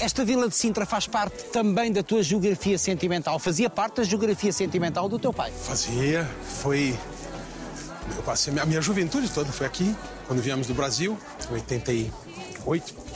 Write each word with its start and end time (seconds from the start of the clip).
Esta 0.00 0.24
vila 0.24 0.48
de 0.48 0.56
Sintra 0.56 0.86
faz 0.86 1.06
parte 1.06 1.44
também 1.52 1.92
da 1.92 2.02
tua 2.02 2.22
geografia 2.22 2.78
sentimental. 2.78 3.38
Fazia 3.38 3.68
parte 3.68 3.96
da 3.96 4.02
geografia 4.02 4.50
sentimental 4.50 5.10
do 5.10 5.18
teu 5.18 5.30
pai. 5.30 5.52
Fazia, 5.52 6.26
foi. 6.62 6.98
Eu 8.16 8.22
passei 8.22 8.58
a 8.58 8.64
minha 8.64 8.80
juventude 8.80 9.28
toda 9.30 9.52
foi 9.52 9.66
aqui, 9.66 9.94
quando 10.26 10.40
viemos 10.40 10.66
do 10.66 10.72
Brasil, 10.72 11.18
em 11.50 11.52
88 11.52 13.09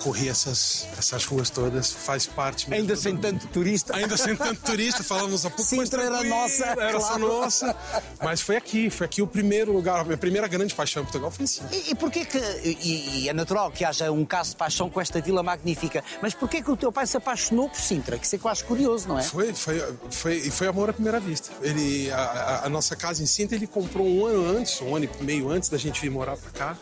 corri 0.00 0.28
essas, 0.28 0.86
essas 0.98 1.24
ruas 1.24 1.50
todas, 1.50 1.92
faz 1.92 2.26
parte. 2.26 2.72
Ainda 2.72 2.96
sem 2.96 3.16
tanto 3.16 3.46
turista. 3.48 3.94
Ainda 3.96 4.16
sem 4.16 4.34
tanto 4.36 4.60
turista, 4.62 5.02
falamos 5.04 5.44
há 5.44 5.50
pouco 5.50 5.62
Sintra 5.68 6.02
era 6.02 6.24
nossa. 6.24 6.64
Era 6.66 6.90
claro. 6.92 7.00
só 7.00 7.18
nossa. 7.18 7.76
Mas 8.22 8.40
foi 8.40 8.56
aqui, 8.56 8.88
foi 8.90 9.04
aqui 9.06 9.22
o 9.22 9.26
primeiro 9.26 9.72
lugar, 9.72 10.00
a 10.00 10.04
minha 10.04 10.16
primeira 10.16 10.48
grande 10.48 10.74
paixão 10.74 11.02
em 11.02 11.04
Portugal 11.04 11.30
foi 11.30 11.44
assim. 11.44 11.62
E, 11.70 11.90
e 11.90 11.94
porquê 11.94 12.24
que. 12.24 12.38
E, 12.38 13.20
e 13.24 13.28
é 13.28 13.32
natural 13.32 13.70
que 13.70 13.84
haja 13.84 14.10
um 14.10 14.24
caso 14.24 14.50
de 14.50 14.56
paixão 14.56 14.88
com 14.88 15.00
esta 15.00 15.20
vila 15.20 15.42
magnífica, 15.42 16.02
mas 16.22 16.34
porquê 16.34 16.62
que 16.62 16.70
o 16.70 16.76
teu 16.76 16.90
pai 16.90 17.06
se 17.06 17.16
apaixonou 17.16 17.68
por 17.68 17.78
Sintra? 17.80 18.18
Que 18.18 18.26
isso 18.26 18.36
é 18.36 18.38
quase 18.38 18.64
curioso, 18.64 19.08
não 19.08 19.18
é? 19.18 19.22
Foi, 19.22 19.52
foi, 19.54 19.82
foi, 20.10 20.36
e 20.38 20.50
foi 20.50 20.66
amor 20.66 20.90
à 20.90 20.92
primeira 20.92 21.20
vista. 21.20 21.50
Ele, 21.62 22.10
a, 22.10 22.16
a- 22.18 22.66
a 22.66 22.68
nossa 22.68 22.96
casa 22.96 23.22
em 23.22 23.26
Sintra, 23.26 23.56
ele 23.56 23.66
comprou 23.66 24.06
um 24.06 24.24
ano 24.26 24.58
antes, 24.58 24.80
um 24.80 24.94
ano 24.96 25.08
e 25.20 25.24
meio 25.24 25.50
antes 25.50 25.68
da 25.68 25.76
gente 25.78 26.00
vir 26.00 26.10
morar 26.10 26.36
pra 26.36 26.50
cá. 26.50 26.76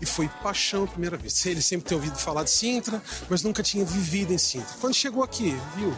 E 0.00 0.06
foi 0.06 0.28
paixão 0.42 0.82
à 0.82 0.86
primeira 0.88 1.16
vista. 1.16 1.48
Ele 1.48 1.62
sempre 1.62 1.86
tinha 1.86 1.96
ouvido 1.96 2.18
falar 2.18 2.42
de 2.42 2.50
Sintra, 2.52 3.02
mas 3.28 3.42
nunca 3.42 3.62
tinha 3.62 3.84
vivido 3.84 4.32
em 4.32 4.38
Sintra. 4.38 4.74
Quando 4.80 4.94
chegou 4.94 5.22
aqui, 5.22 5.56
viu 5.76 5.94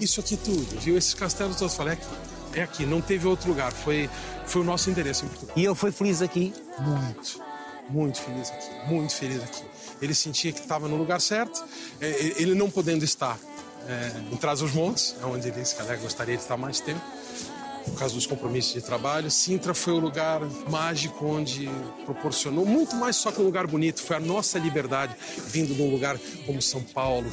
isso 0.00 0.20
aqui 0.20 0.36
tudo, 0.36 0.80
viu 0.80 0.96
esses 0.96 1.14
castelos 1.14 1.56
todos, 1.56 1.74
falei, 1.74 1.94
é 1.94 1.96
aqui, 1.96 2.06
é 2.54 2.62
aqui, 2.62 2.86
não 2.86 3.00
teve 3.00 3.26
outro 3.26 3.48
lugar. 3.48 3.72
Foi, 3.72 4.10
foi 4.46 4.62
o 4.62 4.64
nosso 4.64 4.90
endereço 4.90 5.24
em 5.24 5.28
Portugal. 5.28 5.54
E 5.56 5.64
ele 5.64 5.74
foi 5.74 5.92
feliz 5.92 6.20
aqui. 6.20 6.52
Muito, 6.78 7.40
muito 7.88 8.20
feliz 8.20 8.50
aqui, 8.50 8.88
muito 8.88 9.14
feliz 9.14 9.42
aqui. 9.42 9.64
Ele 10.00 10.14
sentia 10.14 10.52
que 10.52 10.60
estava 10.60 10.88
no 10.88 10.96
lugar 10.96 11.20
certo, 11.20 11.64
é, 12.00 12.08
é, 12.08 12.42
ele 12.42 12.54
não 12.54 12.68
podendo 12.68 13.04
estar 13.04 13.38
é, 13.88 14.12
em 14.32 14.36
Trás-os-Montes, 14.36 15.14
é 15.22 15.26
onde 15.26 15.48
ele 15.48 15.60
disse 15.60 15.76
que 15.76 15.96
gostaria 15.96 16.36
de 16.36 16.42
estar 16.42 16.56
mais 16.56 16.80
tempo, 16.80 17.00
por 17.84 17.98
causa 17.98 18.14
dos 18.14 18.26
compromissos 18.26 18.72
de 18.72 18.80
trabalho. 18.80 19.30
Sintra 19.30 19.74
foi 19.74 19.92
o 19.92 19.98
lugar 19.98 20.40
mágico 20.68 21.26
onde 21.26 21.68
proporcionou 22.04 22.64
muito 22.64 22.94
mais 22.96 23.16
só 23.16 23.30
que 23.30 23.40
um 23.40 23.44
lugar 23.44 23.66
bonito, 23.66 24.02
foi 24.02 24.16
a 24.16 24.20
nossa 24.20 24.58
liberdade 24.58 25.14
vindo 25.46 25.74
de 25.74 25.82
um 25.82 25.90
lugar 25.90 26.18
como 26.46 26.60
São 26.60 26.82
Paulo, 26.82 27.30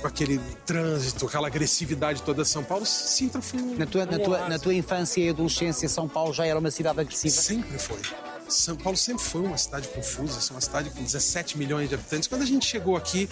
com 0.00 0.06
aquele 0.06 0.40
trânsito, 0.66 1.26
aquela 1.26 1.46
agressividade 1.46 2.22
toda 2.22 2.42
de 2.42 2.48
São 2.48 2.64
Paulo. 2.64 2.84
Sintra 2.86 3.40
foi 3.40 3.60
um, 3.60 3.76
Na 3.76 3.86
tua, 3.86 4.06
na, 4.06 4.18
tua, 4.18 4.48
na 4.48 4.58
tua 4.58 4.74
infância 4.74 5.20
e 5.20 5.28
adolescência, 5.28 5.88
São 5.88 6.08
Paulo 6.08 6.32
já 6.32 6.46
era 6.46 6.58
uma 6.58 6.70
cidade 6.70 7.00
agressiva? 7.00 7.34
Sempre 7.34 7.78
foi. 7.78 8.00
São 8.48 8.76
Paulo 8.76 8.98
sempre 8.98 9.22
foi 9.24 9.40
uma 9.40 9.56
cidade 9.56 9.88
confusa, 9.88 10.52
uma 10.52 10.60
cidade 10.60 10.90
com 10.90 11.02
17 11.02 11.56
milhões 11.56 11.88
de 11.88 11.94
habitantes. 11.94 12.28
Quando 12.28 12.42
a 12.42 12.46
gente 12.46 12.66
chegou 12.66 12.96
aqui, 12.96 13.28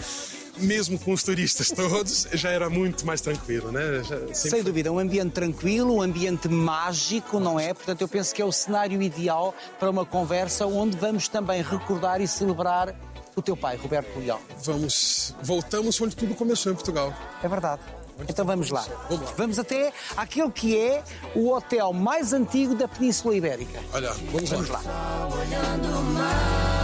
mesmo 0.57 0.97
com 0.99 1.11
os 1.13 1.23
turistas 1.23 1.69
todos, 1.71 2.27
já 2.33 2.49
era 2.49 2.69
muito 2.69 3.05
mais 3.05 3.21
tranquilo, 3.21 3.71
né? 3.71 4.03
Já 4.03 4.17
sempre 4.19 4.35
Sem 4.35 4.63
dúvida, 4.63 4.91
um 4.91 4.99
ambiente 4.99 5.31
tranquilo, 5.31 5.95
um 5.95 6.01
ambiente 6.01 6.47
mágico, 6.49 7.39
não 7.39 7.59
é? 7.59 7.73
Portanto, 7.73 8.01
eu 8.01 8.07
penso 8.07 8.33
que 8.33 8.41
é 8.41 8.45
o 8.45 8.51
cenário 8.51 9.01
ideal 9.01 9.53
para 9.79 9.89
uma 9.89 10.05
conversa 10.05 10.65
onde 10.65 10.97
vamos 10.97 11.27
também 11.27 11.61
recordar 11.61 12.21
e 12.21 12.27
celebrar 12.27 12.95
o 13.35 13.41
teu 13.41 13.55
pai, 13.55 13.77
Roberto 13.77 14.19
Leal. 14.19 14.41
Vamos, 14.63 15.33
voltamos 15.41 15.99
onde 16.01 16.15
tudo 16.15 16.35
começou 16.35 16.71
em 16.71 16.75
Portugal. 16.75 17.13
É 17.41 17.47
verdade. 17.47 17.81
Então 18.29 18.45
vamos 18.45 18.69
lá. 18.69 18.85
Vamos 19.09 19.25
lá. 19.25 19.33
Vamos 19.37 19.59
até 19.59 19.91
àquele 20.15 20.51
que 20.51 20.77
é 20.77 21.03
o 21.35 21.51
hotel 21.51 21.91
mais 21.93 22.33
antigo 22.33 22.75
da 22.75 22.87
Península 22.87 23.35
Ibérica. 23.35 23.79
Olha, 23.93 24.11
vamos, 24.31 24.49
Vamos 24.49 24.69
lá. 24.69 24.81
lá. 24.85 26.80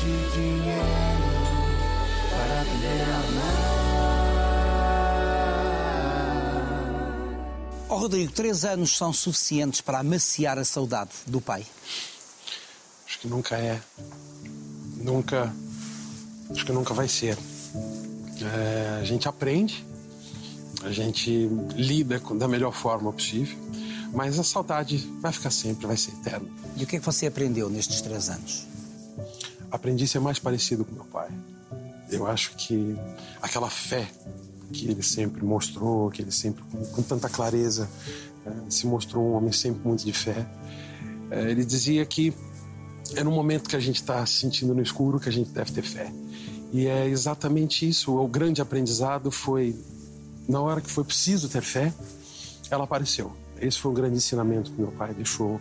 De 0.00 0.30
dinheiro 0.32 0.84
para 2.30 2.62
aprender 2.62 3.02
a 3.02 3.16
amar. 3.16 3.60
Ó 7.88 7.96
Rodrigo, 7.98 8.32
três 8.32 8.64
anos 8.64 8.96
são 8.96 9.12
suficientes 9.12 9.82
para 9.82 9.98
amaciar 9.98 10.58
a 10.58 10.64
saudade 10.64 11.10
do 11.26 11.40
pai? 11.40 11.66
Acho 13.06 13.18
que 13.18 13.28
nunca 13.28 13.58
é. 13.58 13.80
Nunca. 14.96 15.52
Acho 16.50 16.64
que 16.64 16.72
nunca 16.72 16.94
vai 16.94 17.08
ser. 17.08 17.36
É, 18.40 18.98
a 19.00 19.04
gente 19.04 19.28
aprende, 19.28 19.84
a 20.82 20.90
gente 20.90 21.46
lida 21.74 22.18
da 22.36 22.48
melhor 22.48 22.72
forma 22.72 23.12
possível, 23.12 23.58
mas 24.14 24.38
a 24.38 24.44
saudade 24.44 24.96
vai 25.20 25.30
ficar 25.30 25.50
sempre, 25.50 25.86
vai 25.86 25.96
ser 25.96 26.12
eterna. 26.12 26.48
E 26.76 26.84
o 26.84 26.86
que 26.86 26.96
é 26.96 26.98
que 26.98 27.04
você 27.04 27.26
aprendeu 27.26 27.68
nestes 27.68 28.00
três 28.00 28.30
anos? 28.30 28.66
Aprendi 29.70 30.04
a 30.04 30.08
ser 30.08 30.20
mais 30.20 30.38
parecido 30.38 30.84
com 30.84 30.94
meu 30.94 31.04
pai. 31.04 31.28
Eu 32.10 32.26
acho 32.26 32.56
que 32.56 32.96
aquela 33.40 33.70
fé 33.70 34.08
que 34.72 34.88
ele 34.88 35.02
sempre 35.02 35.44
mostrou, 35.44 36.10
que 36.10 36.22
ele 36.22 36.32
sempre, 36.32 36.62
com, 36.64 36.84
com 36.86 37.02
tanta 37.02 37.28
clareza, 37.28 37.88
eh, 38.46 38.52
se 38.68 38.86
mostrou 38.86 39.24
um 39.24 39.32
homem 39.34 39.52
sempre 39.52 39.86
muito 39.86 40.04
de 40.04 40.12
fé. 40.12 40.46
Eh, 41.30 41.50
ele 41.50 41.64
dizia 41.64 42.04
que 42.06 42.32
é 43.16 43.24
no 43.24 43.30
momento 43.30 43.68
que 43.68 43.76
a 43.76 43.80
gente 43.80 43.96
está 43.96 44.24
se 44.26 44.34
sentindo 44.34 44.74
no 44.74 44.82
escuro 44.82 45.18
que 45.18 45.28
a 45.28 45.32
gente 45.32 45.50
deve 45.50 45.72
ter 45.72 45.82
fé. 45.82 46.12
E 46.72 46.86
é 46.86 47.08
exatamente 47.08 47.88
isso. 47.88 48.16
O 48.16 48.28
grande 48.28 48.62
aprendizado 48.62 49.30
foi, 49.30 49.76
na 50.48 50.60
hora 50.60 50.80
que 50.80 50.90
foi 50.90 51.04
preciso 51.04 51.48
ter 51.48 51.62
fé, 51.62 51.92
ela 52.70 52.84
apareceu. 52.84 53.32
Esse 53.60 53.78
foi 53.78 53.90
um 53.90 53.94
grande 53.94 54.16
ensinamento 54.16 54.70
que 54.70 54.80
meu 54.80 54.92
pai 54.92 55.12
deixou 55.12 55.60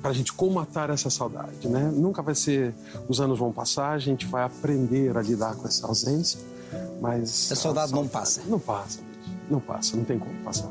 para 0.00 0.10
a 0.10 0.14
gente 0.14 0.32
comatar 0.32 0.90
essa 0.90 1.10
saudade, 1.10 1.68
né? 1.68 1.90
Nunca 1.94 2.22
vai 2.22 2.34
ser, 2.34 2.74
os 3.08 3.20
anos 3.20 3.38
vão 3.38 3.52
passar, 3.52 3.90
a 3.90 3.98
gente 3.98 4.26
vai 4.26 4.42
aprender 4.42 5.16
a 5.16 5.22
lidar 5.22 5.54
com 5.56 5.68
essa 5.68 5.86
ausência, 5.86 6.40
mas 7.00 7.50
A 7.52 7.56
saudade 7.56 7.92
não 7.92 8.08
passa. 8.08 8.42
Não 8.46 8.58
passa, 8.58 9.00
não 9.50 9.60
passa, 9.60 9.96
não 9.96 10.04
tem 10.04 10.18
como 10.18 10.34
passar. 10.42 10.70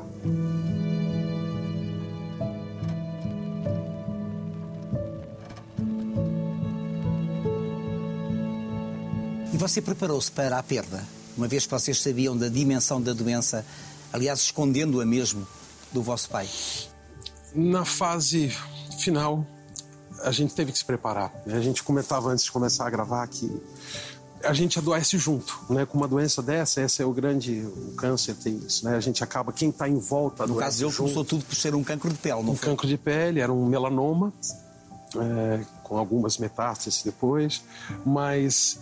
E 9.52 9.56
você 9.56 9.80
preparou-se 9.80 10.30
para 10.30 10.58
a 10.58 10.62
perda, 10.62 11.04
uma 11.36 11.46
vez 11.46 11.66
que 11.66 11.72
vocês 11.72 12.00
sabiam 12.00 12.36
da 12.36 12.48
dimensão 12.48 13.00
da 13.00 13.12
doença, 13.12 13.64
aliás, 14.12 14.40
escondendo-a 14.40 15.06
mesmo 15.06 15.46
do 15.92 16.02
vosso 16.02 16.28
pai? 16.30 16.48
Na 17.54 17.84
fase 17.84 18.52
final, 19.00 19.46
a 20.22 20.30
gente 20.30 20.54
teve 20.54 20.72
que 20.72 20.78
se 20.78 20.84
preparar. 20.84 21.32
né? 21.46 21.56
A 21.56 21.60
gente 21.60 21.82
comentava 21.82 22.28
antes 22.30 22.44
de 22.44 22.52
começar 22.52 22.86
a 22.86 22.90
gravar 22.90 23.26
que 23.26 23.50
a 24.42 24.52
gente 24.54 24.78
adoece 24.78 25.18
junto, 25.18 25.58
né? 25.68 25.84
Com 25.84 25.98
uma 25.98 26.08
doença 26.08 26.40
dessa, 26.42 26.80
esse 26.80 27.02
é 27.02 27.04
o 27.04 27.12
grande, 27.12 27.60
o 27.60 27.94
câncer 27.94 28.34
tem 28.34 28.56
isso, 28.56 28.84
né? 28.86 28.96
A 28.96 29.00
gente 29.00 29.22
acaba, 29.22 29.52
quem 29.52 29.68
está 29.68 29.86
em 29.88 29.98
volta 29.98 30.46
No 30.46 30.52
adoece 30.52 30.64
caso 30.64 30.78
dele, 30.78 30.90
junto. 30.90 31.02
começou 31.02 31.24
tudo 31.24 31.44
por 31.44 31.54
ser 31.54 31.74
um 31.74 31.84
cancro 31.84 32.08
de 32.10 32.16
pele, 32.16 32.42
não 32.42 32.52
um 32.52 32.56
foi? 32.56 32.68
cancro 32.70 32.88
de 32.88 32.96
pele, 32.96 33.40
era 33.40 33.52
um 33.52 33.66
melanoma, 33.66 34.32
é, 35.16 35.60
com 35.82 35.98
algumas 35.98 36.38
metástases 36.38 37.02
depois, 37.02 37.62
mas 38.04 38.78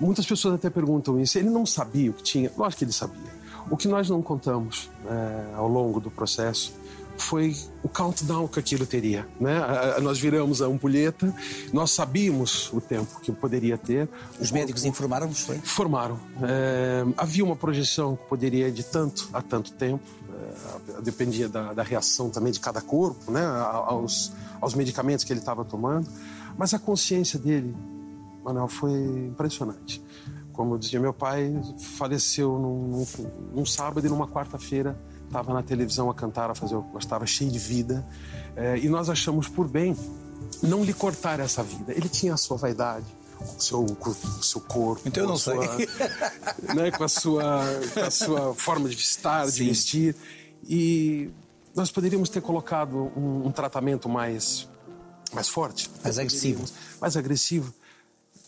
muitas 0.00 0.24
pessoas 0.24 0.54
até 0.54 0.70
perguntam 0.70 1.20
isso. 1.20 1.36
Ele 1.38 1.50
não 1.50 1.66
sabia 1.66 2.10
o 2.10 2.14
que 2.14 2.22
tinha? 2.22 2.50
Lógico 2.56 2.78
que 2.78 2.84
ele 2.86 2.92
sabia. 2.92 3.42
O 3.70 3.76
que 3.76 3.88
nós 3.88 4.08
não 4.08 4.22
contamos 4.22 4.88
é, 5.06 5.54
ao 5.56 5.68
longo 5.68 6.00
do 6.00 6.10
processo 6.10 6.72
foi 7.16 7.56
o 7.82 7.88
countdown 7.88 8.48
que 8.48 8.58
aquilo 8.58 8.86
teria. 8.86 9.26
Né? 9.40 9.60
Nós 10.00 10.18
viramos 10.18 10.62
a 10.62 10.66
ampulheta, 10.66 11.34
nós 11.72 11.90
sabíamos 11.90 12.72
o 12.72 12.80
tempo 12.80 13.20
que 13.20 13.32
poderia 13.32 13.76
ter. 13.76 14.08
Os 14.40 14.50
O 14.50 14.54
médicos 14.54 14.84
informaram-vos, 14.84 15.40
foi? 15.40 15.58
Formaram. 15.58 16.18
É, 16.42 17.04
havia 17.16 17.44
uma 17.44 17.56
projeção 17.56 18.16
que 18.16 18.24
poderia 18.24 18.70
de 18.70 18.82
tanto 18.82 19.28
a 19.32 19.42
tanto 19.42 19.72
tempo. 19.72 20.04
É, 20.98 21.00
dependia 21.02 21.48
da, 21.48 21.72
da 21.72 21.82
reação 21.82 22.30
também 22.30 22.52
de 22.52 22.60
cada 22.60 22.80
corpo, 22.80 23.30
né, 23.30 23.44
aos, 23.44 24.32
aos 24.60 24.74
medicamentos 24.74 25.24
que 25.24 25.32
ele 25.32 25.40
estava 25.40 25.64
tomando. 25.64 26.08
Mas 26.56 26.74
a 26.74 26.78
consciência 26.78 27.38
dele, 27.38 27.74
Manuel, 28.44 28.68
foi 28.68 28.92
impressionante. 28.92 30.02
Como 30.52 30.78
dizia 30.78 31.00
meu 31.00 31.14
pai, 31.14 31.50
faleceu 31.96 32.58
num, 32.58 32.88
num, 32.88 33.06
num 33.54 33.66
sábado 33.66 34.06
e 34.06 34.10
numa 34.10 34.28
quarta-feira 34.28 34.98
estava 35.32 35.54
na 35.54 35.62
televisão 35.62 36.10
a 36.10 36.14
cantar, 36.14 36.50
a 36.50 36.54
fazer 36.54 36.76
o 36.76 36.82
que 36.82 36.92
gostava, 36.92 37.24
cheio 37.26 37.50
de 37.50 37.58
vida. 37.58 38.06
É, 38.54 38.76
e 38.78 38.88
nós 38.88 39.08
achamos 39.08 39.48
por 39.48 39.66
bem 39.66 39.96
não 40.62 40.84
lhe 40.84 40.92
cortar 40.92 41.40
essa 41.40 41.62
vida. 41.62 41.92
Ele 41.92 42.08
tinha 42.08 42.34
a 42.34 42.36
sua 42.36 42.58
vaidade, 42.58 43.06
o 43.40 43.60
seu, 43.60 43.84
com 43.98 44.10
o 44.10 44.42
seu 44.42 44.60
corpo. 44.60 45.00
Então 45.06 45.22
eu 45.24 45.28
não 45.30 45.38
sei. 45.38 45.54
sua- 45.54 46.74
né, 46.74 46.90
com, 46.90 47.04
a 47.04 47.08
sua, 47.08 47.64
com 47.94 48.00
a 48.00 48.10
sua 48.10 48.54
forma 48.54 48.88
de 48.88 48.94
estar, 48.96 49.46
de 49.46 49.52
Sim. 49.52 49.64
vestir. 49.68 50.16
E 50.68 51.30
nós 51.74 51.90
poderíamos 51.90 52.28
ter 52.28 52.42
colocado 52.42 53.10
um, 53.16 53.46
um 53.46 53.50
tratamento 53.50 54.08
mais, 54.08 54.68
mais 55.32 55.48
forte. 55.48 55.90
Mais 56.04 56.18
agressivo. 56.18 56.64
Mais 57.00 57.16
agressivo. 57.16 57.72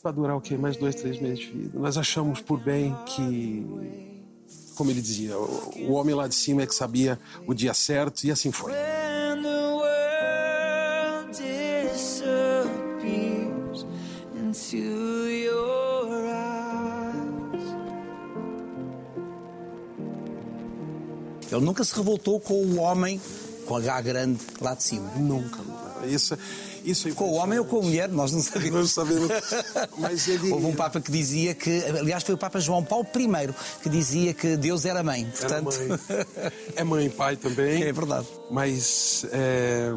Para 0.02 0.12
durar 0.12 0.36
o 0.36 0.40
quê? 0.40 0.54
Mais 0.58 0.76
dois, 0.76 0.94
três 0.94 1.18
meses 1.18 1.38
de 1.38 1.46
vida. 1.50 1.78
Nós 1.78 1.96
achamos 1.96 2.38
por 2.42 2.60
bem 2.60 2.94
que, 3.06 3.66
como 4.74 4.90
ele 4.90 5.00
dizia, 5.00 5.38
o, 5.38 5.92
homem 5.92 6.14
lá 6.14 6.28
de 6.28 6.34
cima 6.34 6.62
é 6.62 6.66
que 6.66 6.74
sabia 6.74 7.18
o 7.46 7.54
dia 7.54 7.72
certo 7.72 8.24
e 8.24 8.30
assim 8.30 8.52
foi. 8.52 8.72
Ele 21.50 21.64
nunca 21.64 21.84
se 21.84 21.94
revoltou 21.94 22.40
com 22.40 22.54
o 22.54 22.80
homem 22.80 23.20
com 23.64 23.76
H 23.76 24.00
grande 24.02 24.40
lá 24.60 24.74
de 24.74 24.82
cima. 24.82 25.10
Nunca. 25.16 25.60
Isso, 26.06 26.36
isso 26.84 27.08
é 27.08 27.12
Com 27.12 27.24
o 27.24 27.32
homem 27.34 27.58
ou 27.58 27.64
com 27.64 27.78
a 27.78 27.82
mulher, 27.82 28.08
nós 28.08 28.32
não 28.32 28.42
sabemos. 28.42 28.80
Não 28.80 28.86
sabemos. 28.86 29.30
Mas 29.98 30.28
ele. 30.28 30.52
Houve 30.52 30.66
um 30.66 30.74
Papa 30.74 31.00
que 31.00 31.10
dizia 31.10 31.54
que, 31.54 31.82
aliás, 31.84 32.22
foi 32.22 32.34
o 32.34 32.38
Papa 32.38 32.60
João 32.60 32.84
Paulo 32.84 33.06
I 33.14 33.54
que 33.82 33.88
dizia 33.88 34.34
que 34.34 34.56
Deus 34.56 34.84
era 34.84 35.02
mãe. 35.02 35.30
Era 35.40 35.62
Portanto, 35.62 35.88
mãe. 35.88 36.22
É 36.76 36.84
mãe 36.84 37.06
e 37.06 37.10
pai 37.10 37.36
também. 37.36 37.82
é 37.82 37.92
verdade. 37.92 38.26
Mas 38.50 39.26
é 39.32 39.90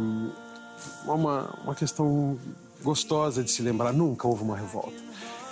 uma, 1.06 1.60
uma 1.64 1.76
questão 1.76 2.38
gostosa 2.82 3.44
de 3.44 3.52
se 3.52 3.62
lembrar. 3.62 3.94
Nunca 3.94 4.28
houve 4.28 4.44
uma 4.44 4.56
revolta. 4.58 5.08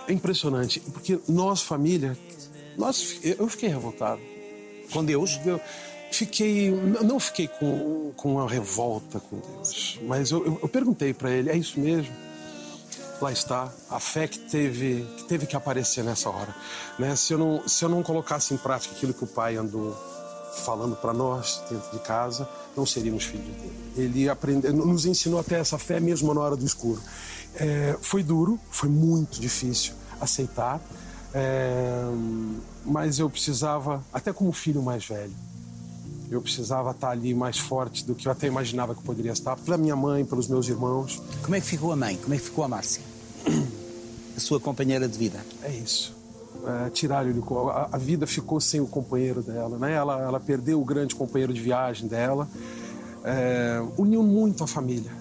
É 0.08 0.14
impressionante, 0.14 0.80
porque 0.80 1.20
nós, 1.28 1.62
família, 1.64 2.18
nós, 2.78 3.18
eu 3.24 3.48
fiquei 3.48 3.70
revoltado. 3.70 4.22
Com 4.92 5.04
Deus. 5.04 5.40
Eu 5.46 5.60
fiquei, 6.12 6.72
não 6.72 7.20
fiquei 7.20 7.48
com, 7.48 8.12
com 8.16 8.34
uma 8.34 8.50
revolta 8.50 9.20
com 9.20 9.40
Deus, 9.40 10.00
mas 10.04 10.32
eu, 10.32 10.60
eu, 10.62 10.70
perguntei 10.70 11.14
para 11.14 11.32
ele: 11.32 11.50
é 11.50 11.58
isso 11.58 11.80
mesmo? 11.80 12.14
Lá 13.22 13.32
está 13.32 13.72
a 13.90 14.00
fé 14.00 14.28
que 14.28 14.40
teve 14.40 15.08
que 15.18 15.24
teve 15.24 15.46
que 15.46 15.56
aparecer 15.56 16.04
nessa 16.04 16.30
hora, 16.30 16.54
né? 17.00 17.16
Se 17.16 17.34
eu 17.34 17.38
não 17.38 17.68
se 17.68 17.84
eu 17.84 17.90
não 17.90 18.04
colocasse 18.04 18.54
em 18.54 18.58
prática 18.58 18.94
aquilo 18.94 19.14
que 19.14 19.24
o 19.24 19.28
pai 19.28 19.56
andou 19.56 19.96
falando 20.64 20.96
para 20.96 21.14
nós 21.14 21.62
dentro 21.70 21.92
de 21.92 22.00
casa, 22.00 22.48
não 22.76 22.86
seríamos 22.86 23.26
filhos 23.26 23.46
dele. 23.46 23.94
Ele 23.98 24.30
aprendeu, 24.30 24.72
nos 24.74 25.06
ensinou 25.06 25.40
até 25.40 25.60
essa 25.60 25.78
fé 25.78 26.00
mesmo 26.00 26.34
na 26.34 26.42
hora 26.42 26.56
do 26.56 26.66
escuro. 26.66 27.02
É, 27.56 27.98
foi 28.02 28.24
duro, 28.24 28.60
foi 28.70 28.90
muito 28.90 29.40
difícil 29.40 29.94
aceitar, 30.20 30.82
é, 31.34 32.04
mas 32.86 33.20
eu 33.20 33.30
precisava, 33.30 34.04
até 34.14 34.32
como 34.32 34.52
filho 34.52 34.82
mais 34.82 35.06
velho, 35.06 35.34
eu 36.30 36.42
precisava 36.42 36.92
estar 36.92 37.10
ali 37.12 37.34
mais 37.34 37.58
forte 37.58 38.04
do 38.06 38.16
que 38.16 38.28
eu 38.28 38.32
até 38.32 38.48
imaginava 38.48 38.94
que 38.96 39.02
poderia 39.04 39.32
estar, 39.32 39.56
pela 39.58 39.78
minha 39.78 39.96
mãe, 39.96 40.26
pelos 40.26 40.48
meus 40.48 40.68
irmãos. 40.68 41.22
Como 41.44 41.56
é 41.56 41.62
que 41.62 41.68
ficou 41.68 41.92
a 41.92 41.96
mãe? 41.96 42.18
Como 42.18 42.34
é 42.34 42.38
que 42.38 42.44
ficou 42.44 42.64
a 42.64 42.68
Márcia? 42.68 43.02
A 44.36 44.40
sua 44.40 44.60
companheira 44.60 45.08
de 45.08 45.18
vida. 45.18 45.40
É 45.64 45.72
isso. 45.72 46.14
É, 46.86 46.90
Tiraram-lhe 46.90 47.40
o- 47.40 47.70
a, 47.70 47.90
a 47.92 47.98
vida 47.98 48.26
ficou 48.26 48.60
sem 48.60 48.82
o 48.82 48.88
companheiro 48.88 49.42
dela, 49.42 49.78
né? 49.78 49.94
Ela, 49.94 50.20
ela 50.22 50.40
perdeu 50.40 50.82
o 50.82 50.86
grande 50.86 51.14
companheiro 51.16 51.54
de 51.54 51.62
viagem 51.62 52.08
dela. 52.08 52.48
É, 53.24 53.82
uniu 53.98 54.22
muito 54.24 54.64
a 54.64 54.68
família. 54.68 55.12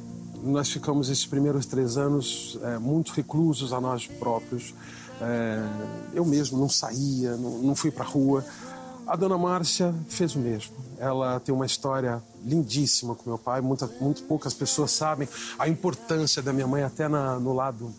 Nós 0.43 0.69
ficamos 0.71 1.09
esses 1.09 1.25
primeiros 1.27 1.65
três 1.65 1.97
anos 1.97 2.59
é, 2.63 2.79
muito 2.79 3.13
reclusos 3.13 3.73
a 3.73 3.81
nós 3.81 4.07
próprios. 4.07 4.75
É, 5.21 5.63
eu 6.13 6.25
mesmo 6.25 6.59
não 6.59 6.69
saía, 6.69 7.37
não, 7.37 7.59
não 7.59 7.75
fui 7.75 7.91
para 7.91 8.05
rua. 8.05 8.45
A 9.07 9.17
dona 9.17 9.37
Márcia 9.37 9.95
fez 10.09 10.35
o 10.35 10.39
mesmo. 10.39 10.75
Ela 10.99 11.39
tem 11.39 11.55
uma 11.55 11.67
história 11.67 12.23
lindíssima 12.43 13.15
com 13.15 13.29
meu 13.29 13.39
pai. 13.39 13.61
Muita, 13.61 13.87
muito 14.01 14.23
poucas 14.23 14.55
pessoas 14.55 14.93
sabem 14.93 15.29
a 15.59 15.69
importância 15.69 16.43
da 16.43 16.53
minha 16.53 16.67
mãe 16.67 16.83
até 16.83 17.07
na, 17.07 17.39
no 17.39 17.53
lado 17.53 17.93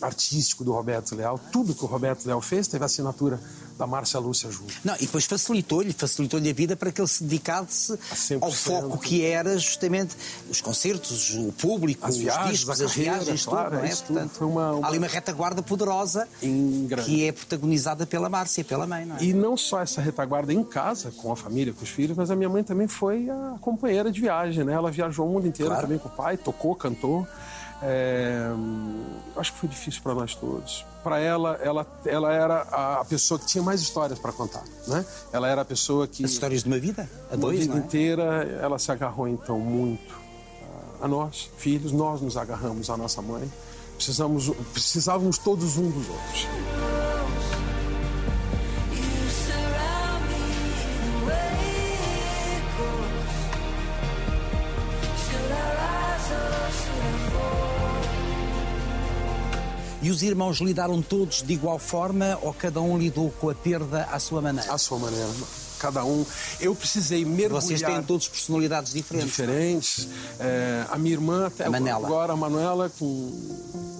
artístico 0.00 0.64
do 0.64 0.72
Roberto 0.72 1.14
Leal. 1.14 1.38
Tudo 1.52 1.74
que 1.74 1.84
o 1.84 1.86
Roberto 1.86 2.24
Leal 2.26 2.40
fez 2.40 2.66
teve 2.66 2.84
assinatura 2.84 3.38
da 3.82 3.86
Márcia 3.86 4.20
Lúcia 4.20 4.48
junto. 4.50 4.72
Não, 4.84 4.94
e 4.94 5.00
depois 5.06 5.24
facilitou-lhe, 5.24 5.92
facilitou-lhe 5.92 6.48
a 6.48 6.52
vida 6.52 6.76
para 6.76 6.92
que 6.92 7.00
ele 7.00 7.08
se 7.08 7.24
dedicasse 7.24 7.92
100%. 8.14 8.38
ao 8.42 8.52
foco 8.52 8.98
que 8.98 9.24
era 9.24 9.58
justamente 9.58 10.16
os 10.48 10.60
concertos, 10.60 11.34
o 11.34 11.50
público, 11.52 12.06
As 12.06 12.14
os 12.14 12.20
viagens, 12.20 12.50
discos, 12.58 12.80
a 12.80 12.84
as 12.84 12.92
carreira, 12.92 13.12
viagens, 13.16 13.44
claro, 13.44 13.70
tudo, 13.70 13.78
não 13.80 13.84
é? 13.84 13.94
Portanto, 13.96 14.30
Foi 14.32 14.46
uma- 14.46 14.72
uma- 14.72 14.86
Há 14.86 14.88
ali 14.88 14.98
uma 14.98 15.06
retaguarda 15.08 15.62
poderosa 15.62 16.28
que 17.04 17.26
é 17.26 17.32
protagonizada 17.32 18.06
pela 18.06 18.28
Márcia, 18.28 18.62
pela 18.64 18.86
mãe, 18.86 19.04
não 19.04 19.16
é? 19.16 19.22
E 19.24 19.32
não 19.32 19.56
só 19.56 19.80
essa 19.80 20.00
retaguarda 20.00 20.52
em 20.52 20.62
casa, 20.62 21.10
com 21.10 21.32
a 21.32 21.36
família, 21.36 21.72
com 21.72 21.82
os 21.82 21.90
filhos, 21.90 22.16
mas 22.16 22.30
a 22.30 22.36
minha 22.36 22.48
mãe 22.48 22.62
também 22.62 22.86
foi 22.86 23.28
a 23.28 23.56
companheira 23.60 24.10
de 24.12 24.20
viagem, 24.20 24.64
né? 24.64 24.72
Ela 24.72 24.90
viajou 24.90 25.26
o 25.26 25.32
mundo 25.32 25.46
inteiro 25.48 25.70
Claro. 25.70 25.82
também 25.86 25.98
com 25.98 26.08
o 26.08 26.12
pai, 26.12 26.36
tocou, 26.36 26.74
cantou. 26.76 27.26
É, 27.84 28.48
acho 29.36 29.52
que 29.52 29.58
foi 29.58 29.68
difícil 29.68 30.00
para 30.02 30.14
nós 30.14 30.34
todos. 30.34 30.84
Para 31.02 31.18
ela, 31.18 31.58
ela, 31.60 31.86
ela 32.04 32.32
era 32.32 32.60
a 33.00 33.04
pessoa 33.04 33.40
que 33.40 33.46
tinha 33.46 33.62
mais 33.62 33.80
histórias 33.80 34.18
para 34.18 34.30
contar, 34.32 34.62
né? 34.86 35.04
Ela 35.32 35.48
era 35.48 35.62
a 35.62 35.64
pessoa 35.64 36.06
que 36.06 36.24
As 36.24 36.30
histórias 36.30 36.62
de 36.62 36.68
uma 36.68 36.78
vida, 36.78 37.10
a 37.28 37.34
uma 37.34 37.40
dois, 37.40 37.60
vida 37.60 37.74
não 37.74 37.80
é? 37.80 37.84
inteira 37.84 38.58
ela 38.62 38.78
se 38.78 38.92
agarrou 38.92 39.26
então 39.26 39.58
muito 39.58 40.14
a 41.00 41.08
nós, 41.08 41.50
filhos, 41.56 41.90
nós 41.90 42.20
nos 42.20 42.36
agarramos 42.36 42.88
à 42.88 42.96
nossa 42.96 43.20
mãe. 43.20 43.50
Precisamos, 43.96 44.50
precisávamos 44.72 45.38
todos 45.38 45.76
um 45.76 45.90
dos 45.90 46.08
outros. 46.08 46.46
E 60.02 60.10
os 60.10 60.22
irmãos 60.22 60.58
lidaram 60.58 61.00
todos 61.00 61.42
de 61.42 61.52
igual 61.52 61.78
forma 61.78 62.36
ou 62.42 62.52
cada 62.52 62.80
um 62.80 62.98
lidou 62.98 63.30
com 63.40 63.48
a 63.48 63.54
perda 63.54 64.02
à 64.10 64.18
sua 64.18 64.42
maneira? 64.42 64.72
À 64.72 64.76
sua 64.76 64.98
maneira, 64.98 65.28
cada 65.78 66.04
um. 66.04 66.26
Eu 66.60 66.74
precisei 66.74 67.24
mergulhar. 67.24 67.62
Vocês 67.62 67.80
têm 67.80 68.02
todos 68.02 68.26
personalidades 68.26 68.92
diferentes. 68.92 69.30
diferentes. 69.30 70.08
É, 70.40 70.84
a 70.90 70.98
minha 70.98 71.12
irmã, 71.14 71.46
até 71.46 71.66
A 71.66 71.70
Manela. 71.70 72.04
agora, 72.04 72.32
a 72.32 72.36
Manuela, 72.36 72.90
com 72.98 73.30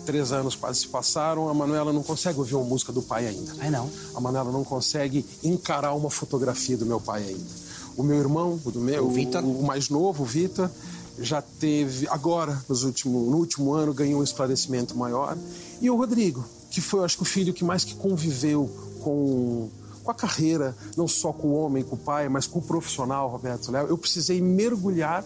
três 0.05 0.33
anos 0.33 0.57
quase 0.57 0.81
se 0.81 0.89
passaram, 0.89 1.49
a 1.49 1.55
Manuela 1.55 1.93
não 1.93 2.03
consegue 2.03 2.39
ouvir 2.41 2.57
uma 2.57 2.65
música 2.65 2.93
do 2.93 3.03
pai 3.03 3.29
ainda. 3.29 3.53
Ai, 3.61 3.71
não? 3.71 3.89
A 4.15 4.21
Manuela 4.21 4.51
não 4.51 4.65
consegue 4.65 5.25
encarar 5.43 5.93
uma 5.95 6.11
fotografia 6.11 6.77
do 6.77 6.85
meu 6.85 7.01
pai 7.01 7.23
ainda. 7.29 7.63
O 7.97 8.03
meu 8.03 8.19
irmão, 8.19 8.59
o, 8.65 8.71
do 8.73 8.81
meu, 8.81 9.07
O 9.07 9.11
Vitor? 9.13 9.45
o 9.45 9.63
mais 9.63 9.89
novo, 9.89 10.25
o 10.25 10.27
Vitor, 10.27 10.69
já 11.19 11.43
teve, 11.43 12.09
agora, 12.09 12.63
nos 12.69 12.85
último, 12.85 13.31
no 13.31 13.37
último 13.37 13.73
ano, 13.75 13.93
ganhou 13.93 14.21
um 14.21 14.25
esclarecimento 14.25 14.97
maior. 14.97 15.37
E 15.81 15.91
o 15.91 15.97
Rodrigo, 15.97 16.45
que 16.71 16.81
foi, 16.81 17.05
acho 17.05 17.17
que, 17.17 17.23
o 17.23 17.27
filho 17.27 17.53
que 17.53 17.65
mais 17.65 17.85
que 17.85 17.95
conviveu 17.95 18.71
com, 19.01 19.69
com 20.03 20.11
a 20.11 20.15
carreira, 20.15 20.77
não 20.97 21.07
só 21.07 21.33
com 21.33 21.49
o 21.49 21.55
homem, 21.55 21.85
com 21.85 21.95
o 21.95 21.99
pai, 21.99 22.29
mas 22.29 22.47
com 22.47 22.59
o 22.59 22.63
profissional, 22.63 23.29
Roberto 23.29 23.71
Léo. 23.71 23.89
Eu 23.89 23.99
precisei 23.99 24.41
mergulhar 24.41 25.25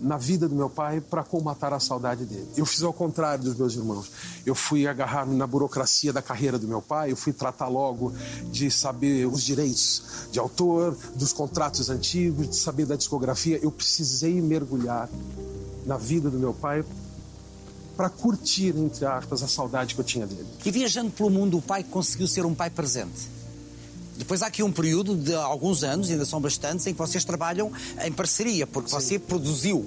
na 0.00 0.16
vida 0.16 0.48
do 0.48 0.54
meu 0.54 0.70
pai 0.70 1.00
para 1.00 1.24
colmatar 1.24 1.72
a 1.72 1.80
saudade 1.80 2.24
dele. 2.24 2.48
Eu 2.56 2.64
fiz 2.64 2.82
ao 2.82 2.92
contrário 2.92 3.44
dos 3.44 3.56
meus 3.56 3.74
irmãos. 3.74 4.10
Eu 4.46 4.54
fui 4.54 4.86
agarrar 4.86 5.26
na 5.26 5.46
burocracia 5.46 6.12
da 6.12 6.22
carreira 6.22 6.58
do 6.58 6.68
meu 6.68 6.80
pai, 6.80 7.10
eu 7.12 7.16
fui 7.16 7.32
tratar 7.32 7.68
logo 7.68 8.12
de 8.50 8.70
saber 8.70 9.26
os 9.26 9.42
direitos 9.42 10.28
de 10.30 10.38
autor, 10.38 10.96
dos 11.14 11.32
contratos 11.32 11.90
antigos, 11.90 12.48
de 12.48 12.56
saber 12.56 12.86
da 12.86 12.96
discografia. 12.96 13.58
Eu 13.62 13.70
precisei 13.70 14.40
mergulhar 14.40 15.08
na 15.84 15.96
vida 15.96 16.30
do 16.30 16.38
meu 16.38 16.54
pai 16.54 16.84
para 17.96 18.08
curtir, 18.08 18.76
entre 18.76 19.04
aspas, 19.04 19.42
a 19.42 19.48
saudade 19.48 19.94
que 19.94 20.00
eu 20.00 20.04
tinha 20.04 20.26
dele. 20.26 20.46
E 20.64 20.70
viajando 20.70 21.10
pelo 21.10 21.30
mundo, 21.30 21.58
o 21.58 21.62
pai 21.62 21.82
conseguiu 21.82 22.28
ser 22.28 22.46
um 22.46 22.54
pai 22.54 22.70
presente. 22.70 23.37
Depois 24.18 24.42
há 24.42 24.48
aqui 24.48 24.62
um 24.62 24.72
período 24.72 25.16
de 25.16 25.34
alguns 25.34 25.82
anos, 25.84 26.10
ainda 26.10 26.24
são 26.24 26.40
bastantes, 26.40 26.86
em 26.86 26.92
que 26.92 26.98
vocês 26.98 27.24
trabalham 27.24 27.70
em 28.04 28.12
parceria, 28.12 28.66
porque 28.66 28.90
você 28.90 29.18
produziu 29.18 29.86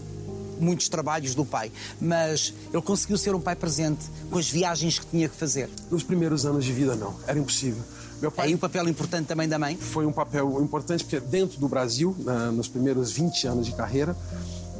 muitos 0.59 0.88
trabalhos 0.88 1.33
do 1.35 1.43
pai, 1.43 1.71
mas 2.00 2.53
ele 2.71 2.81
conseguiu 2.83 3.17
ser 3.17 3.33
um 3.35 3.41
pai 3.41 3.55
presente 3.55 4.05
com 4.29 4.38
as 4.38 4.47
viagens 4.50 5.00
que 5.00 5.05
tinha 5.07 5.27
que 5.27 5.35
fazer. 5.35 5.69
Nos 5.89 6.03
primeiros 6.03 6.45
anos 6.45 6.63
de 6.63 6.71
vida, 6.71 6.95
não. 6.95 7.13
Era 7.27 7.38
impossível. 7.39 7.81
Meu 8.21 8.31
pai 8.31 8.47
Aí 8.47 8.53
o 8.53 8.57
papel 8.59 8.88
importante 8.88 9.25
também 9.25 9.50
da 9.50 9.57
mãe. 9.57 9.75
foi 9.75 10.05
um 10.05 10.11
papel 10.13 10.61
importante 10.61 11.03
porque 11.03 11.19
dentro 11.19 11.59
do 11.59 11.67
Brasil, 11.67 12.15
na- 12.19 12.51
nos 12.51 12.67
primeiros 12.67 13.11
20 13.11 13.47
anos 13.47 13.65
de 13.65 13.73
carreira, 13.73 14.15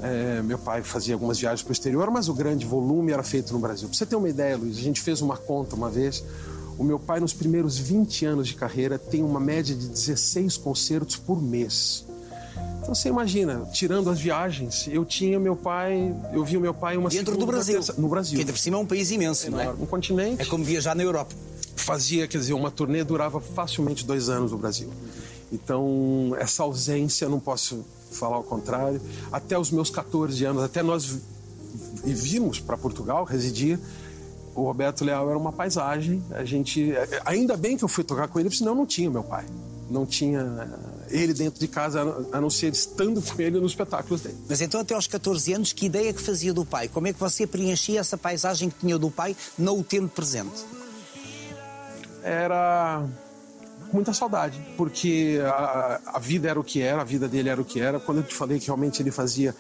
é, 0.04 0.42
meu 0.44 0.60
pai 0.60 0.84
fazia 0.84 1.16
algumas 1.16 1.40
viagens 1.40 1.64
para 1.64 1.72
o 1.72 1.74
exterior, 1.74 2.10
mas 2.12 2.30
o 2.30 2.34
grande 2.36 2.64
volume 2.66 3.12
era 3.12 3.24
feito 3.24 3.52
no 3.52 3.58
Brasil. 3.60 3.88
Para 3.90 3.98
você 3.98 4.06
ter 4.06 4.16
uma 4.16 4.30
ideia, 4.30 4.56
Luiz, 4.58 4.78
a 4.78 4.82
gente 4.82 5.02
fez 5.02 5.22
uma 5.22 5.36
conta 5.36 5.76
uma 5.76 5.90
vez. 5.90 6.24
O 6.78 6.84
meu 6.84 6.98
pai, 7.00 7.20
nos 7.20 7.34
primeiros 7.34 7.78
20 7.78 8.26
anos 8.26 8.48
de 8.48 8.56
carreira, 8.56 8.98
tem 8.98 9.24
uma 9.24 9.40
média 9.40 9.76
de 9.76 9.88
16 9.88 10.58
concertos 10.58 11.16
por 11.16 11.42
mês. 11.42 12.06
Então 12.82 12.96
você 12.96 13.10
imagina, 13.10 13.64
tirando 13.72 14.10
as 14.10 14.20
viagens, 14.20 14.88
eu 14.92 15.06
tinha 15.06 15.40
meu 15.40 15.56
pai, 15.56 16.14
eu 16.34 16.44
vi 16.44 16.58
o 16.58 16.62
meu 16.62 16.74
pai 16.74 16.98
uma 16.98 17.10
Dentro 17.10 17.38
do 17.38 17.46
Brasil. 17.46 17.76
terça- 17.76 17.94
no 17.98 18.08
Brasil. 18.10 18.40
Que 18.40 18.46
por 18.52 18.58
cima 18.58 18.78
é 18.78 18.80
um 18.80 18.86
país 18.86 19.12
imenso, 19.12 19.52
não 19.52 19.60
é? 19.62 19.70
Um 19.70 19.86
continente 19.86 20.42
É 20.42 20.46
como 20.46 20.64
viajar 20.64 20.96
na 20.96 21.04
Europa. 21.04 21.34
fazia, 21.76 22.28
quer 22.28 22.38
dizer, 22.40 22.54
uma 22.54 22.70
turnê 22.72 23.04
durava 23.04 23.40
facilmente 23.40 24.06
dois 24.06 24.30
anos 24.30 24.52
no 24.52 24.58
Brasil. 24.58 24.90
Então, 25.52 26.36
essa 26.40 26.64
ausência, 26.64 27.28
não 27.30 27.40
posso 27.40 27.84
falar 28.12 28.38
o 28.40 28.44
contrário. 28.44 29.02
Até 29.32 29.58
os 29.58 29.70
meus 29.72 29.90
14 29.90 30.44
anos, 30.46 30.64
até 30.64 30.82
nós 30.84 31.06
vi- 31.06 31.22
vi- 32.04 32.14
vimos 32.14 32.60
para 32.60 32.78
Portugal 32.78 33.24
residir, 33.26 33.80
o 34.56 34.64
Roberto 34.64 35.04
Leal 35.06 35.30
era 35.30 35.38
uma 35.38 35.52
paisagem. 35.52 36.24
A 36.32 36.44
gente, 36.46 36.94
ainda 37.26 37.56
bem 37.58 37.78
que 37.78 37.84
eu 37.84 37.88
fui 37.88 38.04
tocar 38.04 38.28
com 38.28 38.40
ele, 38.40 38.50
porque 38.50 38.60
senão 38.60 38.74
eu 38.74 38.78
não 38.78 38.86
tinha 38.86 39.10
meu 39.10 39.24
pai. 39.24 39.46
Não 39.90 40.06
tinha. 40.06 40.70
ele 41.10 41.34
dentro 41.34 41.60
de 41.60 41.68
casa, 41.68 42.02
a 42.32 42.40
não- 42.40 42.50
ser 42.50 42.72
estando 42.72 43.22
com 43.22 43.42
ele 43.42 43.60
nos 43.60 43.72
espetáculos 43.74 44.22
dele. 44.22 44.38
Mas 44.48 44.62
então, 44.62 44.80
até 44.80 44.94
aos 44.96 45.06
14 45.08 45.54
anos, 45.54 45.74
que 45.74 45.86
ideia 45.88 46.14
que 46.14 46.22
fazia 46.22 46.54
do 46.54 46.64
pai? 46.66 46.88
Como 46.88 47.08
é 47.08 47.14
que 47.14 47.20
você 47.20 47.46
preenchia 47.46 48.00
essa 48.00 48.18
paisagem 48.18 48.70
que 48.70 48.80
tinha 48.80 48.98
do 48.98 49.12
pai, 49.12 49.36
não 49.58 49.78
o 49.80 49.84
tendo 49.84 50.08
presente? 50.08 50.64
era 52.24 53.04
com 53.90 53.98
muita 53.98 54.14
saudade, 54.14 54.62
porque 54.78 55.40
a, 55.44 56.00
a 56.14 56.20
vida 56.20 56.48
era 56.50 56.60
o 56.60 56.64
que 56.64 56.82
era, 56.82 57.02
a 57.02 57.04
vida 57.04 57.28
dele 57.28 57.50
era 57.50 57.60
o 57.60 57.66
que 57.66 57.80
era. 57.82 58.00
Quando 58.00 58.20
eu 58.20 58.24
te 58.24 58.34
falei 58.36 58.60
que 58.60 58.68
realmente 58.68 59.02
ele 59.02 59.12
fazia 59.12 59.54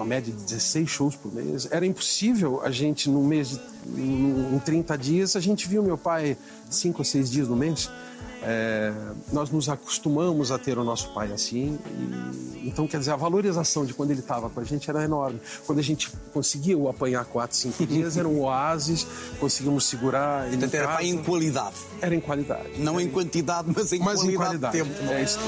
uma 0.00 0.06
média 0.06 0.32
de 0.32 0.42
16 0.44 0.88
shows 0.88 1.14
por 1.14 1.32
mês, 1.32 1.68
era 1.70 1.84
impossível 1.84 2.60
a 2.64 2.70
gente, 2.70 3.08
num 3.08 3.24
mês, 3.26 3.48
de, 3.50 4.00
em 4.00 4.58
30 4.64 4.96
dias, 4.96 5.36
a 5.36 5.40
gente 5.40 5.68
viu 5.68 5.82
meu 5.82 5.98
pai 5.98 6.36
cinco 6.70 7.00
ou 7.00 7.04
seis 7.04 7.30
dias 7.30 7.46
no 7.48 7.56
mês. 7.56 7.90
É, 8.42 8.90
nós 9.30 9.50
nos 9.50 9.68
acostumamos 9.68 10.50
a 10.50 10.58
ter 10.58 10.78
o 10.78 10.84
nosso 10.84 11.12
pai 11.12 11.30
assim, 11.30 11.78
e- 11.86 12.68
então 12.68 12.86
quer 12.86 12.98
dizer, 12.98 13.10
a 13.10 13.16
valorização 13.16 13.84
de 13.84 13.92
quando 13.92 14.12
ele 14.12 14.20
estava 14.20 14.48
com 14.48 14.58
a 14.60 14.64
gente 14.64 14.88
era 14.88 15.04
enorme. 15.04 15.38
Quando 15.66 15.78
a 15.78 15.82
gente 15.82 16.10
conseguia 16.32 16.76
o 16.78 16.88
apanhar 16.88 17.22
quatro, 17.26 17.54
cinco 17.54 17.84
dias, 17.86 18.16
era 18.16 18.26
um 18.26 18.40
oásis, 18.44 19.06
conseguimos 19.38 19.84
segurar. 19.84 20.46
ele 20.46 20.56
em 20.56 20.58
Portanto, 20.60 20.74
era 20.74 20.88
pai 20.88 21.06
em 21.06 21.18
qualidade. 21.22 21.76
Era 22.00 22.14
em 22.14 22.20
qualidade. 22.20 22.70
Não 22.78 22.98
em 22.98 23.10
quantidade, 23.10 23.70
mas 23.76 23.92
em 23.92 23.98
Mas 23.98 24.22
em 24.24 24.34
qualidade, 24.34 24.78
qualidade. 24.78 24.78
de 24.78 25.00
tempo. 25.04 25.12
É 25.12 25.20
é? 25.20 25.22
isso. 25.22 25.38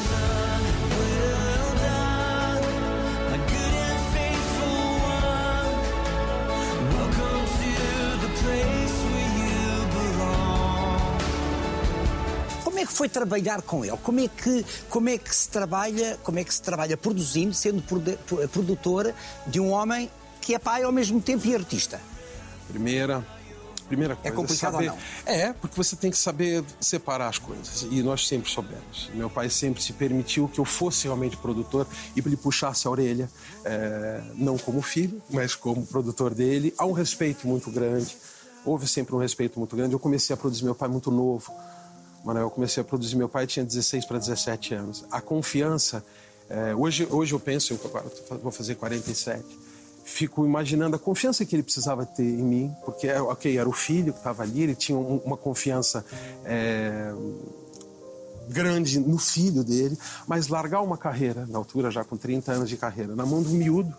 Foi 13.03 13.09
trabalhar 13.09 13.63
com 13.63 13.85
ele? 13.85 13.97
Como 13.97 14.21
é 14.21 14.29
que, 14.29 14.65
como 14.89 15.09
é 15.09 15.19
que 15.19 15.35
se 15.35 15.49
trabalha, 15.49 16.17
como 16.23 16.39
é 16.39 16.45
que 16.45 16.55
se 16.55 16.63
trabalha 16.63 16.97
produzindo, 16.97 17.53
sendo 17.53 17.83
produ- 17.83 18.17
produtor 18.53 19.13
de 19.45 19.59
um 19.59 19.71
homem 19.71 20.09
que 20.41 20.55
é 20.55 20.59
pai 20.59 20.85
ao 20.85 20.93
mesmo 20.93 21.21
tempo 21.21 21.45
e 21.49 21.53
artista? 21.53 22.01
Primeira, 22.69 23.27
primeira 23.89 24.15
coisa. 24.15 24.37
complicado 24.37 24.73
saber, 24.75 24.91
ou 24.91 24.97
não? 24.97 25.03
É, 25.27 25.53
porque 25.53 25.77
você 25.77 25.97
tem 25.97 26.13
que 26.13 26.17
saber 26.17 26.63
separar 26.81 27.27
as 27.27 27.39
coisas. 27.39 27.85
E 27.91 28.05
nós 28.05 28.29
sempre 28.29 28.49
soubemos. 28.49 29.11
Meu 29.13 29.29
pai 29.29 29.51
sempre 29.51 29.83
se 29.83 29.93
permitiu 29.95 30.47
que 30.47 30.61
eu 30.61 30.65
fosse 30.65 31.09
realmente 31.09 31.37
produtor 31.37 31.85
e 32.15 32.21
ele 32.21 32.37
puxasse 32.37 32.87
a 32.87 32.91
orelha, 32.91 33.29
é, 33.65 34.23
não 34.37 34.57
como 34.57 34.81
filho, 34.81 35.21
mas 35.29 35.57
como 35.57 35.85
produtor 35.85 36.33
dele. 36.35 36.73
Há 36.79 36.87
um 36.87 36.93
respeito 36.93 37.49
muito 37.49 37.69
grande. 37.69 38.17
Houve 38.65 38.87
sempre 38.87 39.13
um 39.13 39.19
respeito 39.19 39.59
muito 39.59 39.75
grande. 39.75 39.93
Eu 39.93 39.99
comecei 39.99 40.33
a 40.33 40.37
produzir 40.37 40.63
meu 40.63 40.75
pai 40.77 40.89
muito 40.89 41.11
novo. 41.11 41.53
Manuel, 42.25 42.47
eu 42.47 42.51
comecei 42.51 42.81
a 42.81 42.85
produzir 42.85 43.17
meu 43.17 43.29
pai, 43.29 43.47
tinha 43.47 43.65
16 43.65 44.05
para 44.05 44.19
17 44.19 44.75
anos. 44.75 45.05
A 45.11 45.21
confiança, 45.21 46.05
é, 46.49 46.75
hoje, 46.75 47.07
hoje 47.11 47.33
eu 47.35 47.41
penso, 47.41 47.73
eu 47.75 47.81
agora 47.85 48.05
vou 48.43 48.53
fazer 48.53 48.75
47, 48.77 49.45
fico 50.05 50.45
imaginando 50.45 50.97
a 50.97 50.99
confiança 50.99 51.45
que 51.45 51.55
ele 51.57 51.63
precisava 51.63 52.05
ter 52.07 52.23
em 52.25 52.43
mim, 52.43 52.75
porque, 52.85 53.11
ok, 53.13 53.57
era 53.59 53.69
o 53.69 53.73
filho 53.73 54.13
que 54.13 54.19
estava 54.19 54.43
ali, 54.43 54.63
ele 54.63 54.75
tinha 54.75 54.97
um- 54.99 55.19
uma 55.25 55.37
confiança 55.37 56.05
é, 56.45 57.13
grande 58.49 58.99
no 58.99 59.19
filho 59.19 59.63
dele, 59.65 59.97
mas 60.27 60.49
largar 60.49 60.83
uma 60.83 60.99
carreira, 60.99 61.47
na 61.49 61.59
altura 61.59 61.91
já 61.91 62.05
com 62.05 62.17
30 62.17 62.53
anos 62.53 62.69
de 62.69 62.77
carreira, 62.77 63.15
na 63.15 63.25
mão 63.25 63.43
do 63.43 63.51
miúdo, 63.51 63.95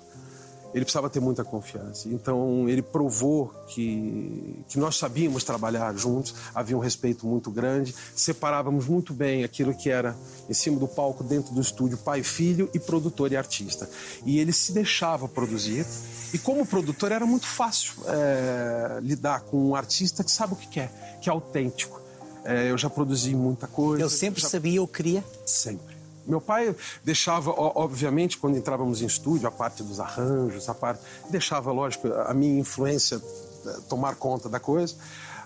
ele 0.73 0.83
precisava 0.83 1.09
ter 1.09 1.19
muita 1.19 1.43
confiança. 1.43 2.09
Então, 2.09 2.67
ele 2.67 2.81
provou 2.81 3.53
que, 3.67 4.63
que 4.67 4.79
nós 4.79 4.97
sabíamos 4.97 5.43
trabalhar 5.43 5.93
juntos, 5.95 6.33
havia 6.53 6.75
um 6.75 6.79
respeito 6.79 7.27
muito 7.27 7.51
grande, 7.51 7.93
separávamos 8.15 8.87
muito 8.87 9.13
bem 9.13 9.43
aquilo 9.43 9.75
que 9.75 9.89
era 9.89 10.15
em 10.49 10.53
cima 10.53 10.79
do 10.79 10.87
palco, 10.87 11.23
dentro 11.23 11.53
do 11.53 11.61
estúdio, 11.61 11.97
pai, 11.97 12.23
filho 12.23 12.69
e 12.73 12.79
produtor 12.79 13.31
e 13.31 13.37
artista. 13.37 13.89
E 14.25 14.39
ele 14.39 14.51
se 14.51 14.71
deixava 14.73 15.27
produzir. 15.27 15.85
E 16.33 16.39
como 16.39 16.65
produtor, 16.65 17.11
era 17.11 17.25
muito 17.25 17.45
fácil 17.45 17.93
é, 18.07 18.99
lidar 19.01 19.41
com 19.41 19.69
um 19.69 19.75
artista 19.75 20.23
que 20.23 20.31
sabe 20.31 20.53
o 20.53 20.55
que 20.55 20.67
quer, 20.67 21.19
que 21.21 21.29
é 21.29 21.31
autêntico. 21.31 22.01
É, 22.43 22.71
eu 22.71 22.77
já 22.77 22.89
produzi 22.89 23.35
muita 23.35 23.67
coisa. 23.67 24.03
Ele 24.03 24.09
sempre 24.09 24.41
já... 24.41 24.49
sabia 24.49 24.81
o 24.81 24.87
que 24.87 24.97
queria? 24.97 25.23
Sempre. 25.45 25.92
Meu 26.25 26.39
pai 26.39 26.75
deixava, 27.03 27.51
obviamente, 27.51 28.37
quando 28.37 28.57
entrávamos 28.57 29.01
em 29.01 29.05
estúdio, 29.05 29.47
a 29.47 29.51
parte 29.51 29.83
dos 29.83 29.99
arranjos, 29.99 30.69
a 30.69 30.73
parte. 30.73 31.01
deixava, 31.29 31.71
lógico, 31.71 32.07
a 32.07 32.33
minha 32.33 32.59
influência 32.59 33.21
eh, 33.65 33.79
tomar 33.89 34.15
conta 34.15 34.47
da 34.47 34.59
coisa, 34.59 34.95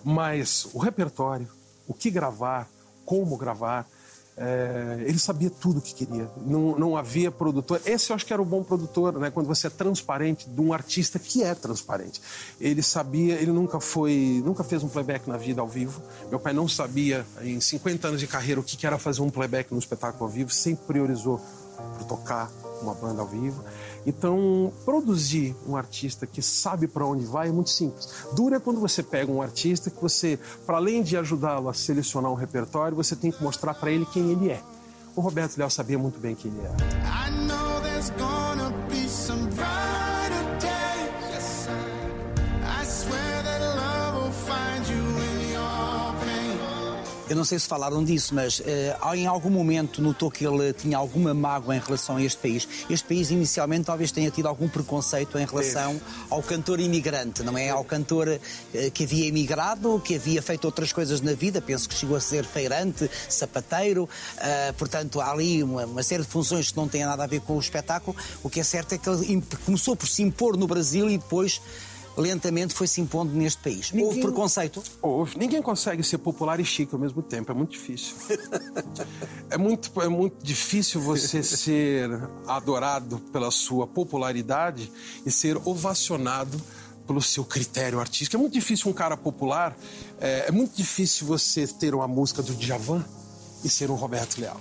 mas 0.03 0.67
o 0.73 0.77
repertório, 0.77 1.47
o 1.87 1.93
que 1.93 2.11
gravar, 2.11 2.67
como 3.05 3.37
gravar, 3.37 3.87
eh, 4.39 4.97
ele 5.07 5.17
sabia 5.17 5.49
tudo 5.49 5.79
o 5.79 5.81
que 5.81 5.95
queria. 5.95 6.29
Não, 6.45 6.77
não 6.77 6.95
havia 6.95 7.31
produtor. 7.31 7.81
Esse 7.85 8.11
eu 8.11 8.15
acho 8.15 8.23
que 8.23 8.31
era 8.31 8.41
o 8.41 8.45
bom 8.45 8.63
produtor, 8.63 9.17
né? 9.17 9.31
Quando 9.31 9.47
você 9.47 9.65
é 9.65 9.69
transparente 9.69 10.47
de 10.47 10.61
um 10.61 10.71
artista 10.71 11.17
que 11.17 11.43
é 11.43 11.55
transparente. 11.55 12.21
Ele 12.61 12.83
sabia, 12.83 13.33
ele 13.35 13.51
nunca 13.51 13.79
foi, 13.79 14.41
nunca 14.45 14.63
fez 14.63 14.83
um 14.83 14.89
playback 14.89 15.27
na 15.27 15.37
vida 15.37 15.59
ao 15.59 15.67
vivo. 15.67 16.03
Meu 16.29 16.39
pai 16.39 16.53
não 16.53 16.67
sabia, 16.67 17.25
em 17.41 17.59
50 17.59 18.09
anos 18.09 18.19
de 18.19 18.27
carreira, 18.27 18.61
o 18.61 18.63
que 18.63 18.85
era 18.85 18.99
fazer 18.99 19.21
um 19.21 19.29
playback 19.29 19.71
no 19.71 19.79
espetáculo 19.79 20.25
ao 20.25 20.29
vivo. 20.29 20.51
Sempre 20.51 20.85
priorizou 20.85 21.41
por 21.97 22.05
tocar 22.05 22.51
uma 22.81 22.93
banda 22.93 23.21
ao 23.21 23.27
vivo. 23.27 23.63
Então, 24.05 24.71
produzir 24.85 25.55
um 25.67 25.75
artista 25.75 26.25
que 26.25 26.41
sabe 26.41 26.87
para 26.87 27.05
onde 27.05 27.25
vai 27.25 27.49
é 27.49 27.51
muito 27.51 27.69
simples. 27.69 28.09
Dura 28.33 28.57
é 28.57 28.59
quando 28.59 28.79
você 28.79 29.03
pega 29.03 29.31
um 29.31 29.41
artista 29.41 29.89
que 29.89 30.01
você, 30.01 30.39
para 30.65 30.77
além 30.77 31.03
de 31.03 31.17
ajudá-lo 31.17 31.69
a 31.69 31.73
selecionar 31.73 32.31
um 32.31 32.35
repertório, 32.35 32.95
você 32.95 33.15
tem 33.15 33.31
que 33.31 33.43
mostrar 33.43 33.73
para 33.73 33.91
ele 33.91 34.05
quem 34.05 34.31
ele 34.31 34.49
é. 34.49 34.61
O 35.15 35.21
Roberto 35.21 35.57
Leal 35.57 35.69
sabia 35.69 35.97
muito 35.97 36.19
bem 36.19 36.35
quem 36.35 36.51
ele 36.51 36.61
era. 36.61 36.77
I 37.03 37.47
know 37.47 37.77
Eu 47.29 47.35
não 47.35 47.43
sei 47.43 47.59
se 47.59 47.67
falaram 47.67 48.01
disso, 48.05 48.33
mas 48.33 48.61
eh, 48.65 48.95
em 49.13 49.27
algum 49.27 49.49
momento 49.49 50.01
notou 50.01 50.31
que 50.31 50.47
ele 50.47 50.71
tinha 50.71 50.97
alguma 50.97 51.33
mágoa 51.33 51.75
em 51.75 51.79
relação 51.79 52.15
a 52.15 52.23
este 52.23 52.37
país. 52.39 52.65
Este 52.89 53.05
país 53.05 53.29
inicialmente 53.29 53.83
talvez 53.83 54.13
tenha 54.13 54.31
tido 54.31 54.47
algum 54.47 54.69
preconceito 54.69 55.37
em 55.37 55.45
relação 55.45 55.99
ao 56.29 56.41
cantor 56.41 56.79
imigrante, 56.79 57.43
não 57.43 57.57
é? 57.57 57.67
Ao 57.69 57.83
cantor 57.83 58.29
eh, 58.29 58.89
que 58.91 59.03
havia 59.03 59.27
emigrado, 59.27 60.01
que 60.05 60.15
havia 60.15 60.41
feito 60.41 60.63
outras 60.63 60.93
coisas 60.93 61.19
na 61.19 61.33
vida, 61.33 61.61
penso 61.61 61.89
que 61.89 61.95
chegou 61.95 62.15
a 62.15 62.21
ser 62.21 62.45
feirante, 62.45 63.11
sapateiro, 63.27 64.07
eh, 64.37 64.71
portanto 64.77 65.19
há 65.19 65.29
ali 65.29 65.61
uma, 65.61 65.85
uma 65.85 66.03
série 66.03 66.23
de 66.23 66.29
funções 66.29 66.71
que 66.71 66.77
não 66.77 66.87
têm 66.87 67.03
nada 67.03 67.25
a 67.25 67.27
ver 67.27 67.41
com 67.41 67.57
o 67.57 67.59
espetáculo. 67.59 68.15
O 68.41 68.49
que 68.49 68.61
é 68.61 68.63
certo 68.63 68.93
é 68.93 68.97
que 68.97 69.09
ele 69.09 69.43
começou 69.65 69.97
por 69.97 70.07
se 70.07 70.23
impor 70.23 70.55
no 70.55 70.65
Brasil 70.65 71.09
e 71.09 71.17
depois 71.17 71.59
lentamente 72.17 72.73
foi 72.73 72.87
se 72.87 72.99
impondo 72.99 73.31
neste 73.33 73.61
país. 73.61 73.91
Houve 73.93 74.03
Ninguém- 74.05 74.21
preconceito? 74.23 74.83
Houve. 75.01 75.37
Ninguém 75.37 75.61
consegue 75.61 76.03
ser 76.03 76.17
popular 76.17 76.59
e 76.59 76.65
chique 76.65 76.93
ao 76.93 76.99
mesmo 76.99 77.21
tempo, 77.21 77.51
é 77.51 77.55
muito 77.55 77.71
difícil. 77.71 78.15
é, 79.49 79.57
muito, 79.57 79.91
é 80.01 80.07
muito 80.09 80.43
difícil 80.43 80.99
você 80.99 81.43
ser 81.43 82.09
adorado 82.47 83.19
pela 83.31 83.51
sua 83.51 83.85
popularidade 83.87 84.91
e 85.25 85.31
ser 85.31 85.57
ovacionado 85.65 86.59
pelo 87.05 87.21
seu 87.21 87.45
critério 87.45 87.99
artístico. 87.99 88.35
É 88.35 88.39
muito 88.39 88.53
difícil 88.53 88.89
um 88.89 88.93
cara 88.93 89.15
popular, 89.15 89.77
é, 90.19 90.45
é 90.47 90.51
muito 90.51 90.75
difícil 90.75 91.25
você 91.27 91.65
ter 91.67 91.93
uma 91.95 92.07
música 92.07 92.41
do 92.41 92.53
Djavan 92.53 93.05
e 93.63 93.69
ser 93.69 93.89
um 93.89 93.95
Roberto 93.95 94.39
Leal. 94.39 94.59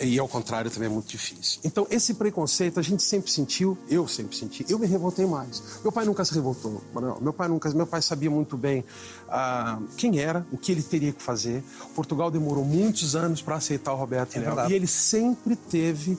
E 0.00 0.18
ao 0.18 0.28
contrário 0.28 0.70
também 0.70 0.88
é 0.88 0.92
muito 0.92 1.08
difícil. 1.08 1.60
Então, 1.64 1.86
esse 1.90 2.14
preconceito 2.14 2.78
a 2.78 2.82
gente 2.82 3.02
sempre 3.02 3.30
sentiu, 3.30 3.76
eu 3.88 4.06
sempre 4.06 4.36
senti. 4.36 4.64
Eu 4.68 4.78
me 4.78 4.86
revoltei 4.86 5.26
mais. 5.26 5.62
Meu 5.82 5.90
pai 5.90 6.04
nunca 6.04 6.24
se 6.24 6.32
revoltou, 6.34 6.82
Manuel. 6.94 7.18
Meu 7.20 7.32
pai 7.32 7.48
nunca, 7.48 7.68
meu 7.70 7.86
pai 7.86 8.00
sabia 8.00 8.30
muito 8.30 8.56
bem 8.56 8.84
ah, 9.28 9.78
quem 9.96 10.20
era, 10.20 10.46
o 10.52 10.56
que 10.56 10.72
ele 10.72 10.82
teria 10.82 11.12
que 11.12 11.22
fazer. 11.22 11.62
Portugal 11.94 12.30
demorou 12.30 12.64
muitos 12.64 13.16
anos 13.16 13.42
para 13.42 13.56
aceitar 13.56 13.92
o 13.92 13.96
Roberto 13.96 14.36
É 14.36 14.40
Leal. 14.40 14.70
E 14.70 14.74
ele 14.74 14.86
sempre 14.86 15.56
teve 15.56 16.18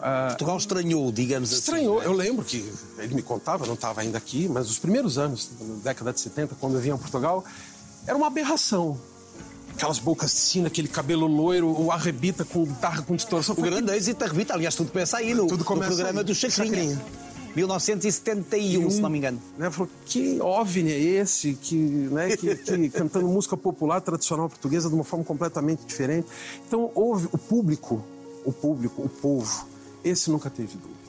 ah, 0.00 0.28
Portugal 0.28 0.56
estranhou, 0.56 1.12
digamos 1.12 1.50
assim. 1.50 1.60
Estranhou. 1.60 2.02
Eu 2.02 2.12
lembro 2.12 2.44
que 2.44 2.68
ele 2.98 3.14
me 3.14 3.22
contava, 3.22 3.66
não 3.66 3.74
estava 3.74 4.00
ainda 4.00 4.18
aqui, 4.18 4.48
mas 4.48 4.70
os 4.70 4.78
primeiros 4.78 5.18
anos, 5.18 5.50
na 5.60 5.76
década 5.76 6.12
de 6.12 6.20
70, 6.20 6.56
quando 6.58 6.74
eu 6.74 6.80
vinha 6.80 6.94
a 6.94 6.98
Portugal, 6.98 7.44
era 8.06 8.16
uma 8.16 8.26
aberração. 8.26 8.98
Aquelas 9.80 9.98
bocas 9.98 10.30
sina, 10.30 10.66
aquele 10.66 10.88
cabelo 10.88 11.26
loiro, 11.26 11.66
o 11.66 11.90
arrebita 11.90 12.44
com 12.44 12.66
guitarra 12.66 13.00
com 13.00 13.16
distorção. 13.16 13.54
O 13.56 13.62
grande 13.62 13.90
êxito 13.92 14.20
da 14.20 14.26
revista, 14.26 14.52
aliás, 14.52 14.74
tudo 14.74 14.92
começa 14.92 15.16
aí 15.16 15.32
no, 15.32 15.46
Tudo 15.46 15.64
no 15.64 15.64
programa 15.64 16.20
aí. 16.20 16.26
do 16.26 16.34
Chacrinha. 16.34 16.66
Chacrinha. 16.66 17.02
1971, 17.56 18.90
se 18.90 19.00
não 19.00 19.08
me 19.08 19.16
engano. 19.16 19.40
Né, 19.56 19.70
falou, 19.70 19.90
que 20.04 20.38
OVNI 20.38 20.92
é 20.92 20.98
esse 20.98 21.54
que, 21.54 21.76
né, 21.76 22.36
que, 22.36 22.56
que 22.56 22.90
cantando 22.92 23.26
música 23.26 23.56
popular 23.56 24.02
tradicional 24.02 24.50
portuguesa 24.50 24.90
de 24.90 24.94
uma 24.94 25.02
forma 25.02 25.24
completamente 25.24 25.82
diferente. 25.86 26.28
Então 26.68 26.90
houve 26.94 27.30
o 27.32 27.38
público, 27.38 28.04
o 28.44 28.52
público, 28.52 29.00
o 29.00 29.08
povo, 29.08 29.66
esse 30.04 30.30
nunca 30.30 30.50
teve 30.50 30.74
dúvida. 30.74 31.00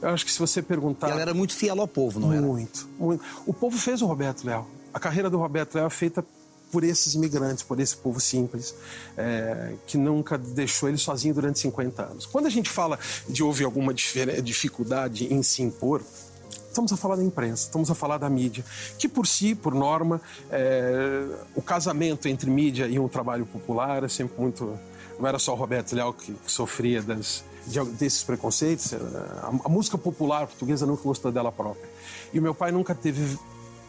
Eu 0.00 0.10
acho 0.10 0.24
que 0.24 0.30
se 0.30 0.38
você 0.38 0.62
perguntar... 0.62 1.10
Ela 1.10 1.20
era 1.20 1.34
muito 1.34 1.52
fiel 1.52 1.80
ao 1.80 1.88
povo, 1.88 2.20
não 2.20 2.32
era? 2.32 2.40
Muito, 2.40 2.88
muito. 2.96 3.24
O 3.44 3.52
povo 3.52 3.76
fez 3.76 4.00
o 4.00 4.06
Roberto 4.06 4.44
Leal. 4.44 4.68
A 4.94 5.00
carreira 5.00 5.28
do 5.28 5.36
Roberto 5.36 5.74
Leal 5.74 5.88
é 5.88 5.90
feita 5.90 6.24
por 6.70 6.84
esses 6.84 7.14
imigrantes, 7.14 7.62
por 7.62 7.80
esse 7.80 7.96
povo 7.96 8.20
simples, 8.20 8.74
é, 9.16 9.74
que 9.86 9.98
nunca 9.98 10.38
deixou 10.38 10.88
ele 10.88 10.98
sozinho 10.98 11.34
durante 11.34 11.58
50 11.58 12.02
anos. 12.02 12.26
Quando 12.26 12.46
a 12.46 12.50
gente 12.50 12.70
fala 12.70 12.98
de 13.28 13.42
houve 13.42 13.64
alguma 13.64 13.92
dificuldade 13.94 15.32
em 15.32 15.42
se 15.42 15.62
impor, 15.62 16.02
Estamos 16.68 16.92
a 16.92 16.96
falar 16.96 17.16
da 17.16 17.24
imprensa, 17.24 17.64
estamos 17.64 17.90
a 17.90 17.96
falar 17.96 18.16
da 18.18 18.30
mídia, 18.30 18.64
que 18.96 19.08
por 19.08 19.26
si, 19.26 19.56
por 19.56 19.74
norma, 19.74 20.20
é, 20.52 21.26
o 21.56 21.60
casamento 21.60 22.28
entre 22.28 22.48
mídia 22.48 22.86
e 22.86 22.96
um 22.96 23.08
trabalho 23.08 23.44
popular 23.44 24.04
é 24.04 24.08
sempre 24.08 24.40
muito. 24.40 24.78
Não 25.18 25.26
era 25.26 25.36
só 25.36 25.52
o 25.52 25.56
Roberto 25.56 25.92
Leal 25.96 26.12
que, 26.14 26.32
que 26.32 26.50
sofria 26.52 27.02
das, 27.02 27.42
de- 27.66 27.84
desses 27.98 28.22
preconceitos, 28.22 28.94
a, 28.94 29.50
a 29.64 29.68
música 29.68 29.98
popular 29.98 30.46
portuguesa 30.46 30.86
nunca 30.86 31.02
gostou 31.02 31.32
dela 31.32 31.50
própria. 31.50 31.90
E 32.32 32.38
o 32.38 32.42
meu 32.42 32.54
pai 32.54 32.70
nunca 32.70 32.94
teve 32.94 33.36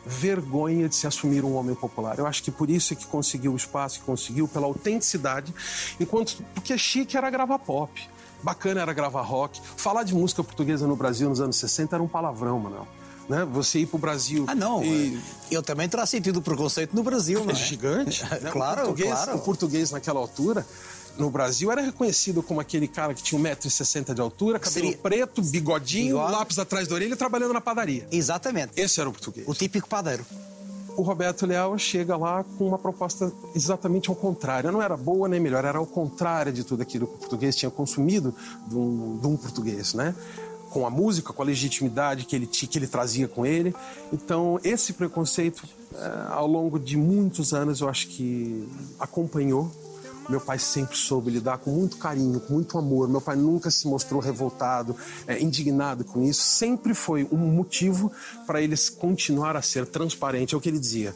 vergonha 0.05 0.89
de 0.89 0.95
se 0.95 1.05
assumir 1.07 1.43
um 1.43 1.55
homem 1.55 1.75
popular. 1.75 2.17
Eu 2.17 2.25
acho 2.25 2.41
que 2.43 2.51
por 2.51 2.69
isso 2.69 2.93
é 2.93 2.95
que 2.95 3.05
conseguiu 3.05 3.53
o 3.53 3.55
espaço 3.55 3.99
que 3.99 4.05
conseguiu, 4.05 4.47
pela 4.47 4.65
autenticidade, 4.65 5.53
enquanto 5.99 6.43
porque 6.53 6.77
chique 6.77 7.15
era 7.17 7.29
gravar 7.29 7.59
pop, 7.59 7.91
bacana 8.41 8.81
era 8.81 8.93
gravar 8.93 9.21
rock. 9.21 9.61
Falar 9.77 10.03
de 10.03 10.13
música 10.15 10.43
portuguesa 10.43 10.87
no 10.87 10.95
Brasil 10.95 11.29
nos 11.29 11.39
anos 11.39 11.55
60 11.57 11.95
era 11.95 12.03
um 12.03 12.07
palavrão, 12.07 12.59
Manuel. 12.59 12.87
Né? 13.29 13.45
Você 13.51 13.79
ir 13.79 13.85
pro 13.85 13.97
Brasil 13.99 14.45
Ah, 14.47 14.55
não. 14.55 14.83
e... 14.83 15.17
Ele 15.49 15.61
também 15.61 15.87
terá 15.87 16.05
sentido 16.05 16.41
preconceito 16.41 16.93
no 16.95 17.03
Brasil, 17.03 17.45
É 17.47 17.51
é? 17.51 17.55
gigante. 17.55 18.23
né? 18.41 18.49
Claro, 18.51 18.81
o 18.81 18.85
português, 18.87 19.13
claro. 19.13 19.35
O 19.35 19.39
português 19.41 19.91
naquela 19.91 20.19
altura, 20.19 20.65
no 21.17 21.29
Brasil, 21.29 21.71
era 21.71 21.81
reconhecido 21.81 22.41
como 22.41 22.59
aquele 22.59 22.87
cara 22.87 23.13
que 23.13 23.21
tinha 23.21 23.39
1,60m 23.39 24.13
de 24.13 24.21
altura, 24.21 24.57
cabelo 24.59 24.85
Seria- 24.87 24.97
preto, 24.97 25.41
bigodinho, 25.41 26.15
Bigode. 26.17 26.31
lápis 26.31 26.59
atrás 26.59 26.87
da 26.87 26.95
orelha 26.95 27.15
trabalhando 27.15 27.53
na 27.53 27.61
padaria. 27.61 28.07
Exatamente. 28.11 28.73
Esse 28.75 28.99
era 28.99 29.09
o 29.09 29.11
português. 29.11 29.47
O 29.47 29.53
típico 29.53 29.87
padeiro. 29.87 30.25
o 30.97 31.03
Roberto 31.03 31.45
Leal 31.45 31.77
chega 31.77 32.17
lá 32.17 32.43
com 32.57 32.67
uma 32.67 32.77
proposta 32.77 33.31
exatamente 33.55 34.09
ao 34.09 34.15
contrário. 34.15 34.71
Não 34.73 34.81
era 34.81 34.97
boa 34.97 35.27
nem 35.29 35.39
melhor, 35.39 35.63
era 35.63 35.77
ao 35.77 35.85
contrário 35.85 36.51
de 36.51 36.65
tudo 36.65 36.81
aquilo 36.81 37.07
que 37.07 37.13
o 37.15 37.17
português 37.17 37.55
tinha 37.55 37.71
consumido 37.71 38.35
de 38.67 38.75
um, 38.75 39.17
de 39.17 39.25
um 39.25 39.37
português, 39.37 39.93
né? 39.93 40.13
Com 40.69 40.85
a 40.85 40.89
música, 40.89 41.31
com 41.31 41.41
a 41.41 41.45
legitimidade 41.45 42.25
que 42.25 42.35
ele, 42.35 42.45
que 42.45 42.77
ele 42.77 42.87
trazia 42.87 43.27
com 43.27 43.45
ele. 43.45 43.73
Então, 44.11 44.59
esse 44.65 44.91
preconceito, 44.91 45.63
eh, 45.95 46.25
ao 46.29 46.45
longo 46.47 46.77
de 46.77 46.97
muitos 46.97 47.53
anos, 47.53 47.79
eu 47.81 47.87
acho 47.89 48.07
que 48.09 48.67
acompanhou. 48.99 49.71
Meu 50.31 50.39
pai 50.39 50.57
sempre 50.57 50.97
soube 50.97 51.29
lidar 51.29 51.57
com 51.57 51.69
muito 51.69 51.97
carinho, 51.97 52.39
com 52.39 52.53
muito 52.53 52.77
amor. 52.77 53.09
Meu 53.09 53.19
pai 53.19 53.35
nunca 53.35 53.69
se 53.69 53.85
mostrou 53.85 54.21
revoltado, 54.21 54.95
eh, 55.27 55.41
indignado 55.41 56.05
com 56.05 56.23
isso. 56.23 56.41
Sempre 56.41 56.93
foi 56.93 57.27
um 57.29 57.37
motivo 57.37 58.09
para 58.47 58.61
eles 58.61 58.89
continuar 58.89 59.57
a 59.57 59.61
ser 59.61 59.85
transparente. 59.85 60.55
É 60.55 60.57
o 60.57 60.61
que 60.61 60.69
ele 60.69 60.79
dizia. 60.79 61.13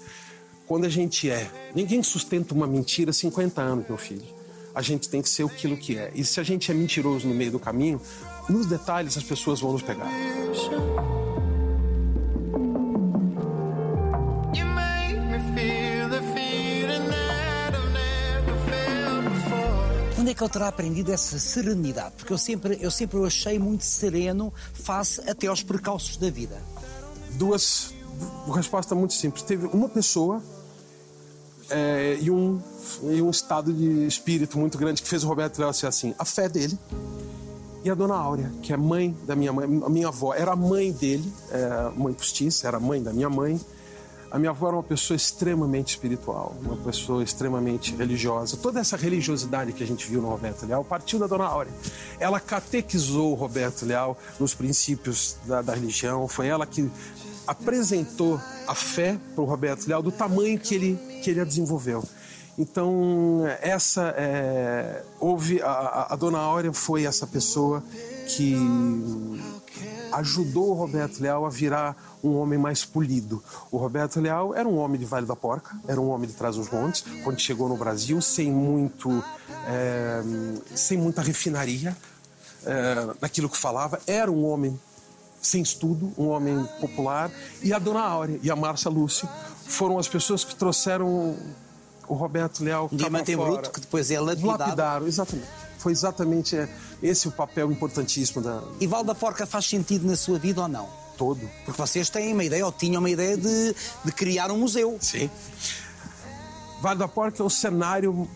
Quando 0.67 0.84
a 0.84 0.89
gente 0.89 1.29
é, 1.29 1.50
ninguém 1.74 2.03
sustenta 2.03 2.53
uma 2.53 2.67
mentira 2.67 3.13
50 3.13 3.62
anos, 3.62 3.88
meu 3.88 3.98
filho. 3.98 4.25
A 4.74 4.81
gente 4.81 5.07
tem 5.07 5.22
que 5.22 5.29
ser 5.29 5.45
aquilo 5.45 5.77
que 5.77 5.98
é. 5.98 6.12
E 6.13 6.25
se 6.25 6.41
a 6.41 6.43
gente 6.43 6.69
é 6.69 6.74
mentiroso 6.74 7.25
no 7.25 7.34
meio 7.34 7.51
do 7.51 7.60
caminho, 7.60 8.01
nos 8.50 8.65
detalhes 8.65 9.17
as 9.17 9.24
pessoas 9.24 9.62
vão 9.62 9.72
nos 9.72 9.81
pegar. 9.81 10.12
Onde 20.25 20.32
é 20.32 20.34
que 20.34 20.44
ele 20.44 20.50
terá 20.50 20.70
aprendido 20.70 21.13
essa 21.13 21.38
serenidade? 21.38 22.15
Porque 22.17 22.34
eu 22.34 22.38
sempre, 22.39 22.79
eu 22.82 22.89
sempre 22.89 23.15
o 23.20 23.25
achei 23.27 23.60
muito 23.60 23.84
sereno 23.84 24.51
face 24.74 25.22
até 25.29 25.46
aos 25.46 25.62
percalços 25.62 26.17
da 26.17 26.32
vida. 26.32 26.60
duas 27.34 27.94
uma 28.48 28.55
resposta 28.55 28.96
muito 28.96 29.13
simples 29.13 29.44
teve 29.44 29.67
uma 29.67 29.88
pessoa 29.88 30.41
é, 31.70 32.17
e 32.20 32.32
um 32.32 32.60
e 33.03 33.22
um 33.22 33.29
estado 33.29 33.72
de 33.72 34.08
espírito 34.08 34.58
muito 34.58 34.79
grande 34.79 35.03
que 35.03 35.08
fez 35.08 35.24
o 35.24 35.27
Roberto 35.27 35.60
Leal 35.60 35.72
ser 35.74 35.86
assim 35.86 36.15
a 36.17 36.25
fé 36.25 36.50
dele 36.50 36.75
e 37.84 37.89
a 37.91 37.94
dona 37.94 38.15
Áurea 38.15 38.51
que 38.63 38.74
é 38.74 38.77
mãe 38.77 39.15
da 39.27 39.36
minha 39.36 39.53
mãe 39.53 39.65
a 39.86 39.89
minha 39.89 40.08
avó 40.08 40.34
era 40.34 40.53
a 40.53 40.55
mãe 40.55 40.91
dele 40.91 41.32
é, 41.51 41.91
mãe 41.96 42.15
postiça 42.15 42.67
era 42.67 42.79
mãe 42.79 43.03
da 43.03 43.13
minha 43.13 43.29
mãe 43.29 43.62
a 44.36 44.39
minha 44.39 44.50
avó 44.51 44.68
era 44.68 44.75
uma 44.75 44.84
pessoa 44.84 45.15
extremamente 45.15 45.89
espiritual, 45.92 46.54
uma 46.62 46.75
pessoa 46.75 47.24
extremamente 47.24 47.96
religiosa. 47.96 48.58
Toda 48.58 48.82
essa 48.82 48.98
religiosidade 48.98 49.72
que 49.72 49.81
a 49.81 49.88
gente 49.88 50.05
viu 50.09 50.22
no 50.22 50.27
Roberto 50.27 50.66
Leal 50.66 50.83
partiu 50.83 51.18
da 51.18 51.25
Dona 51.25 51.46
Áurea. 51.46 51.72
Ela 52.20 52.38
catequizou 52.40 53.31
o 53.31 53.33
Roberto 53.33 53.86
Leal 53.86 54.18
nos 54.38 54.53
princípios 54.53 55.38
da, 55.46 55.62
da 55.62 55.74
religião. 55.74 56.27
Foi 56.27 56.48
ela 56.48 56.66
que 56.66 56.92
apresentou 57.48 58.38
a 58.68 58.75
fé 58.75 59.18
para 59.33 59.42
o 59.42 59.46
Roberto 59.48 59.88
Leal 59.88 60.01
do 60.03 60.12
tamanho 60.12 60.59
que 60.59 60.75
ele, 60.75 61.00
que 61.24 61.29
ele 61.29 61.40
a 61.40 61.46
desenvolveu. 61.46 62.03
Então, 62.57 63.44
essa 63.62 64.14
é, 64.18 65.01
houve 65.20 65.62
a, 65.62 66.07
a- 66.09 66.16
Dona 66.18 66.40
Áurea 66.40 66.74
foi 66.74 67.05
essa 67.05 67.25
pessoa 67.27 67.81
que 68.27 68.55
ajudou 70.16 70.72
o 70.72 70.74
Roberto 70.74 71.20
Leal 71.20 71.46
a 71.46 71.50
virar 71.50 71.96
um 72.24 72.36
homem 72.38 72.58
mais 72.58 72.84
polido. 72.84 73.44
O 73.72 73.78
Roberto 73.78 74.20
Leal 74.20 74.54
era 74.56 74.68
um 74.68 74.78
homem 74.78 75.00
de 75.00 75.06
Vale 75.06 75.25
da 75.25 75.36
Porca, 75.36 75.75
era 75.88 76.00
um 76.00 76.10
homem 76.10 76.28
de 76.28 76.34
Trás 76.34 76.58
os 76.58 76.70
Montes, 76.70 77.04
quando 77.24 77.40
chegou 77.40 77.70
no 77.70 77.78
Brasil, 77.78 78.22
sem 78.22 78.51
muito, 78.51 79.24
é, 79.68 80.22
sem 80.75 80.98
muita 80.98 81.22
refinaria 81.22 81.96
é, 82.66 83.14
naquilo 83.22 83.50
que 83.50 83.58
falava, 83.58 84.00
era 84.08 84.32
um 84.32 84.46
homem 84.46 84.80
sem 85.42 85.62
estudo, 85.62 86.12
um 86.18 86.30
homem 86.30 86.68
popular, 86.82 87.32
e 87.62 87.72
a 87.72 87.78
Dona 87.78 88.01
Áurea 88.01 88.40
e 88.42 88.50
a 88.50 88.56
Márcia 88.56 88.90
Lúcio 88.90 89.30
foram 89.68 90.00
as 90.00 90.08
pessoas 90.08 90.44
que 90.44 90.56
trouxeram 90.56 91.36
o 92.08 92.14
Roberto 92.14 92.64
Leal 92.64 92.90
diamante 92.92 93.32
em 93.32 93.36
fora. 93.36 93.51
bruto 93.51 93.72
que 93.72 93.80
depois 93.80 94.10
é 94.10 94.20
lapidado. 94.20 94.60
Lapidaram, 94.60 95.08
exatamente. 95.08 95.65
Foi 95.77 95.92
exatamente 95.92 96.55
é, 96.55 96.70
esse 97.01 97.27
o 97.27 97.31
papel 97.31 97.72
importantíssimo 97.72 98.42
da 98.42 98.61
E 98.79 98.88
Val 98.88 99.03
da 99.03 99.14
Porca 99.14 99.46
faz 99.46 99.66
sentido 99.66 100.07
na 100.07 100.16
sua 100.16 100.40
vida 100.40 100.61
ou 100.61 100.68
não? 100.68 101.05
todo. 101.16 101.50
Porque 101.64 101.81
vocês 101.81 102.09
têm 102.09 102.33
uma 102.33 102.44
ideia, 102.44 102.66
ou 102.66 102.72
tinham 102.72 103.00
uma 103.00 103.09
ideia 103.09 103.38
de, 103.38 103.75
de 104.03 104.11
criar 104.11 104.51
um 104.51 104.57
museu. 104.57 104.98
Sim. 105.01 105.29
Vale 106.81 107.00
da 107.00 107.07
Porca 107.07 107.42
é 107.42 107.46
o 107.46 107.50
cenário 107.50 108.29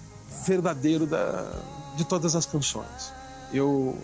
verdadeiro 0.46 1.06
da, 1.06 1.52
de 1.96 2.06
todas 2.06 2.36
as 2.36 2.46
canções. 2.46 3.14
Eu, 3.54 3.98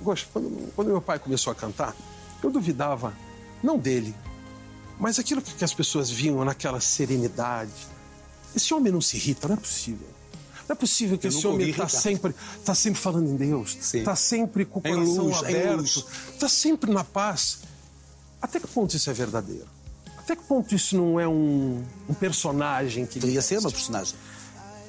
gosto, 0.00 0.28
quando, 0.32 0.72
quando 0.74 0.88
meu 0.88 1.00
pai 1.00 1.18
começou 1.18 1.50
a 1.50 1.54
cantar, 1.54 1.94
eu 2.42 2.50
duvidava, 2.50 3.12
não 3.62 3.78
dele, 3.78 4.14
mas 4.98 5.18
aquilo 5.18 5.42
que 5.42 5.64
as 5.64 5.74
pessoas 5.74 6.10
viam 6.10 6.44
naquela 6.44 6.80
serenidade. 6.80 7.72
Esse 8.54 8.72
homem 8.74 8.92
não 8.92 9.00
se 9.00 9.16
irrita, 9.16 9.48
não 9.48 9.56
é 9.56 9.58
possível. 9.58 10.06
Não 10.72 10.76
é 10.76 10.80
possível 10.80 11.18
que 11.18 11.26
Eu 11.26 11.30
esse 11.30 11.46
homem 11.46 11.68
está 11.68 11.86
sempre, 11.86 12.34
tá 12.64 12.74
sempre 12.74 12.98
falando 12.98 13.28
em 13.28 13.36
Deus, 13.36 13.76
está 13.92 14.16
sempre 14.16 14.64
com 14.64 14.78
o 14.78 14.82
coração 14.82 15.24
luz, 15.26 15.36
aberto, 15.36 16.06
está 16.32 16.48
sempre 16.48 16.90
na 16.90 17.04
paz. 17.04 17.58
Até 18.40 18.58
que 18.58 18.66
ponto 18.66 18.96
isso 18.96 19.10
é 19.10 19.12
verdadeiro? 19.12 19.66
Até 20.16 20.34
que 20.34 20.42
ponto 20.44 20.74
isso 20.74 20.96
não 20.96 21.20
é 21.20 21.28
um, 21.28 21.84
um 22.08 22.14
personagem 22.14 23.04
que 23.04 23.20
Podia 23.20 23.42
ser 23.42 23.56
uma 23.58 23.64
veste? 23.68 23.76
personagem. 23.76 24.14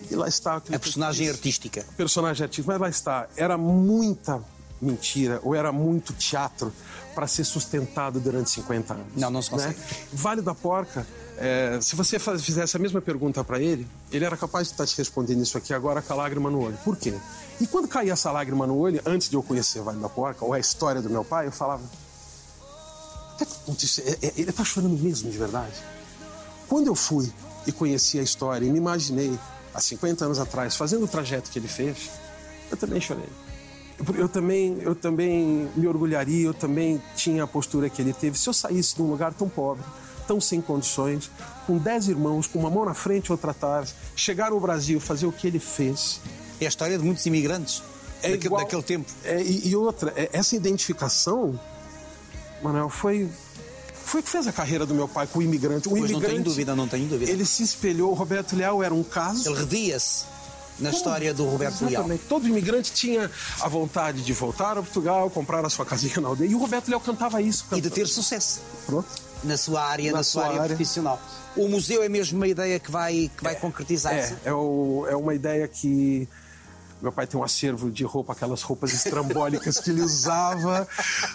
E 0.10 0.16
lá 0.16 0.28
está 0.30 0.56
A 0.56 0.62
eu 0.72 0.80
personagem 0.80 1.28
artística. 1.28 1.86
Personagem 1.98 2.44
artístico, 2.46 2.70
mas 2.70 2.80
lá 2.80 2.90
está. 2.90 3.28
Era 3.36 3.58
muita 3.58 4.42
mentira 4.82 5.42
ou 5.44 5.54
era 5.54 5.72
muito 5.74 6.14
teatro 6.14 6.72
para 7.14 7.28
ser 7.28 7.44
sustentado 7.44 8.22
durante 8.22 8.50
50 8.52 8.94
anos. 8.94 9.08
Não, 9.18 9.30
não 9.30 9.42
se 9.42 9.50
consegue. 9.50 9.78
né? 9.78 9.86
Vale 10.14 10.42
da 10.42 10.56
Porca, 10.56 11.06
é, 11.44 11.82
se 11.82 11.94
você 11.94 12.18
fizesse 12.40 12.78
a 12.78 12.80
mesma 12.80 13.02
pergunta 13.02 13.44
para 13.44 13.60
ele, 13.60 13.86
ele 14.10 14.24
era 14.24 14.38
capaz 14.38 14.68
de 14.68 14.74
estar 14.76 14.88
te 14.88 14.98
respondendo 14.98 15.44
isso 15.44 15.58
aqui 15.58 15.74
agora 15.74 16.02
com 16.02 16.14
a 16.14 16.16
lágrima 16.16 16.50
no 16.50 16.62
olho. 16.62 16.78
Por 16.86 16.96
quê? 16.96 17.14
E 17.60 17.68
quando 17.68 17.86
caía 17.86 18.14
essa 18.14 18.32
lágrima 18.32 18.66
no 18.66 18.78
olho, 18.78 19.02
antes 19.06 19.28
de 19.28 19.36
eu 19.36 19.44
conhecer 19.44 19.82
Vale 19.82 20.00
da 20.00 20.08
Porca, 20.08 20.46
ou 20.46 20.54
a 20.54 20.60
história 20.60 21.02
do 21.02 21.10
meu 21.10 21.26
pai, 21.26 21.48
eu 21.48 21.52
falava. 21.52 21.84
Até 23.36 23.44
que 23.44 23.56
ponto 23.66 23.84
isso 23.84 24.02
ele 24.38 24.50
está 24.50 24.64
chorando 24.64 24.98
mesmo 24.98 25.30
de 25.30 25.38
verdade? 25.38 25.76
Quando 26.70 26.88
eu 26.88 26.96
fui 26.96 27.30
e 27.68 27.74
conheci 27.74 28.18
a 28.20 28.24
história 28.24 28.66
e 28.66 28.70
me 28.70 28.78
imaginei 28.78 29.38
há 29.74 29.82
50 29.82 30.24
anos 30.24 30.40
atrás 30.40 30.78
fazendo 30.78 31.04
o 31.04 31.10
trajeto 31.10 31.52
que 31.52 31.60
ele 31.60 31.68
fez, 31.68 32.10
eu 32.72 32.78
também 32.78 33.02
chorei. 33.02 33.28
Eu 34.16 34.30
também, 34.30 34.78
eu 34.80 34.96
também 34.96 35.70
me 35.76 35.88
orgulharia, 35.88 36.46
eu 36.46 36.54
também 36.54 37.04
tinha 37.18 37.44
a 37.44 37.48
postura 37.48 37.90
que 37.90 38.02
ele 38.02 38.14
teve. 38.14 38.40
Se 38.40 38.48
eu 38.48 38.54
saísse 38.54 38.96
de 38.96 39.02
um 39.02 39.10
lugar 39.10 39.34
tão 39.34 39.50
pobre, 39.50 39.84
tão 40.28 40.40
sem 40.42 40.62
condições, 40.62 41.30
com 41.68 41.78
10 41.78 42.08
irmãos, 42.10 42.48
com 42.48 42.60
uma 42.60 42.70
mão 42.70 42.86
na 42.86 42.94
frente 42.94 43.28
e 43.28 43.32
outra 43.32 43.52
atrás, 43.52 43.94
chegar 44.16 44.52
ao 44.52 44.60
Brasil, 44.60 45.00
fazer 45.00 45.26
o 45.26 45.32
que 45.32 45.48
ele 45.48 45.60
fez, 45.60 46.20
É 46.62 46.66
a 46.66 46.70
história 46.70 46.98
de 46.98 47.04
muitos 47.04 47.26
imigrantes 47.26 47.82
daque- 48.22 48.46
igual- 48.48 48.62
daquele 48.62 48.84
tempo. 48.84 49.12
É, 49.26 49.42
e, 49.42 49.76
outra, 49.76 50.14
é, 50.16 50.30
essa 50.32 50.56
identificação, 50.56 51.60
Manuel, 52.62 52.90
foi 52.90 53.30
foi 54.06 54.22
que 54.22 54.30
fez 54.30 54.46
a 54.48 54.52
carreira 54.52 54.86
do 54.86 54.94
meu 54.94 55.08
pai 55.08 55.26
com 55.28 55.40
o 55.40 55.42
imigrante. 55.42 55.88
O 55.88 55.92
Pois, 55.92 56.02
não 56.04 56.10
imigrante, 56.10 56.34
tenho 56.34 56.44
dúvida, 56.44 56.76
não 56.76 56.88
tenho 56.88 57.08
dúvida. 57.08 57.32
Ele 57.32 57.46
se 57.46 57.64
espelhou, 57.64 58.12
o 58.12 58.14
Roberto 58.14 58.54
Leal 58.56 58.84
era 58.84 58.94
um 58.94 59.02
caso. 59.04 59.48
Ele 59.50 59.60
revia-se 59.60 60.26
na 60.78 60.90
Como? 60.90 60.98
história 60.98 61.34
do 61.34 61.46
Roberto 61.46 61.82
Leal. 61.82 61.92
Exatamente. 61.94 62.24
Todo 62.28 62.48
imigrante 62.48 62.92
tinha 62.92 63.32
a 63.62 63.68
vontade 63.70 64.22
de 64.22 64.34
voltar 64.34 64.72
a 64.78 64.82
Portugal, 64.84 65.30
comprar 65.30 65.66
a 65.66 65.70
sua 65.70 65.86
casinha 65.86 66.20
na 66.20 66.28
aldeia. 66.28 66.50
E 66.50 66.54
o 66.56 66.58
Roberto 66.60 66.90
Leal 66.90 67.00
cantava 67.00 67.42
isso. 67.42 67.66
E 67.72 67.76
de 67.76 67.82
cantava. 67.84 67.96
ter 67.96 68.08
sucesso. 68.08 68.62
Pronto. 68.86 69.08
Na 69.44 69.58
sua 69.58 69.84
área, 69.84 70.12
na, 70.12 70.18
Na 70.18 70.24
sua 70.24 70.42
sua 70.42 70.50
área, 70.50 70.62
área. 70.62 70.76
profissional. 70.76 71.22
O 71.56 71.68
museu 71.68 72.02
é 72.04 72.10
mesmo 72.10 72.38
uma 72.38 72.48
ideia 72.48 72.80
que 72.80 72.90
vai, 72.92 73.30
que 73.38 73.44
vai 73.44 73.56
concretizar-se. 73.56 74.34
É, 74.46 74.50
é, 74.50 74.54
o- 74.54 75.06
é 75.10 75.16
uma 75.16 75.34
ideia 75.36 75.68
que. 75.68 76.28
Meu 77.02 77.12
pai 77.12 77.28
tem 77.28 77.38
um 77.38 77.44
acervo 77.44 77.92
de 77.92 78.06
roupa, 78.06 78.32
aquelas 78.32 78.62
roupas 78.62 78.94
estrambólicas 78.94 79.78
que 79.78 79.90
ele 79.90 80.00
usava, 80.08 80.88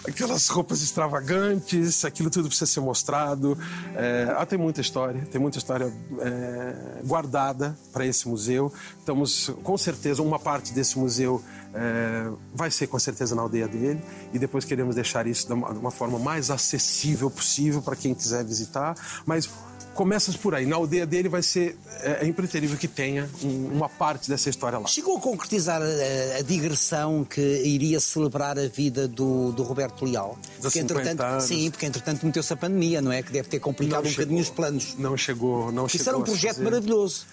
aquelas 0.07 0.47
roupas 0.47 0.81
extravagantes, 0.81 2.03
aquilo 2.03 2.31
tudo 2.31 2.47
precisa 2.47 2.65
ser 2.65 2.79
mostrado. 2.79 3.55
É, 3.95 4.33
ah, 4.35 4.45
tem 4.47 4.57
muita 4.57 4.81
história, 4.81 5.21
tem 5.31 5.39
muita 5.39 5.59
história 5.59 5.93
é, 6.21 7.01
guardada 7.05 7.77
para 7.93 8.03
esse 8.03 8.27
museu. 8.27 8.73
Estamos, 8.97 9.51
com 9.61 9.77
certeza, 9.77 10.23
uma 10.23 10.39
parte 10.39 10.73
desse 10.73 10.97
museu 10.97 11.39
é, 11.73 12.29
vai 12.53 12.71
ser 12.71 12.87
com 12.87 12.97
certeza 12.99 13.35
na 13.35 13.41
aldeia 13.41 13.67
dele 13.67 14.01
e 14.33 14.39
depois 14.39 14.65
queremos 14.65 14.95
deixar 14.95 15.27
isso 15.27 15.47
de 15.47 15.53
uma, 15.53 15.71
de 15.73 15.79
uma 15.79 15.91
forma 15.91 16.17
mais 16.19 16.49
acessível 16.49 17.29
possível 17.29 17.81
para 17.81 17.95
quem 17.95 18.13
quiser 18.13 18.43
visitar. 18.43 18.95
Mas 19.25 19.49
começas 19.93 20.37
por 20.37 20.55
aí. 20.55 20.65
Na 20.65 20.77
aldeia 20.77 21.05
dele 21.05 21.27
vai 21.27 21.41
ser 21.43 21.77
é, 22.01 22.23
é 22.23 22.27
impreterível 22.27 22.77
que 22.77 22.87
tenha 22.87 23.29
um- 23.43 23.67
uma 23.73 23.89
parte 23.89 24.29
dessa 24.29 24.49
história 24.49 24.79
lá. 24.79 24.87
Chegou 24.87 25.17
a 25.17 25.19
concretizar 25.21 25.81
a, 25.81 26.37
a 26.37 26.41
digressão 26.41 27.25
que 27.25 27.41
iria 27.65 27.99
celebrar 27.99 28.57
a 28.57 28.67
vida 28.67 29.07
do, 29.09 29.51
do 29.51 29.61
Roberto 29.63 30.05
Leal? 30.05 30.39
50 30.61 31.25
anos. 31.27 31.43
Sim, 31.43 31.69
porque 31.69 31.85
entretanto 31.85 32.25
meteu-se 32.25 32.53
a 32.53 32.55
pandemia, 32.55 33.01
não 33.01 33.11
é? 33.11 33.21
Que 33.21 33.31
deve 33.33 33.49
ter 33.49 33.59
complicado 33.59 34.05
um 34.05 34.09
chegou- 34.09 34.15
bocadinho 34.25 34.41
os 34.41 34.49
planos. 34.49 34.95
Não 34.97 35.17
chegou, 35.17 35.71
não 35.71 35.85
Isso 35.85 35.97
chegou 35.97 36.09
era 36.13 36.17
um 36.17 36.23
projeto 36.23 36.51
fazer. 36.55 36.63
maravilhoso. 36.63 37.25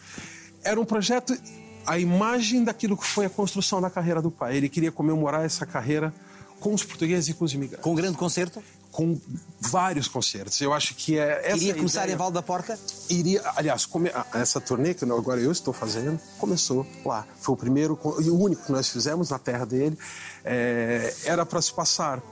Era 0.65 0.81
um 0.81 0.85
projeto, 0.85 1.39
a 1.87 1.99
imagem 1.99 2.65
daquilo 2.65 2.97
que 2.97 3.07
foi 3.07 3.27
a 3.27 3.31
construção 3.31 3.81
da 3.81 3.89
carreira 3.91 4.21
do 4.21 4.31
pai. 4.31 4.57
Ele 4.57 4.69
queria 4.69 4.91
comemorar 4.93 5.45
essa 5.45 5.65
carreira 5.65 6.13
com 6.61 6.73
os 6.75 6.83
portugueses 6.83 7.29
e 7.29 7.35
com 7.35 7.45
os 7.45 7.53
imigrantes. 7.55 7.83
Com 7.85 7.93
um 7.93 7.95
grande 7.95 8.17
concerto. 8.17 8.63
Com 8.91 9.21
vários 9.61 10.09
concertos. 10.09 10.59
Eu 10.63 10.73
acho 10.73 10.95
que 10.95 11.19
é 11.19 11.43
essa 11.49 11.57
Iria 11.59 11.75
começar 11.75 12.05
ideia. 12.05 12.15
em 12.15 12.19
Val 12.19 12.31
da 12.31 12.41
Porca? 12.43 12.79
Iria, 13.11 13.43
aliás, 13.55 13.85
come- 13.85 14.11
essa 14.33 14.59
turnê 14.59 14.95
que 14.95 15.05
agora 15.05 15.39
eu 15.39 15.53
estou 15.53 15.75
fazendo 15.75 16.19
começou 16.39 16.87
lá. 17.05 17.27
Foi 17.39 17.55
o 17.55 17.59
primeiro 17.59 17.99
e 18.25 18.31
o 18.31 18.39
único 18.39 18.65
que 18.65 18.73
nós 18.73 18.89
fizemos 18.89 19.29
na 19.29 19.39
terra 19.39 19.67
dele. 19.67 19.99
É, 20.45 21.15
era 21.27 21.45
para 21.45 21.61
se 21.61 21.75
passar 21.75 22.23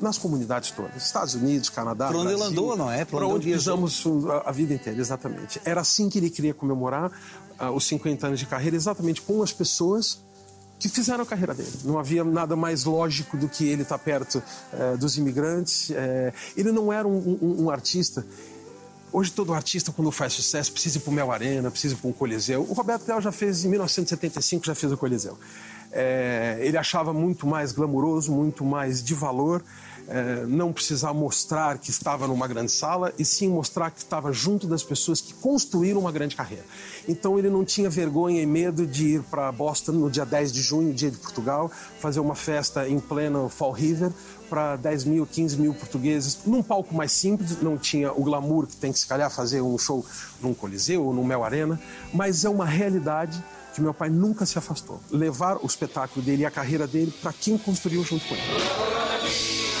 nas 0.00 0.18
comunidades 0.18 0.70
todas, 0.72 1.04
Estados 1.04 1.34
Unidos, 1.34 1.68
Canadá, 1.68 2.08
Por 2.08 2.16
onde 2.16 2.28
ele 2.28 2.36
Brasil, 2.38 2.50
andou, 2.50 2.76
não 2.76 2.90
é? 2.90 3.04
Por 3.04 3.10
Por 3.20 3.22
onde 3.24 3.34
onde 3.36 3.48
ele 3.50 3.56
pisamos 3.58 4.02
a 4.44 4.50
vida 4.50 4.74
inteira, 4.74 4.98
exatamente. 4.98 5.60
Era 5.64 5.82
assim 5.82 6.08
que 6.08 6.18
ele 6.18 6.30
queria 6.30 6.52
comemorar 6.52 7.12
ah, 7.58 7.70
os 7.70 7.86
50 7.86 8.26
anos 8.26 8.40
de 8.40 8.46
carreira, 8.46 8.76
exatamente 8.76 9.20
com 9.22 9.42
as 9.42 9.52
pessoas 9.52 10.22
que 10.78 10.88
fizeram 10.88 11.22
a 11.22 11.26
carreira 11.26 11.54
dele. 11.54 11.70
Não 11.84 11.98
havia 11.98 12.22
nada 12.24 12.54
mais 12.56 12.84
lógico 12.84 13.36
do 13.36 13.48
que 13.48 13.66
ele 13.68 13.82
estar 13.82 13.98
perto 13.98 14.42
eh, 14.72 14.96
dos 14.96 15.16
imigrantes. 15.16 15.90
eh, 15.90 16.32
ele 16.56 16.72
não 16.72 16.92
era 16.92 17.06
um, 17.08 17.38
um- 17.40 17.64
um 17.64 17.70
artista. 17.70 18.26
Hoje 19.12 19.30
todo 19.30 19.54
artista, 19.54 19.92
quando 19.92 20.10
faz 20.10 20.32
sucesso, 20.32 20.72
precisa 20.72 20.98
ir 20.98 21.00
para 21.00 21.10
o 21.10 21.14
Mel 21.14 21.30
Arena, 21.30 21.70
precisa 21.70 21.94
ir 21.94 21.96
para 21.98 22.10
um 22.10 22.12
Coliseu. 22.12 22.66
O 22.68 22.72
Roberto 22.74 23.06
Leal 23.06 23.20
já 23.22 23.30
fez, 23.32 23.64
em 23.64 23.68
1975, 23.68 24.66
já 24.66 24.74
fez 24.74 24.92
o 24.92 24.96
Coliseu. 24.96 25.38
Eh, 25.92 26.58
ele 26.60 26.76
achava 26.76 27.12
muito 27.12 27.46
mais 27.46 27.70
glamuroso, 27.72 28.32
muito 28.32 28.64
mais 28.64 29.02
de 29.02 29.14
valor, 29.14 29.62
eh, 30.06 30.44
não 30.46 30.72
precisar 30.72 31.14
mostrar 31.14 31.78
que 31.78 31.90
estava 31.90 32.26
numa 32.26 32.46
grande 32.46 32.70
sala, 32.70 33.12
e 33.18 33.24
sim 33.24 33.48
mostrar 33.48 33.90
que 33.90 33.98
estava 33.98 34.32
junto 34.32 34.66
das 34.66 34.82
pessoas 34.82 35.20
que 35.20 35.32
construíram 35.34 36.00
uma 36.00 36.12
grande 36.12 36.36
carreira. 36.36 36.64
Então 37.08 37.38
ele 37.38 37.48
não 37.48 37.64
tinha 37.64 37.88
vergonha 37.88 38.42
e 38.42 38.46
medo 38.46 38.86
de 38.86 39.14
ir 39.14 39.22
para 39.22 39.50
Boston 39.50 39.92
no 39.92 40.10
dia 40.10 40.24
10 40.24 40.52
de 40.52 40.60
junho, 40.60 40.92
dia 40.92 41.10
de 41.10 41.16
Portugal, 41.16 41.70
fazer 41.98 42.20
uma 42.20 42.34
festa 42.34 42.88
em 42.88 43.00
pleno 43.00 43.48
Fall 43.48 43.72
River 43.72 44.12
para 44.48 44.76
10 44.76 45.04
mil, 45.04 45.26
15 45.26 45.56
mil 45.56 45.74
portugueses, 45.74 46.40
num 46.46 46.62
palco 46.62 46.94
mais 46.94 47.12
simples, 47.12 47.60
não 47.62 47.78
tinha 47.78 48.12
o 48.12 48.22
glamour 48.22 48.66
que 48.66 48.76
tem 48.76 48.92
que 48.92 48.98
se 48.98 49.06
calhar 49.06 49.30
fazer 49.30 49.62
um 49.62 49.76
show 49.78 50.04
num 50.40 50.52
Coliseu 50.52 51.04
ou 51.04 51.14
num 51.14 51.24
Mel 51.24 51.42
Arena, 51.42 51.80
mas 52.12 52.44
é 52.44 52.48
uma 52.48 52.66
realidade 52.66 53.42
que 53.74 53.80
meu 53.80 53.92
pai 53.92 54.08
nunca 54.08 54.46
se 54.46 54.56
afastou. 54.56 55.00
Levar 55.10 55.56
o 55.62 55.66
espetáculo 55.66 56.24
dele 56.24 56.42
e 56.42 56.46
a 56.46 56.50
carreira 56.50 56.86
dele 56.86 57.12
para 57.22 57.32
quem 57.32 57.58
construiu 57.58 58.04
junto 58.04 58.24
com 58.28 58.34
ele. 58.34 59.73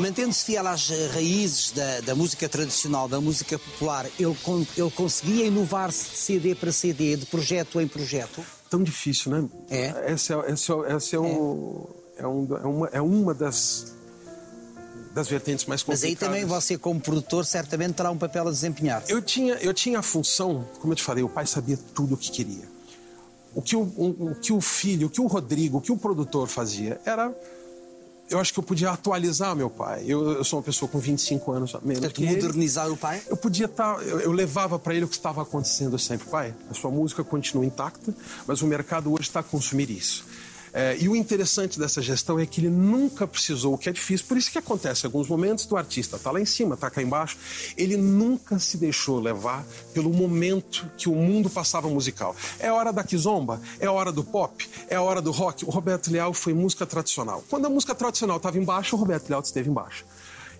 Mantendo-se 0.00 0.44
fiel 0.44 0.66
às 0.66 0.90
eh, 0.90 1.06
raízes 1.12 1.72
da, 1.72 2.00
da 2.00 2.14
música 2.14 2.48
tradicional, 2.48 3.08
da 3.08 3.20
música 3.20 3.58
popular, 3.58 4.06
ele, 4.18 4.36
ele 4.76 4.90
conseguia 4.90 5.46
inovar-se 5.46 6.10
de 6.10 6.16
CD 6.16 6.54
para 6.54 6.72
CD, 6.72 7.16
de 7.16 7.26
projeto 7.26 7.80
em 7.80 7.86
projeto. 7.86 8.42
Tão 8.68 8.82
difícil, 8.82 9.30
né? 9.32 9.48
É. 9.68 10.12
Esse 10.12 10.32
é, 10.32 10.36
é, 10.36 10.52
esse 10.96 11.14
é, 11.16 11.20
um, 11.20 11.86
é, 12.16 12.26
um- 12.26 12.56
é 12.56 12.66
uma, 12.66 12.86
é 12.94 13.00
uma 13.00 13.34
das, 13.34 13.92
das 15.14 15.28
vertentes 15.28 15.66
mais 15.66 15.84
Mas 15.84 16.00
complicadas. 16.00 16.22
aí 16.22 16.40
também 16.40 16.44
você, 16.44 16.78
como 16.78 17.00
produtor, 17.00 17.44
certamente 17.44 17.94
terá 17.94 18.10
um 18.10 18.18
papel 18.18 18.46
a 18.48 18.50
desempenhar. 18.50 19.02
Eu 19.08 19.20
tinha, 19.20 19.54
eu 19.54 19.74
tinha 19.74 19.98
a 19.98 20.02
função, 20.02 20.64
como 20.80 20.92
eu 20.92 20.96
te 20.96 21.02
falei, 21.02 21.22
o 21.24 21.28
pai 21.28 21.46
sabia 21.46 21.78
tudo 21.94 22.14
o 22.14 22.16
que 22.16 22.30
queria. 22.30 22.68
O 23.54 23.60
que 23.60 23.74
o, 23.74 23.80
o, 23.80 24.30
o 24.30 24.34
que 24.36 24.52
o 24.52 24.60
filho, 24.60 25.08
o 25.08 25.10
que 25.10 25.20
o 25.20 25.26
Rodrigo, 25.26 25.78
o 25.78 25.80
que 25.80 25.90
o 25.90 25.96
produtor 25.96 26.46
fazia 26.46 27.00
era. 27.04 27.34
Eu 28.30 28.38
acho 28.38 28.52
que 28.52 28.58
eu 28.58 28.62
podia 28.62 28.90
atualizar 28.90 29.56
meu 29.56 29.68
pai. 29.68 30.04
Eu, 30.06 30.32
eu 30.32 30.44
sou 30.44 30.60
uma 30.60 30.62
pessoa 30.62 30.88
com 30.88 30.98
25 30.98 31.50
anos 31.50 31.74
a 31.74 31.80
menos 31.80 32.00
Portanto, 32.00 32.16
que 32.16 32.22
ele. 32.24 32.34
modernizar 32.42 32.90
o 32.90 32.96
pai. 32.96 33.20
Eu 33.28 33.36
podia 33.36 33.66
estar, 33.66 34.00
eu, 34.06 34.20
eu 34.20 34.32
levava 34.32 34.78
para 34.78 34.94
ele 34.94 35.04
o 35.04 35.08
que 35.08 35.16
estava 35.16 35.42
acontecendo 35.42 35.98
sempre. 35.98 36.28
Pai, 36.28 36.54
a 36.70 36.74
sua 36.74 36.90
música 36.90 37.24
continua 37.24 37.64
intacta, 37.66 38.14
mas 38.46 38.62
o 38.62 38.66
mercado 38.66 39.12
hoje 39.12 39.22
está 39.22 39.40
a 39.40 39.42
consumir 39.42 39.90
isso. 39.90 40.24
É, 40.72 40.96
e 41.00 41.08
o 41.08 41.16
interessante 41.16 41.78
dessa 41.78 42.00
gestão 42.00 42.38
é 42.38 42.46
que 42.46 42.60
ele 42.60 42.70
nunca 42.70 43.26
precisou, 43.26 43.74
o 43.74 43.78
que 43.78 43.88
é 43.88 43.92
difícil, 43.92 44.26
por 44.26 44.36
isso 44.36 44.50
que 44.50 44.58
acontece 44.58 45.04
em 45.04 45.08
alguns 45.08 45.28
momentos 45.28 45.66
do 45.66 45.76
artista 45.76 46.18
tá 46.18 46.30
lá 46.30 46.40
em 46.40 46.44
cima, 46.44 46.76
tá 46.76 46.90
cá 46.90 47.02
embaixo, 47.02 47.36
ele 47.76 47.96
nunca 47.96 48.58
se 48.58 48.76
deixou 48.76 49.20
levar 49.20 49.64
pelo 49.92 50.12
momento 50.12 50.90
que 50.96 51.08
o 51.08 51.14
mundo 51.14 51.50
passava 51.50 51.88
musical. 51.88 52.34
É 52.58 52.70
hora 52.70 52.92
da 52.92 53.02
kizomba, 53.02 53.60
é 53.78 53.88
hora 53.88 54.12
do 54.12 54.22
pop, 54.22 54.68
é 54.88 54.96
a 54.96 55.02
hora 55.02 55.20
do 55.20 55.30
rock. 55.30 55.64
O 55.64 55.70
Roberto 55.70 56.10
Leal 56.10 56.32
foi 56.32 56.54
música 56.54 56.86
tradicional. 56.86 57.44
Quando 57.48 57.66
a 57.66 57.70
música 57.70 57.94
tradicional 57.94 58.36
estava 58.36 58.58
embaixo, 58.58 58.96
o 58.96 58.98
Roberto 58.98 59.28
Leal 59.28 59.40
esteve 59.40 59.68
embaixo. 59.68 60.04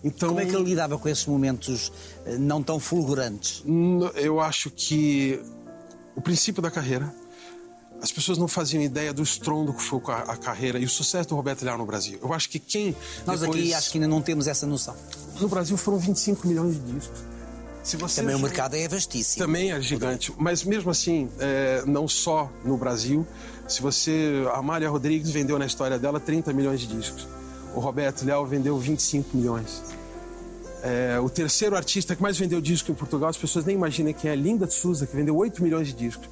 Então, 0.02 0.30
Como 0.30 0.40
é 0.40 0.46
que 0.46 0.54
ele 0.54 0.64
lidava 0.64 0.98
com 0.98 1.08
esses 1.08 1.26
momentos 1.26 1.92
eh, 2.24 2.38
não 2.38 2.62
tão 2.62 2.80
fulgurantes? 2.80 3.62
Eu 4.14 4.40
acho 4.40 4.70
que 4.70 5.38
o 6.16 6.22
princípio 6.22 6.62
da 6.62 6.70
carreira, 6.70 7.12
as 8.02 8.10
pessoas 8.10 8.38
não 8.38 8.48
faziam 8.48 8.82
ideia 8.82 9.12
do 9.12 9.22
estrondo 9.22 9.72
que 9.74 9.82
foi 9.82 10.00
a 10.08 10.36
carreira 10.36 10.78
e 10.78 10.84
o 10.84 10.88
sucesso 10.88 11.28
do 11.28 11.36
Roberto 11.36 11.62
Leal 11.62 11.76
no 11.78 11.84
Brasil. 11.86 12.18
Eu 12.22 12.32
acho 12.32 12.48
que 12.48 12.58
quem. 12.58 12.96
Nós 13.26 13.40
depois- 13.40 13.60
aqui 13.60 13.74
acho 13.74 13.90
que 13.90 13.98
ainda 13.98 14.08
não 14.08 14.22
temos 14.22 14.46
essa 14.46 14.66
noção. 14.66 14.94
No 15.40 15.48
Brasil 15.48 15.76
foram 15.76 15.98
25 15.98 16.46
milhões 16.46 16.74
de 16.74 16.92
discos. 16.92 17.18
Se 17.82 17.96
você 17.96 18.20
Também 18.20 18.36
o 18.36 18.38
mercado 18.38 18.74
é 18.76 18.86
vastíssimo. 18.86 19.44
também 19.46 19.72
é 19.72 19.80
gigante, 19.80 20.34
mas 20.36 20.62
mesmo 20.64 20.90
assim, 20.90 21.30
é, 21.38 21.82
não 21.86 22.06
só 22.06 22.50
no 22.64 22.76
Brasil. 22.76 23.26
Se 23.66 23.80
você. 23.80 24.44
A 24.52 24.58
Amália 24.58 24.88
Rodrigues 24.90 25.30
vendeu 25.30 25.58
na 25.58 25.64
história 25.64 25.98
dela 25.98 26.20
30 26.20 26.52
milhões 26.52 26.80
de 26.80 26.86
discos. 26.88 27.26
O 27.74 27.80
Roberto 27.80 28.22
Leal 28.24 28.44
vendeu 28.46 28.78
25 28.78 29.34
milhões. 29.36 29.82
É, 30.82 31.18
o 31.20 31.28
terceiro 31.28 31.76
artista 31.76 32.16
que 32.16 32.22
mais 32.22 32.38
vendeu 32.38 32.60
disco 32.60 32.90
em 32.90 32.94
Portugal, 32.94 33.28
as 33.28 33.36
pessoas 33.36 33.64
nem 33.64 33.76
imaginam 33.76 34.12
quem 34.14 34.30
é 34.30 34.34
Linda 34.36 34.66
de 34.66 34.72
Souza, 34.74 35.06
que 35.06 35.14
vendeu 35.14 35.36
8 35.36 35.62
milhões 35.62 35.88
de 35.88 35.92
discos. 35.94 36.28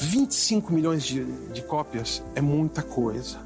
25 0.00 0.72
milhões 0.72 1.04
de, 1.04 1.24
de 1.52 1.62
cópias 1.62 2.22
é 2.34 2.40
muita 2.40 2.82
coisa. 2.82 3.38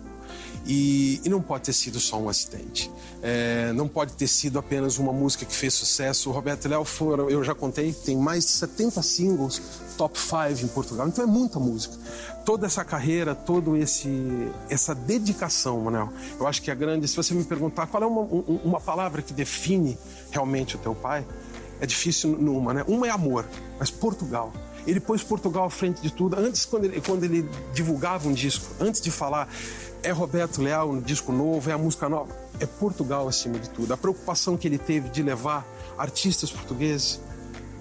E, 0.66 1.20
e 1.22 1.28
não 1.28 1.42
pode 1.42 1.64
ter 1.64 1.74
sido 1.74 2.00
só 2.00 2.16
um 2.18 2.26
acidente. 2.26 2.90
É, 3.22 3.70
não 3.74 3.86
pode 3.86 4.14
ter 4.14 4.26
sido 4.26 4.58
apenas 4.58 4.96
uma 4.96 5.12
música 5.12 5.44
que 5.44 5.54
fez 5.54 5.74
sucesso. 5.74 6.30
O 6.30 6.32
Roberto 6.32 6.66
Léo 6.68 6.84
foram, 6.86 7.28
eu 7.28 7.44
já 7.44 7.54
contei, 7.54 7.92
tem 7.92 8.16
mais 8.16 8.44
de 8.46 8.52
70 8.52 9.02
singles 9.02 9.60
top 9.98 10.18
5 10.18 10.64
em 10.64 10.68
Portugal. 10.68 11.06
Então 11.06 11.22
é 11.22 11.26
muita 11.26 11.58
música. 11.58 11.94
Toda 12.46 12.64
essa 12.66 12.82
carreira, 12.82 13.34
toda 13.34 13.72
essa 14.70 14.94
dedicação, 14.94 15.82
Manel. 15.82 16.08
Eu 16.40 16.46
acho 16.46 16.62
que 16.62 16.70
é 16.70 16.74
grande. 16.74 17.06
Se 17.08 17.16
você 17.16 17.34
me 17.34 17.44
perguntar 17.44 17.86
qual 17.86 18.02
é 18.02 18.06
uma, 18.06 18.22
um- 18.22 18.60
uma 18.64 18.80
palavra 18.80 19.20
que 19.20 19.34
define 19.34 19.98
realmente 20.30 20.76
o 20.76 20.78
teu 20.78 20.94
pai, 20.94 21.26
é 21.78 21.84
difícil 21.84 22.30
numa, 22.38 22.72
né? 22.72 22.84
Uma 22.88 23.06
é 23.06 23.10
amor, 23.10 23.44
mas 23.78 23.90
Portugal. 23.90 24.50
Ele 24.86 25.00
pôs 25.00 25.22
Portugal 25.22 25.64
à 25.64 25.70
frente 25.70 26.00
de 26.00 26.12
tudo. 26.12 26.36
Antes, 26.36 26.64
quando 26.64 26.84
ele, 26.84 27.00
quando 27.00 27.24
ele 27.24 27.48
divulgava 27.72 28.28
um 28.28 28.32
disco, 28.32 28.66
antes 28.80 29.00
de 29.00 29.10
falar 29.10 29.48
é 30.02 30.10
Roberto 30.10 30.60
Leal, 30.60 30.90
um 30.90 31.00
disco 31.00 31.32
novo, 31.32 31.70
é 31.70 31.72
a 31.72 31.78
música 31.78 32.08
nova, 32.10 32.30
é 32.60 32.66
Portugal 32.66 33.26
acima 33.26 33.58
de 33.58 33.70
tudo. 33.70 33.92
A 33.92 33.96
preocupação 33.96 34.56
que 34.56 34.68
ele 34.68 34.76
teve 34.76 35.08
de 35.08 35.22
levar 35.22 35.66
artistas 35.96 36.50
portugueses 36.50 37.18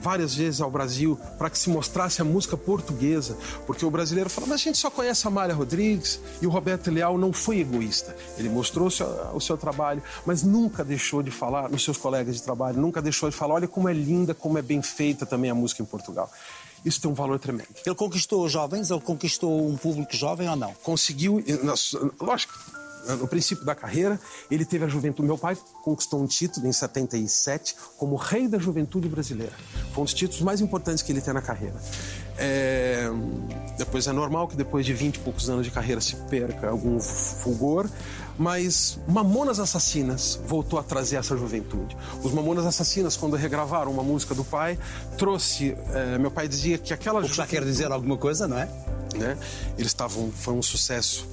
várias 0.04 0.36
vezes 0.36 0.60
ao 0.60 0.70
Brasil 0.70 1.18
para 1.38 1.50
que 1.50 1.58
se 1.58 1.70
mostrasse 1.70 2.22
a 2.22 2.26
música 2.26 2.58
portuguesa, 2.58 3.38
porque 3.66 3.86
o 3.86 3.90
brasileiro 3.90 4.30
fala, 4.30 4.48
mas 4.48 4.60
a 4.60 4.64
gente 4.64 4.78
só 4.78 4.92
conhece 4.92 5.26
a 5.26 5.30
Amália 5.30 5.56
Rodrigues 5.56 6.20
e 6.42 6.48
o 6.48 6.50
Roberto 6.50 6.92
Leal 6.92 7.18
não 7.18 7.32
foi 7.32 7.60
egoísta. 7.60 8.16
Ele 8.38 8.50
mostrou 8.50 8.88
o 8.88 8.92
seu, 8.92 9.08
o 9.34 9.40
seu 9.40 9.58
trabalho, 9.58 10.04
mas 10.26 10.44
nunca 10.44 10.84
deixou 10.84 11.24
de 11.24 11.32
falar 11.32 11.70
nos 11.70 11.84
seus 11.84 11.98
colegas 11.98 12.36
de 12.36 12.44
trabalho, 12.44 12.80
nunca 12.82 13.02
deixou 13.02 13.30
de 13.30 13.36
falar, 13.36 13.56
olha 13.56 13.68
como 13.68 13.88
é 13.88 13.94
linda, 13.94 14.34
como 14.34 14.58
é 14.58 14.62
bem 14.62 14.82
feita 14.82 15.26
também 15.26 15.50
a 15.50 15.56
música 15.56 15.82
em 15.82 15.86
Portugal. 15.86 16.30
Isso 16.86 17.02
tem 17.02 17.10
um 17.10 17.14
valor 17.14 17.40
tremendo. 17.40 17.70
Ele 17.86 17.96
conquistou 17.96 18.48
jovens, 18.50 18.92
ele 18.92 19.02
conquistou 19.02 19.68
um 19.68 19.78
público 19.78 20.16
jovem 20.16 20.50
ou 20.50 20.56
não? 20.56 20.74
conseguiu, 20.84 21.44
lógico, 22.20 22.54
no 23.20 23.28
princípio 23.28 23.66
da 23.66 23.76
carreira, 23.76 24.20
ele 24.50 24.64
teve 24.64 24.86
a 24.86 24.88
juventude. 24.88 25.28
Meu 25.28 25.38
pai 25.38 25.58
conquistou 25.84 26.22
um 26.22 26.28
título 26.28 26.68
em 26.68 26.72
77 26.72 27.76
como 27.98 28.16
rei 28.16 28.48
da 28.48 28.58
juventude 28.58 29.10
brasileira. 29.10 29.54
Foi 29.94 30.02
um 30.02 30.06
dos 30.06 30.14
títulos 30.14 30.42
mais 30.42 30.62
importantes 30.62 31.04
que 31.04 31.12
ele 31.12 31.22
tem 31.22 31.34
na 31.34 31.42
carreira. 31.42 31.76
É, 32.38 33.10
depois 33.78 34.08
é 34.08 34.12
normal 34.12 34.48
que 34.48 34.56
depois 34.56 34.86
de 34.86 34.94
20 34.94 35.16
e 35.16 35.20
poucos 35.20 35.50
anos 35.50 35.66
de 35.66 35.72
carreira 35.72 36.02
se 36.02 36.16
perca 36.16 36.70
algum 36.70 37.00
fulgor, 37.00 37.90
mas 38.38 38.98
Mamonas 39.08 39.60
Assassinas 39.60 40.40
voltou 40.48 40.80
a 40.80 40.84
trazer 40.84 41.18
essa 41.18 41.36
juventude. 41.38 41.96
Os 42.24 42.32
Mamonas 42.32 42.66
Assassinas, 42.66 43.16
quando 43.16 43.36
regravaram 43.36 43.92
uma 43.92 44.04
música 44.04 44.34
do 44.34 44.44
pai, 44.44 44.78
trouxe. 45.18 45.76
é, 45.94 46.18
meu 46.18 46.32
pai 46.32 46.48
dizia 46.48 46.78
que 46.78 46.94
aquela 46.94 47.20
O 47.20 47.24
que 47.24 47.36
já 47.36 47.46
quer 47.46 47.64
dizer 47.64 47.92
alguma 47.92 48.18
coisa, 48.18 48.48
não 48.48 48.58
é? 48.58 48.70
né? 49.16 49.38
Eles 49.78 49.88
estavam, 49.92 50.32
foi 50.32 50.54
um 50.54 50.62
sucesso 50.62 51.28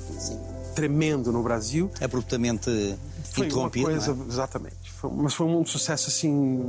tremendo 0.74 1.32
no 1.32 1.42
Brasil. 1.42 1.90
Abruptamente 2.00 2.96
Foi 3.32 3.46
interrompido. 3.46 3.86
uma 3.86 3.92
coisa, 3.92 4.12
é? 4.12 4.28
exatamente. 4.28 4.76
Foi- 5.00 5.10
mas 5.14 5.34
foi 5.34 5.46
um 5.46 5.64
sucesso 5.64 6.08
assim, 6.08 6.62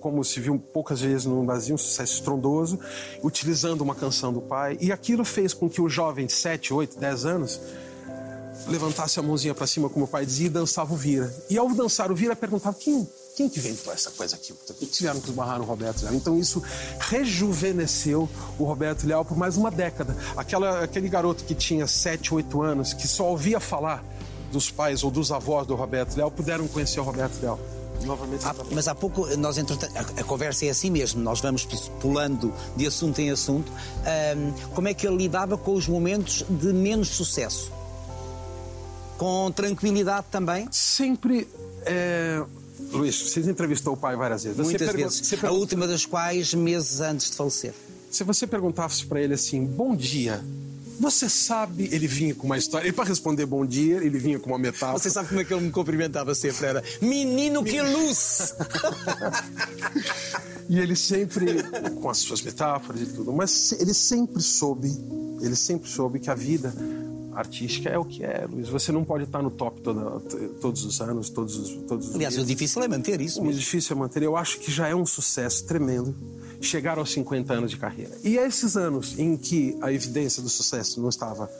como 0.00 0.22
se 0.24 0.40
viu 0.40 0.58
poucas 0.58 1.00
vezes 1.00 1.24
no 1.24 1.42
Brasil, 1.44 1.74
um 1.74 1.78
sucesso 1.78 2.14
estrondoso, 2.14 2.78
utilizando 3.22 3.80
uma 3.82 3.94
canção 3.94 4.32
do 4.32 4.40
pai. 4.40 4.76
E 4.80 4.90
aquilo 4.92 5.24
fez 5.24 5.54
com 5.54 5.68
que 5.70 5.80
o 5.80 5.88
jovem 5.88 6.26
de 6.26 6.32
7, 6.32 6.74
8, 6.74 6.98
10 6.98 7.24
anos 7.24 7.60
levantasse 8.68 9.18
a 9.18 9.22
mãozinha 9.22 9.54
para 9.54 9.66
cima, 9.66 9.88
como 9.88 10.04
o 10.04 10.08
pai 10.08 10.24
dizia, 10.26 10.46
e 10.46 10.50
dançava 10.50 10.92
o 10.92 10.96
vira. 10.96 11.34
E 11.50 11.58
ao 11.58 11.68
dançar 11.74 12.10
o 12.10 12.14
vira, 12.14 12.34
perguntava 12.34 12.74
quem, 12.78 13.06
quem 13.36 13.48
que 13.48 13.58
inventou 13.58 13.92
essa 13.92 14.10
coisa 14.10 14.36
aqui? 14.36 14.52
Por 14.52 14.74
que 14.74 14.86
tiveram 14.86 15.20
que 15.20 15.28
esbarrar 15.28 15.58
no 15.58 15.64
Roberto 15.64 16.02
Leal? 16.02 16.14
Então 16.14 16.38
isso 16.38 16.62
rejuvenesceu 16.98 18.28
o 18.58 18.64
Roberto 18.64 19.06
Leal 19.06 19.24
por 19.24 19.36
mais 19.36 19.56
uma 19.56 19.70
década. 19.70 20.16
Aquela, 20.36 20.82
aquele 20.84 21.08
garoto 21.08 21.44
que 21.44 21.54
tinha 21.54 21.86
7, 21.86 22.34
8 22.34 22.62
anos, 22.62 22.92
que 22.92 23.06
só 23.06 23.28
ouvia 23.30 23.60
falar 23.60 24.04
dos 24.52 24.70
pais 24.70 25.02
ou 25.02 25.10
dos 25.10 25.32
avós 25.32 25.66
do 25.66 25.74
Roberto 25.74 26.16
Leal, 26.16 26.30
puderam 26.30 26.66
conhecer 26.68 27.00
o 27.00 27.02
Roberto 27.02 27.40
Leal. 27.42 27.58
Novamente. 28.04 28.44
Há- 28.46 28.54
mas 28.70 28.86
há 28.88 28.94
pouco, 28.94 29.26
nós 29.36 29.56
entretanto, 29.56 29.96
a, 29.96 30.20
a 30.20 30.24
conversa 30.24 30.66
é 30.66 30.70
assim 30.70 30.90
mesmo, 30.90 31.22
nós 31.22 31.40
vamos 31.40 31.64
pulando 32.00 32.52
de 32.76 32.86
assunto 32.86 33.18
em 33.20 33.30
assunto. 33.30 33.70
Ahm, 34.04 34.52
como 34.74 34.88
é 34.88 34.94
que 34.94 35.06
ele 35.06 35.16
lidava 35.16 35.56
com 35.56 35.72
os 35.74 35.88
momentos 35.88 36.44
de 36.48 36.72
menos 36.72 37.08
sucesso? 37.08 37.72
Com 39.24 39.50
tranquilidade 39.50 40.26
também? 40.30 40.68
Sempre. 40.70 41.48
É... 41.86 42.42
Luís, 42.92 43.18
você 43.22 43.40
entrevistou 43.40 43.94
o 43.94 43.96
pai 43.96 44.14
várias 44.16 44.44
vezes. 44.44 44.58
Muitas 44.58 44.92
vezes. 44.92 45.26
você 45.26 45.46
A 45.46 45.50
última 45.50 45.86
das 45.86 46.04
quais 46.04 46.52
meses 46.52 47.00
antes 47.00 47.30
de 47.30 47.36
falecer. 47.36 47.72
Se 48.10 48.22
você 48.22 48.46
perguntasse 48.46 49.06
para 49.06 49.22
ele 49.22 49.32
assim, 49.32 49.64
bom 49.64 49.96
dia, 49.96 50.44
você 51.00 51.26
sabe, 51.30 51.88
ele 51.90 52.06
vinha 52.06 52.34
com 52.34 52.44
uma 52.44 52.58
história. 52.58 52.86
E 52.86 52.92
para 52.92 53.04
responder 53.04 53.46
bom 53.46 53.64
dia, 53.64 53.96
ele 53.96 54.18
vinha 54.18 54.38
com 54.38 54.50
uma 54.50 54.58
metáfora. 54.58 54.98
Você 54.98 55.08
sabe 55.08 55.30
como 55.30 55.40
é 55.40 55.44
que 55.44 55.54
ele 55.54 55.62
me 55.62 55.72
cumprimentava 55.72 56.34
sempre? 56.34 56.66
Era 56.66 56.84
menino 57.00 57.64
que 57.64 57.80
luz! 57.80 58.54
E 60.66 60.78
ele 60.80 60.96
sempre, 60.96 61.62
com 62.00 62.08
as 62.08 62.18
suas 62.18 62.40
metáforas 62.40 63.02
e 63.02 63.06
tudo, 63.06 63.34
mas 63.34 63.72
ele 63.72 63.92
sempre 63.92 64.42
soube, 64.42 64.90
ele 65.42 65.54
sempre 65.54 65.90
soube 65.90 66.18
que 66.18 66.30
a 66.30 66.34
vida 66.34 66.74
artística 67.34 67.88
é 67.88 67.98
o 67.98 68.04
que 68.04 68.22
é, 68.24 68.46
Luiz. 68.50 68.68
Você 68.68 68.92
não 68.92 69.04
pode 69.04 69.24
estar 69.24 69.42
no 69.42 69.50
top 69.50 69.80
toda- 69.80 70.20
todos 70.60 70.84
os 70.84 71.00
anos, 71.00 71.28
todos 71.30 71.56
os, 71.56 71.70
todos 71.86 72.08
os 72.08 72.14
Aliás, 72.14 72.36
o 72.38 72.44
difícil 72.44 72.82
é 72.82 72.88
manter 72.88 73.20
isso. 73.20 73.42
O 73.42 73.52
difícil 73.52 73.96
é 73.96 73.98
manter. 73.98 74.22
Eu 74.22 74.36
acho 74.36 74.58
que 74.60 74.70
já 74.70 74.88
é 74.88 74.94
um 74.94 75.06
sucesso 75.06 75.64
tremendo 75.64 76.14
chegar 76.60 76.98
aos 76.98 77.12
50 77.12 77.52
anos 77.52 77.70
de 77.70 77.76
carreira. 77.76 78.12
E 78.22 78.36
esses 78.36 78.76
anos 78.76 79.18
em 79.18 79.36
que 79.36 79.76
a 79.82 79.92
evidência 79.92 80.42
do 80.42 80.48
sucesso 80.48 81.00
não 81.00 81.08
estava 81.08 81.50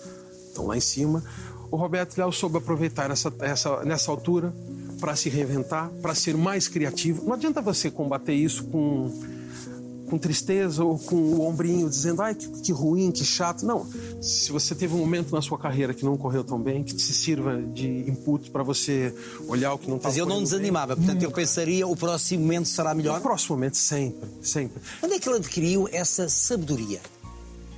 tão 0.55 0.67
lá 0.67 0.77
em 0.77 0.81
cima, 0.81 1.23
o 1.71 1.77
Roberto 1.77 2.17
Leal 2.17 2.31
soube 2.33 2.59
aproveitar 2.59 3.11
essa, 3.11 3.33
essa, 3.41 3.85
nessa 3.85 4.11
altura 4.11 4.55
para 5.01 5.15
se 5.17 5.29
reinventar, 5.29 5.91
para 6.01 6.15
ser 6.15 6.37
mais 6.37 6.69
criativo. 6.69 7.25
Não 7.27 7.35
adianta 7.35 7.61
você 7.61 7.91
combater 7.91 8.33
isso 8.33 8.65
com, 8.65 9.11
com 10.09 10.19
tristeza 10.19 10.85
ou 10.85 10.99
com 10.99 11.17
o 11.17 11.47
ombrinho 11.47 11.89
dizendo, 11.89 12.23
ai, 12.23 12.35
que, 12.35 12.49
que 12.61 12.73
ruim, 12.73 13.11
que 13.11 13.25
chato. 13.25 13.65
Não. 13.65 13.87
Se 14.21 14.53
você 14.53 14.75
teve 14.75 14.95
um 14.95 14.99
momento 14.99 15.33
na 15.35 15.43
sua 15.43 15.59
carreira 15.59 15.95
que 15.95 16.05
não 16.05 16.17
correu 16.17 16.45
tão 16.45 16.61
bem, 16.61 16.83
que 16.85 16.95
te 16.95 17.13
sirva 17.13 17.61
de 17.61 17.89
input 18.09 18.51
para 18.51 18.63
você 18.63 19.15
olhar 19.49 19.75
o 19.75 19.79
que 19.79 19.89
não 19.89 19.97
está 19.97 20.09
Mas 20.09 20.17
ele 20.17 20.27
não 20.27 20.43
desanimava, 20.43 20.97
portanto 20.97 21.23
ele 21.23 21.33
pensaria 21.33 21.87
o 21.87 21.97
próximo 21.97 22.43
momento 22.43 22.69
será 22.69 22.91
no 22.91 22.97
melhor. 22.97 23.21
próximo 23.21 23.57
momento, 23.57 23.77
sempre, 23.77 24.29
sempre. 24.43 24.81
Onde 25.03 25.15
é 25.15 25.19
que 25.19 25.29
ele 25.29 25.39
adquiriu 25.39 25.89
essa 25.93 26.29
sabedoria? 26.29 27.01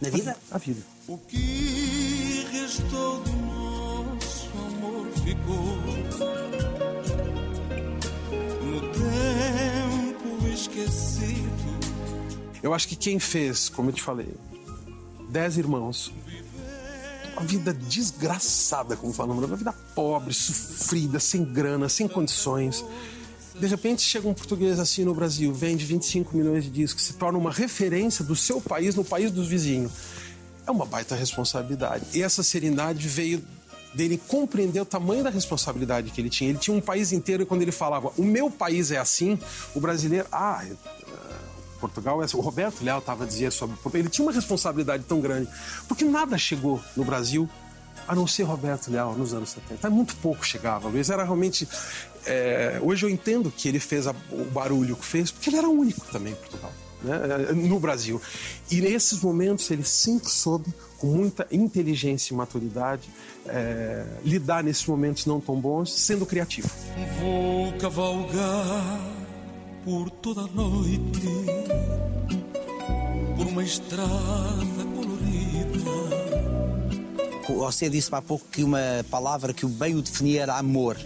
Na 0.00 0.10
vida? 0.10 0.36
A 0.50 0.58
vida. 0.58 0.80
O 1.08 1.16
que 1.18 2.46
restou 2.52 3.20
do 3.20 3.32
nosso 3.32 4.48
amor 4.66 5.06
ficou 5.24 5.76
no 8.64 8.80
tempo 8.92 10.48
esquecido. 10.52 11.65
Eu 12.66 12.74
acho 12.74 12.88
que 12.88 12.96
quem 12.96 13.20
fez, 13.20 13.68
como 13.68 13.90
eu 13.90 13.92
te 13.92 14.02
falei, 14.02 14.34
dez 15.28 15.56
irmãos, 15.56 16.12
uma 17.34 17.42
vida 17.46 17.72
desgraçada, 17.72 18.96
como 18.96 19.12
falamos, 19.12 19.44
uma 19.44 19.56
vida 19.56 19.72
pobre, 19.94 20.34
sofrida, 20.34 21.20
sem 21.20 21.44
grana, 21.44 21.88
sem 21.88 22.08
condições. 22.08 22.84
De 23.54 23.68
repente 23.68 24.02
chega 24.02 24.26
um 24.26 24.34
português 24.34 24.80
assim 24.80 25.04
no 25.04 25.14
Brasil, 25.14 25.54
vende 25.54 25.84
25 25.84 26.36
milhões 26.36 26.64
de 26.64 26.70
discos, 26.70 27.04
se 27.04 27.12
torna 27.12 27.38
uma 27.38 27.52
referência 27.52 28.24
do 28.24 28.34
seu 28.34 28.60
país 28.60 28.96
no 28.96 29.04
país 29.04 29.30
dos 29.30 29.46
vizinhos. 29.46 29.92
É 30.66 30.70
uma 30.72 30.84
baita 30.84 31.14
responsabilidade. 31.14 32.04
E 32.14 32.20
essa 32.20 32.42
serenidade 32.42 33.06
veio 33.06 33.44
dele 33.94 34.20
compreender 34.26 34.80
o 34.80 34.84
tamanho 34.84 35.22
da 35.22 35.30
responsabilidade 35.30 36.10
que 36.10 36.20
ele 36.20 36.30
tinha. 36.30 36.50
Ele 36.50 36.58
tinha 36.58 36.76
um 36.76 36.80
país 36.80 37.12
inteiro 37.12 37.44
e 37.44 37.46
quando 37.46 37.62
ele 37.62 37.70
falava, 37.70 38.12
o 38.18 38.24
meu 38.24 38.50
país 38.50 38.90
é 38.90 38.98
assim, 38.98 39.38
o 39.72 39.78
brasileiro, 39.78 40.26
ah, 40.32 40.64
Portugal 41.88 42.22
é. 42.22 42.26
O 42.34 42.40
Roberto 42.40 42.82
Leal 42.82 42.98
estava 42.98 43.24
a 43.24 43.26
dizer 43.26 43.50
sobre 43.52 43.76
Portugal. 43.76 44.00
Ele 44.00 44.08
tinha 44.10 44.24
uma 44.26 44.32
responsabilidade 44.32 45.04
tão 45.04 45.20
grande, 45.20 45.48
porque 45.88 46.04
nada 46.04 46.36
chegou 46.38 46.80
no 46.96 47.04
Brasil 47.04 47.48
a 48.08 48.14
não 48.14 48.26
ser 48.26 48.44
Roberto 48.44 48.88
Leal 48.90 49.14
nos 49.16 49.34
anos 49.34 49.50
70. 49.50 49.90
Muito 49.90 50.14
pouco 50.16 50.44
chegava, 50.46 50.88
Luiz. 50.88 51.10
Era 51.10 51.24
realmente. 51.24 51.68
é, 52.24 52.78
Hoje 52.82 53.04
eu 53.06 53.10
entendo 53.10 53.50
que 53.50 53.68
ele 53.68 53.80
fez 53.80 54.06
a- 54.06 54.14
o 54.30 54.44
barulho 54.44 54.94
que 54.96 55.04
fez, 55.04 55.30
porque 55.30 55.50
ele 55.50 55.56
era 55.58 55.68
único 55.68 56.04
também 56.12 56.32
em 56.32 56.36
Portugal, 56.36 56.72
né? 57.02 57.16
É, 57.50 57.52
no 57.52 57.78
Brasil. 57.80 58.20
E 58.70 58.80
nesses 58.80 59.20
momentos 59.20 59.68
ele 59.70 59.84
sempre 59.84 60.28
soube, 60.30 60.72
com 60.98 61.08
muita 61.08 61.46
inteligência 61.50 62.32
e 62.32 62.36
maturidade, 62.36 63.08
é, 63.46 64.04
lidar 64.24 64.62
nesses 64.64 64.86
momentos 64.86 65.26
não 65.26 65.40
tão 65.40 65.60
bons, 65.60 65.92
sendo 65.92 66.24
criativo. 66.24 66.68
Vou 67.20 67.72
cavalgar 67.78 69.00
por 69.86 70.10
toda 70.10 70.40
a 70.40 70.48
noite 70.48 71.20
por 73.36 73.46
uma 73.46 73.62
estrada 73.62 74.84
colorida. 74.96 75.90
Você 77.56 77.88
disse 77.88 78.12
há 78.12 78.20
pouco 78.20 78.44
que 78.50 78.64
uma 78.64 78.80
palavra 79.08 79.54
que 79.54 79.64
bem 79.64 79.94
o 79.94 80.02
definia 80.02 80.42
era 80.42 80.58
amor. 80.58 80.96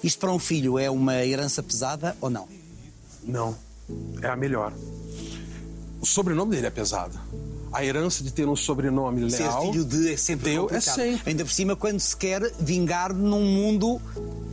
Isto 0.00 0.20
para 0.20 0.30
um 0.30 0.38
filho 0.38 0.78
é 0.78 0.88
uma 0.88 1.24
herança 1.24 1.60
pesada 1.60 2.16
ou 2.20 2.30
não? 2.30 2.46
Não, 3.24 3.56
é 4.22 4.28
a 4.28 4.36
melhor. 4.36 4.72
O 6.00 6.06
sobrenome 6.06 6.52
dele 6.54 6.68
é 6.68 6.70
pesado. 6.70 7.18
A 7.72 7.84
herança 7.84 8.22
de 8.22 8.32
ter 8.32 8.46
um 8.46 8.54
sobrenome 8.54 9.28
Ser 9.28 9.42
leal. 9.42 9.72
filho 9.72 9.84
de 9.84 10.12
é 10.12 10.16
sempre 10.16 10.52
Deu, 10.52 10.66
é 10.66 10.68
complicado. 10.68 10.94
sempre. 10.94 11.30
Ainda 11.30 11.44
por 11.44 11.50
cima 11.52 11.74
quando 11.74 11.98
se 11.98 12.16
quer 12.16 12.48
vingar 12.60 13.12
num 13.12 13.44
mundo 13.44 14.00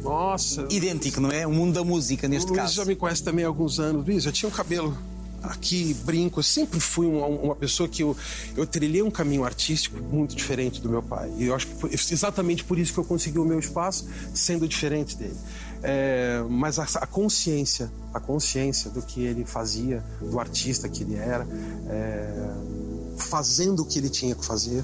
Nossa. 0.04 0.68
idêntico, 0.70 1.22
não 1.22 1.32
é? 1.32 1.46
O 1.46 1.52
mundo 1.52 1.74
da 1.74 1.84
música, 1.84 2.28
o 2.28 2.30
neste 2.30 2.50
Luiz 2.50 2.62
caso. 2.62 2.76
já 2.76 2.86
me 2.86 2.96
conhece 2.96 3.24
também 3.24 3.46
há 3.46 3.48
alguns 3.48 3.80
anos. 3.80 4.06
Luiz, 4.06 4.26
eu 4.26 4.32
tinha 4.32 4.50
um 4.50 4.52
cabelo 4.52 4.98
aqui, 5.44 5.94
brinco. 6.06 6.40
Eu 6.40 6.44
sempre 6.44 6.80
fui 6.80 7.06
uma, 7.06 7.26
uma 7.26 7.56
pessoa 7.56 7.88
que 7.90 8.04
eu, 8.04 8.16
eu 8.56 8.66
trilhei 8.66 9.02
um 9.02 9.12
caminho 9.12 9.44
artístico 9.44 9.98
muito 10.02 10.36
diferente 10.36 10.82
do 10.82 10.90
meu 10.90 11.02
pai. 11.02 11.32
E 11.38 11.46
eu 11.46 11.56
acho 11.56 11.68
que 11.68 11.76
foi 11.76 11.92
exatamente 11.94 12.64
por 12.64 12.78
isso 12.78 12.94
que 12.94 13.00
eu 13.00 13.04
consegui 13.06 13.40
o 13.40 13.46
meu 13.46 13.60
espaço, 13.60 14.08
sendo 14.34 14.68
diferente 14.68 15.16
dele. 15.16 15.38
É, 15.84 16.44
mas 16.48 16.78
a, 16.78 16.84
a 16.84 17.08
consciência, 17.08 17.92
a 18.14 18.20
consciência 18.20 18.90
do 18.92 19.02
que 19.02 19.24
ele 19.24 19.46
fazia, 19.46 20.04
do 20.20 20.40
artista 20.40 20.88
que 20.88 21.04
ele 21.04 21.16
era, 21.16 21.48
é, 21.90 22.52
fazendo 23.18 23.82
o 23.82 23.86
que 23.86 23.98
ele 23.98 24.10
tinha 24.10 24.36
que 24.36 24.46
fazer, 24.46 24.84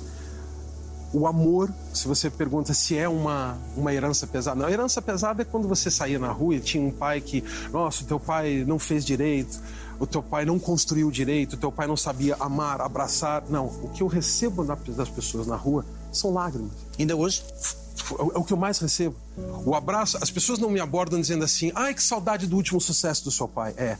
o 1.13 1.25
amor, 1.25 1.71
se 1.93 2.07
você 2.07 2.29
pergunta 2.29 2.73
se 2.73 2.97
é 2.97 3.07
uma, 3.07 3.57
uma 3.75 3.93
herança 3.93 4.27
pesada. 4.27 4.59
Não, 4.59 4.67
a 4.67 4.71
herança 4.71 5.01
pesada 5.01 5.41
é 5.41 5.45
quando 5.45 5.67
você 5.67 5.89
saía 5.89 6.19
na 6.19 6.31
rua 6.31 6.55
e 6.55 6.59
tinha 6.59 6.83
um 6.83 6.91
pai 6.91 7.21
que, 7.21 7.43
nossa, 7.71 8.03
o 8.03 8.07
teu 8.07 8.19
pai 8.19 8.63
não 8.67 8.77
fez 8.77 9.05
direito, 9.05 9.61
o 9.99 10.05
teu 10.05 10.21
pai 10.21 10.45
não 10.45 10.59
construiu 10.59 11.09
direito, 11.09 11.53
o 11.53 11.57
teu 11.57 11.71
pai 11.71 11.87
não 11.87 11.97
sabia 11.97 12.35
amar, 12.39 12.81
abraçar. 12.81 13.43
Não, 13.49 13.67
o 13.67 13.89
que 13.89 14.03
eu 14.03 14.07
recebo 14.07 14.63
das 14.63 15.09
pessoas 15.09 15.47
na 15.47 15.55
rua 15.55 15.85
são 16.11 16.33
lágrimas. 16.33 16.71
Ainda 16.99 17.15
hoje? 17.15 17.43
É 18.33 18.37
o 18.37 18.43
que 18.43 18.53
eu 18.53 18.57
mais 18.57 18.77
recebo. 18.79 19.15
O 19.65 19.73
abraço, 19.73 20.17
as 20.21 20.29
pessoas 20.29 20.59
não 20.59 20.69
me 20.69 20.79
abordam 20.79 21.19
dizendo 21.19 21.43
assim, 21.43 21.71
ai, 21.73 21.93
que 21.93 22.03
saudade 22.03 22.45
do 22.45 22.55
último 22.55 22.79
sucesso 22.79 23.23
do 23.23 23.31
seu 23.31 23.47
pai. 23.47 23.73
É, 23.75 23.97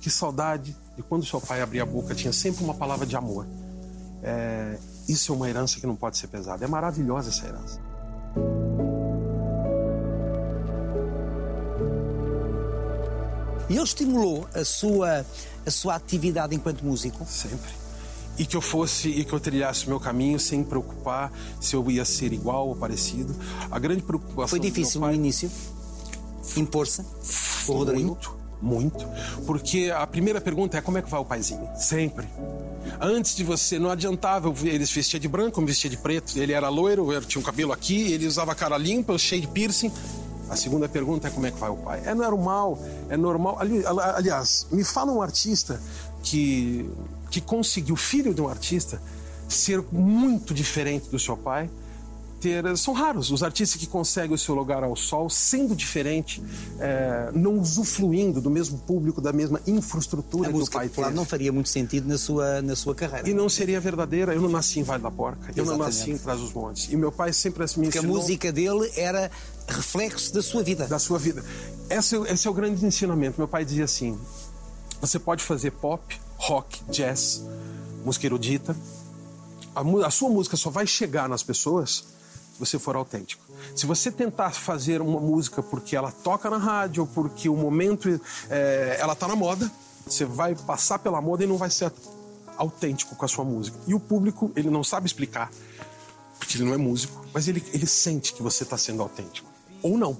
que 0.00 0.08
saudade 0.08 0.76
de 0.96 1.02
quando 1.02 1.26
seu 1.26 1.40
pai 1.40 1.60
abria 1.60 1.82
a 1.82 1.86
boca, 1.86 2.14
tinha 2.14 2.32
sempre 2.32 2.64
uma 2.64 2.74
palavra 2.74 3.04
de 3.04 3.16
amor. 3.16 3.46
É, 4.22 4.78
isso 5.10 5.32
é 5.32 5.36
uma 5.36 5.48
herança 5.48 5.80
que 5.80 5.86
não 5.86 5.96
pode 5.96 6.16
ser 6.18 6.28
pesada. 6.28 6.64
É 6.64 6.68
maravilhosa 6.68 7.30
essa 7.30 7.46
herança. 7.46 7.80
E 13.68 13.74
ele 13.74 13.82
estimulou 13.82 14.48
a 14.52 14.64
sua, 14.64 15.24
a 15.64 15.70
sua 15.70 15.94
atividade 15.94 16.54
enquanto 16.54 16.84
músico? 16.84 17.24
Sempre. 17.24 17.70
E 18.36 18.44
que 18.44 18.56
eu 18.56 18.60
fosse 18.60 19.08
e 19.08 19.24
que 19.24 19.32
eu 19.32 19.38
trilhasse 19.38 19.86
o 19.86 19.90
meu 19.90 20.00
caminho 20.00 20.40
sem 20.40 20.64
preocupar 20.64 21.32
se 21.60 21.76
eu 21.76 21.90
ia 21.90 22.04
ser 22.04 22.32
igual 22.32 22.68
ou 22.68 22.76
parecido. 22.76 23.34
A 23.70 23.78
grande 23.78 24.02
preocupação. 24.02 24.48
Foi 24.48 24.58
difícil 24.58 25.00
pai... 25.00 25.10
no 25.10 25.16
início? 25.16 25.50
Impor-se? 26.56 27.02
O 27.68 27.72
Rodrigo? 27.72 28.18
Muito. 28.60 29.06
Porque 29.46 29.90
a 29.94 30.06
primeira 30.06 30.40
pergunta 30.40 30.76
é 30.76 30.80
como 30.80 30.98
é 30.98 31.02
que 31.02 31.10
vai 31.10 31.20
o 31.20 31.24
paizinho? 31.24 31.68
Sempre. 31.76 32.28
Antes 33.00 33.34
de 33.34 33.42
você, 33.42 33.78
não 33.78 33.90
adiantava, 33.90 34.52
eles 34.62 34.90
vestia 34.90 35.18
de 35.18 35.28
branco, 35.28 35.60
eu 35.60 35.66
vestia 35.66 35.88
de 35.88 35.96
preto. 35.96 36.38
Ele 36.38 36.52
era 36.52 36.68
loiro, 36.68 37.12
eu 37.12 37.20
tinha 37.22 37.40
um 37.40 37.44
cabelo 37.44 37.72
aqui, 37.72 38.12
ele 38.12 38.26
usava 38.26 38.54
cara 38.54 38.76
limpa, 38.76 39.16
cheio 39.18 39.40
de 39.42 39.48
piercing. 39.48 39.90
A 40.50 40.56
segunda 40.56 40.88
pergunta 40.88 41.28
é 41.28 41.30
como 41.30 41.46
é 41.46 41.50
que 41.50 41.58
vai 41.58 41.70
o 41.70 41.76
pai? 41.76 42.02
É 42.04 42.14
normal, 42.14 42.78
é 43.08 43.16
normal. 43.16 43.58
Ali, 43.60 43.82
aliás, 43.86 44.66
me 44.70 44.84
fala 44.84 45.12
um 45.12 45.22
artista 45.22 45.80
que, 46.22 46.90
que 47.30 47.40
conseguiu, 47.40 47.96
filho 47.96 48.34
de 48.34 48.40
um 48.40 48.48
artista, 48.48 49.00
ser 49.48 49.82
muito 49.92 50.52
diferente 50.52 51.08
do 51.08 51.18
seu 51.18 51.36
pai 51.36 51.70
ter. 52.40 52.76
São 52.76 52.94
raros 52.94 53.30
os 53.30 53.42
artistas 53.42 53.78
que 53.78 53.86
conseguem 53.86 54.34
o 54.34 54.38
seu 54.38 54.54
lugar 54.54 54.82
ao 54.82 54.96
sol, 54.96 55.28
sendo 55.28 55.76
diferente, 55.76 56.42
é, 56.78 57.30
não 57.34 57.58
usufruindo 57.58 58.40
do 58.40 58.50
mesmo 58.50 58.78
público, 58.78 59.20
da 59.20 59.32
mesma 59.32 59.60
infraestrutura 59.66 60.48
a 60.48 60.52
que 60.52 60.58
o 60.58 60.70
pai 60.70 60.88
popular 60.88 61.12
não 61.12 61.24
faria 61.24 61.52
muito 61.52 61.68
sentido 61.68 62.08
na 62.08 62.16
sua, 62.18 62.62
na 62.62 62.74
sua 62.74 62.94
carreira. 62.94 63.28
E 63.28 63.34
não 63.34 63.48
seria 63.48 63.78
verdadeira. 63.80 64.34
Eu 64.34 64.40
não 64.40 64.48
nasci 64.48 64.80
em 64.80 64.82
Vale 64.82 65.02
da 65.02 65.10
Porca, 65.10 65.52
eu 65.54 65.64
não 65.64 65.76
nasci 65.76 66.10
em 66.10 66.18
Trás 66.18 66.40
os 66.40 66.52
Montes. 66.52 66.90
E 66.90 66.96
meu 66.96 67.12
pai 67.12 67.32
sempre 67.32 67.60
me 67.60 67.68
Porque 67.68 67.98
ensinou... 67.98 68.16
a 68.16 68.20
música 68.20 68.50
dele 68.50 68.90
era 68.96 69.30
reflexo 69.68 70.32
da 70.32 70.42
sua 70.42 70.62
vida. 70.62 70.86
Da 70.86 70.98
sua 70.98 71.18
vida. 71.18 71.44
Esse, 71.88 72.16
é 72.16 72.32
esse 72.32 72.48
é 72.48 72.50
o 72.50 72.54
grande 72.54 72.84
ensinamento. 72.84 73.34
Meu 73.38 73.48
pai 73.48 73.64
dizia 73.64 73.84
assim: 73.84 74.18
você 75.00 75.18
pode 75.18 75.42
fazer 75.42 75.72
pop, 75.72 76.18
rock, 76.36 76.82
jazz, 76.90 77.42
música 78.04 78.26
erudita. 78.26 78.76
A, 79.74 80.06
a 80.06 80.10
sua 80.10 80.28
música 80.28 80.56
só 80.56 80.70
vai 80.70 80.86
chegar 80.86 81.28
nas 81.28 81.42
pessoas 81.42 82.04
você 82.60 82.78
for 82.78 82.94
autêntico. 82.94 83.42
Se 83.74 83.86
você 83.86 84.12
tentar 84.12 84.50
fazer 84.50 85.00
uma 85.00 85.18
música 85.18 85.62
porque 85.62 85.96
ela 85.96 86.12
toca 86.12 86.48
na 86.50 86.58
rádio 86.58 87.02
ou 87.02 87.06
porque 87.06 87.48
o 87.48 87.56
momento 87.56 88.20
é, 88.50 88.98
ela 89.00 89.14
está 89.14 89.26
na 89.26 89.34
moda, 89.34 89.70
você 90.06 90.24
vai 90.24 90.54
passar 90.54 90.98
pela 90.98 91.20
moda 91.20 91.42
e 91.42 91.46
não 91.46 91.56
vai 91.56 91.70
ser 91.70 91.90
autêntico 92.56 93.16
com 93.16 93.24
a 93.24 93.28
sua 93.28 93.44
música. 93.44 93.78
E 93.86 93.94
o 93.94 93.98
público, 93.98 94.52
ele 94.54 94.68
não 94.68 94.84
sabe 94.84 95.06
explicar, 95.06 95.50
porque 96.38 96.58
ele 96.58 96.64
não 96.64 96.74
é 96.74 96.76
músico, 96.76 97.24
mas 97.32 97.48
ele, 97.48 97.64
ele 97.72 97.86
sente 97.86 98.34
que 98.34 98.42
você 98.42 98.62
está 98.62 98.76
sendo 98.76 99.02
autêntico. 99.02 99.50
Ou 99.82 99.96
não. 99.96 100.16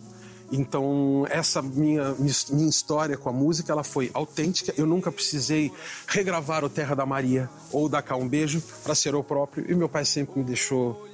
Então, 0.53 1.26
essa 1.31 1.62
minha, 1.62 2.14
minha 2.14 2.68
história 2.68 3.16
com 3.16 3.29
a 3.29 3.33
música, 3.33 3.70
ela 3.70 3.85
foi 3.85 4.11
autêntica. 4.12 4.74
Eu 4.76 4.85
nunca 4.85 5.12
precisei 5.12 5.70
regravar 6.09 6.64
o 6.64 6.68
Terra 6.68 6.96
da 6.96 7.07
Maria 7.07 7.48
ou 7.70 7.88
dar 7.88 8.03
cá 8.03 8.16
um 8.16 8.29
beijo 8.29 8.61
para 8.83 8.94
ser 8.94 9.14
o 9.14 9.22
próprio. 9.22 9.70
E 9.70 9.74
meu 9.74 9.88
pai 9.88 10.05
sempre 10.05 10.40
me 10.40 10.44
deixou 10.44 11.07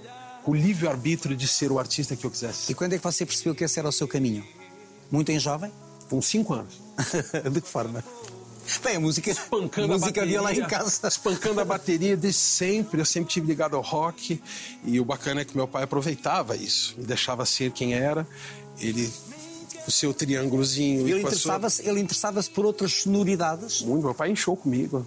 o 0.46 0.54
livre-arbítrio 0.54 1.36
de 1.36 1.48
ser 1.48 1.72
o 1.72 1.78
artista 1.78 2.14
que 2.14 2.24
eu 2.24 2.30
quisesse. 2.30 2.70
E 2.70 2.74
quando 2.74 2.92
é 2.92 2.98
que 2.98 3.04
você 3.04 3.26
percebeu 3.26 3.54
que 3.54 3.64
esse 3.64 3.78
era 3.78 3.88
o 3.88 3.92
seu 3.92 4.06
caminho? 4.06 4.44
Muito 5.10 5.30
em 5.30 5.38
jovem? 5.38 5.72
Com 6.08 6.22
cinco 6.22 6.54
anos. 6.54 6.80
de 7.52 7.60
que 7.60 7.68
forma? 7.68 8.02
Bem, 8.82 8.96
a 8.96 9.00
música, 9.00 9.30
espancando 9.30 9.92
a 9.92 9.98
música 9.98 10.20
a 10.20 10.24
bateria, 10.24 10.42
lá 10.42 10.52
em 10.52 10.66
casa. 10.66 11.08
Espancando 11.08 11.60
a 11.60 11.64
bateria 11.64 12.16
desde 12.16 12.40
sempre. 12.40 13.00
Eu 13.00 13.04
sempre 13.04 13.32
tive 13.32 13.46
ligado 13.46 13.76
ao 13.76 13.82
rock. 13.82 14.40
E 14.84 15.00
o 15.00 15.04
bacana 15.04 15.40
é 15.40 15.44
que 15.44 15.56
meu 15.56 15.68
pai 15.68 15.84
aproveitava 15.84 16.56
isso. 16.56 16.94
Me 16.96 17.04
deixava 17.04 17.44
ser 17.44 17.72
quem 17.72 17.94
era. 17.94 18.26
Ele 18.80 19.12
o 19.86 19.90
seu 19.90 20.12
triângulozinho. 20.12 21.08
Ele 21.08 21.20
interessava-se 21.20 21.84
sua... 21.84 22.00
interessava 22.00 22.42
por 22.54 22.66
outras 22.66 22.92
sonoridades? 22.92 23.82
Muito. 23.82 24.04
Meu 24.04 24.14
pai 24.14 24.30
encheu 24.30 24.56
comigo. 24.56 25.06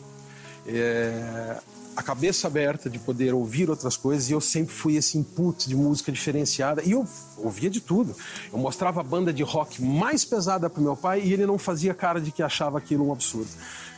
É 0.65 1.57
a 1.99 2.03
cabeça 2.03 2.47
aberta 2.47 2.89
de 2.89 2.97
poder 2.97 3.33
ouvir 3.33 3.69
outras 3.69 3.97
coisas 3.97 4.29
e 4.29 4.31
eu 4.31 4.39
sempre 4.39 4.73
fui 4.73 4.95
esse 4.95 5.17
input 5.17 5.67
de 5.67 5.75
música 5.75 6.13
diferenciada 6.13 6.81
e 6.81 6.91
eu 6.91 7.05
ouvia 7.35 7.69
de 7.69 7.81
tudo. 7.81 8.15
Eu 8.53 8.57
mostrava 8.57 9.01
a 9.01 9.03
banda 9.03 9.33
de 9.33 9.43
rock 9.43 9.83
mais 9.83 10.23
pesada 10.23 10.69
para 10.69 10.81
meu 10.81 10.95
pai 10.95 11.21
e 11.21 11.33
ele 11.33 11.45
não 11.45 11.57
fazia 11.57 11.93
cara 11.93 12.21
de 12.21 12.31
que 12.31 12.41
achava 12.41 12.77
aquilo 12.77 13.09
um 13.09 13.11
absurdo. 13.11 13.49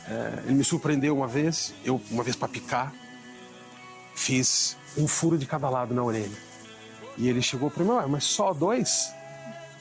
É, 0.08 0.42
ele 0.46 0.54
me 0.54 0.64
surpreendeu 0.64 1.16
uma 1.16 1.28
vez, 1.28 1.72
eu 1.84 2.00
uma 2.10 2.24
vez 2.24 2.34
para 2.34 2.48
picar, 2.48 2.92
fiz 4.16 4.76
um 4.98 5.06
furo 5.06 5.38
de 5.38 5.46
cada 5.46 5.70
lado 5.70 5.94
na 5.94 6.02
orelha. 6.02 6.52
E 7.16 7.28
ele 7.28 7.40
chegou 7.40 7.70
para 7.70 7.84
mim, 7.84 8.10
mas 8.10 8.24
só 8.24 8.52
dois? 8.52 9.12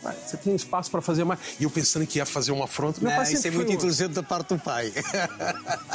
Você 0.04 0.38
tem 0.38 0.56
espaço 0.56 0.90
para 0.90 1.02
fazer 1.02 1.24
mais. 1.24 1.40
E 1.60 1.64
eu 1.64 1.70
pensando 1.70 2.08
que 2.08 2.18
ia 2.18 2.26
fazer 2.26 2.52
uma 2.52 2.66
afronta. 2.66 3.00
Meu 3.02 3.22
isso 3.24 3.48
é 3.48 3.52
muito 3.52 3.72
inteligente 3.72 4.14
da 4.14 4.24
parte 4.24 4.50
do 4.50 4.60
pai. 4.60 4.92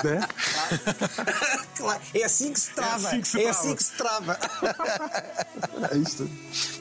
Né? 0.04 0.20
é 2.14 2.24
assim 2.24 2.52
que 2.52 2.60
se 2.60 2.70
trava. 2.70 2.92
É 2.92 3.08
assim 3.08 3.20
que 3.20 3.28
se, 3.28 3.42
é 3.42 3.48
assim 3.48 3.74
que 3.74 3.82
se 3.82 3.92
trava. 3.92 4.38
É 5.92 5.96
isso. 5.98 6.28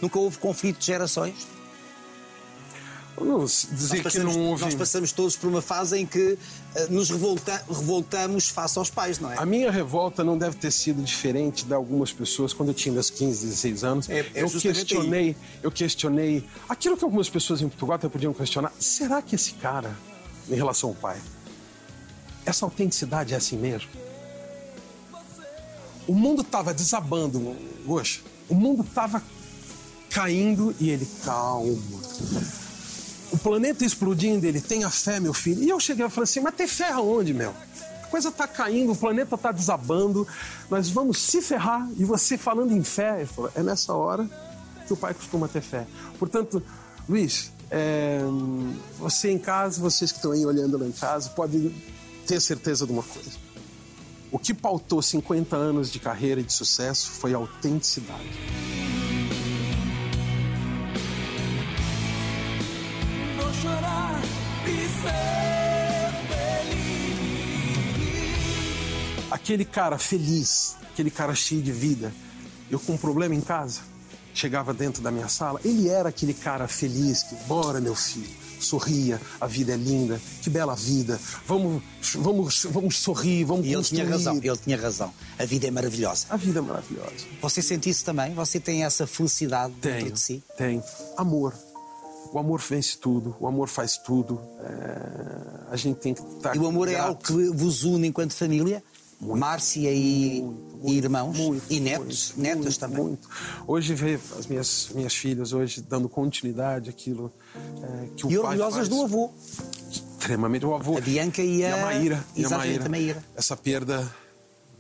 Nunca 0.01 0.17
houve 0.19 0.37
conflito 0.37 0.79
de 0.79 0.85
gerações? 0.85 1.47
Dizer 3.71 4.03
passamos, 4.03 4.33
que 4.33 4.39
não 4.39 4.47
houve... 4.49 4.65
Nós 4.65 4.75
passamos 4.75 5.11
todos 5.13 5.37
por 5.37 5.47
uma 5.47 5.61
fase 5.61 5.97
em 5.97 6.05
que 6.05 6.33
uh, 6.33 6.37
nos 6.89 7.09
revolta, 7.09 7.63
revoltamos 7.67 8.49
face 8.49 8.77
aos 8.77 8.89
pais, 8.89 9.19
não 9.19 9.31
é? 9.31 9.37
A 9.37 9.45
minha 9.45 9.71
revolta 9.71 10.23
não 10.23 10.37
deve 10.37 10.57
ter 10.57 10.71
sido 10.71 11.01
diferente 11.01 11.65
de 11.65 11.73
algumas 11.73 12.11
pessoas 12.11 12.53
quando 12.53 12.69
eu 12.69 12.75
tinha 12.75 12.91
meus 12.91 13.09
15, 13.09 13.45
16 13.45 13.83
anos. 13.83 14.09
É, 14.09 14.19
é 14.19 14.43
eu 14.43 14.49
questionei, 14.49 15.29
aí. 15.29 15.37
eu 15.63 15.71
questionei 15.71 16.43
aquilo 16.67 16.97
que 16.97 17.05
algumas 17.05 17.29
pessoas 17.29 17.61
em 17.61 17.69
Portugal 17.69 17.95
até 17.95 18.09
podiam 18.09 18.33
questionar. 18.33 18.73
Será 18.79 19.21
que 19.21 19.35
esse 19.35 19.53
cara, 19.53 19.95
em 20.49 20.55
relação 20.55 20.89
ao 20.89 20.95
pai, 20.95 21.17
essa 22.45 22.65
autenticidade 22.65 23.33
é 23.33 23.37
assim 23.37 23.57
mesmo? 23.57 23.89
O 26.05 26.13
mundo 26.13 26.41
estava 26.41 26.73
desabando, 26.73 27.55
Goxa. 27.85 28.19
O 28.49 28.53
mundo 28.53 28.83
estava 28.83 29.23
caindo 30.09 30.75
e 30.79 30.89
ele, 30.89 31.07
calma 31.23 31.75
o 33.31 33.37
planeta 33.37 33.83
explodindo, 33.83 34.45
ele 34.45 34.61
tenha 34.61 34.89
fé, 34.89 35.19
meu 35.19 35.33
filho. 35.33 35.63
E 35.63 35.69
eu 35.69 35.79
cheguei 35.79 36.05
e 36.05 36.09
falei 36.09 36.23
assim, 36.23 36.39
mas 36.39 36.55
ter 36.55 36.67
fé 36.67 36.91
aonde, 36.91 37.33
meu? 37.33 37.53
A 38.03 38.07
coisa 38.07 38.31
tá 38.31 38.47
caindo, 38.47 38.91
o 38.91 38.95
planeta 38.95 39.37
tá 39.37 39.51
desabando, 39.51 40.27
nós 40.69 40.89
vamos 40.89 41.17
se 41.19 41.41
ferrar. 41.41 41.89
E 41.97 42.05
você 42.05 42.37
falando 42.37 42.71
em 42.71 42.83
fé, 42.83 43.17
ele 43.17 43.25
falou, 43.25 43.51
é 43.55 43.63
nessa 43.63 43.93
hora 43.93 44.29
que 44.85 44.93
o 44.93 44.97
pai 44.97 45.13
costuma 45.13 45.47
ter 45.47 45.61
fé. 45.61 45.85
Portanto, 46.19 46.61
Luiz, 47.09 47.51
é, 47.69 48.19
você 48.97 49.31
em 49.31 49.39
casa, 49.39 49.81
vocês 49.81 50.11
que 50.11 50.17
estão 50.17 50.31
aí 50.31 50.45
olhando 50.45 50.77
lá 50.77 50.85
em 50.85 50.91
casa, 50.91 51.29
podem 51.29 51.73
ter 52.25 52.39
certeza 52.41 52.85
de 52.85 52.91
uma 52.91 53.03
coisa. 53.03 53.45
O 54.31 54.39
que 54.39 54.53
pautou 54.53 55.01
50 55.01 55.55
anos 55.55 55.91
de 55.91 55.99
carreira 55.99 56.41
e 56.41 56.43
de 56.43 56.53
sucesso 56.53 57.09
foi 57.11 57.33
a 57.33 57.37
autenticidade. 57.37 58.84
Aquele 69.45 69.63
cara 69.63 69.99
feliz, 69.99 70.75
aquele 70.91 71.11
cara 71.11 71.35
cheio 71.35 71.61
de 71.61 71.71
vida, 71.71 72.11
eu 72.71 72.79
com 72.79 72.93
um 72.93 72.97
problema 72.97 73.35
em 73.35 73.41
casa, 73.41 73.81
chegava 74.33 74.73
dentro 74.73 75.03
da 75.03 75.11
minha 75.11 75.27
sala, 75.27 75.59
ele 75.63 75.87
era 75.87 76.09
aquele 76.09 76.33
cara 76.33 76.67
feliz 76.67 77.21
que, 77.21 77.35
bora 77.47 77.79
meu 77.79 77.93
filho, 77.93 78.27
sorria, 78.59 79.21
a 79.39 79.45
vida 79.45 79.73
é 79.73 79.75
linda, 79.75 80.19
que 80.41 80.49
bela 80.49 80.73
vida, 80.73 81.19
vamos, 81.45 81.83
vamos, 82.15 82.65
vamos 82.71 82.97
sorrir, 82.97 83.43
vamos 83.43 83.67
e 83.67 83.75
construir. 83.75 83.99
ele 83.99 84.07
tinha 84.07 84.17
razão, 84.17 84.37
ele 84.37 84.57
tinha 84.57 84.81
razão, 84.81 85.13
a 85.37 85.45
vida 85.45 85.67
é 85.67 85.71
maravilhosa. 85.71 86.25
A 86.31 86.37
vida 86.37 86.57
é 86.57 86.61
maravilhosa. 86.63 87.27
Você 87.39 87.61
sente 87.61 87.87
isso 87.87 88.03
também? 88.03 88.33
Você 88.33 88.59
tem 88.59 88.83
essa 88.83 89.05
felicidade 89.05 89.75
tenho, 89.79 89.95
dentro 89.95 90.13
de 90.13 90.19
si? 90.19 90.43
Tem. 90.57 90.81
Amor. 91.17 91.53
O 92.35 92.39
amor 92.39 92.59
vence 92.59 92.97
tudo, 92.97 93.33
o 93.39 93.47
amor 93.47 93.69
faz 93.69 93.95
tudo. 93.97 94.41
É... 94.59 95.71
A 95.71 95.75
gente 95.77 95.99
tem 96.01 96.13
que 96.13 96.21
estar. 96.21 96.53
E 96.53 96.59
o 96.59 96.67
amor 96.67 96.89
é 96.89 96.95
algo 96.99 97.17
que 97.23 97.31
vos 97.51 97.85
une 97.85 98.07
enquanto 98.09 98.33
família? 98.33 98.83
Márcia 99.21 99.89
e, 99.89 100.43
e 100.83 100.97
irmãos? 100.97 101.37
Muito, 101.37 101.63
e 101.71 101.79
netos? 101.79 102.33
muito, 102.35 102.41
Netas 102.41 102.63
muito, 102.65 102.79
também? 102.79 103.03
Muito. 103.03 103.29
Hoje 103.65 103.93
ver 103.95 104.19
as 104.37 104.47
minhas, 104.47 104.89
minhas 104.93 105.15
filhas 105.15 105.53
hoje 105.53 105.79
dando 105.81 106.09
continuidade 106.09 106.89
àquilo 106.89 107.31
é, 107.81 108.07
que 108.17 108.25
o 108.27 108.29
E 108.31 108.35
pai 108.35 108.43
orgulhosas 108.47 108.75
faz. 108.75 108.89
do 108.89 109.01
avô. 109.03 109.29
Extremamente. 109.89 110.65
O 110.65 110.75
avô. 110.75 110.97
A 110.97 111.01
Bianca 111.01 111.41
e 111.41 111.65
a- 111.65 111.77
Maíra. 111.85 112.21
E 112.35 112.43
a 112.43 112.47
Exatamente, 112.47 112.67
Maíra. 112.79 112.85
a 112.85 112.89
Maíra. 112.89 113.23
Essa 113.37 113.55
perda 113.55 114.13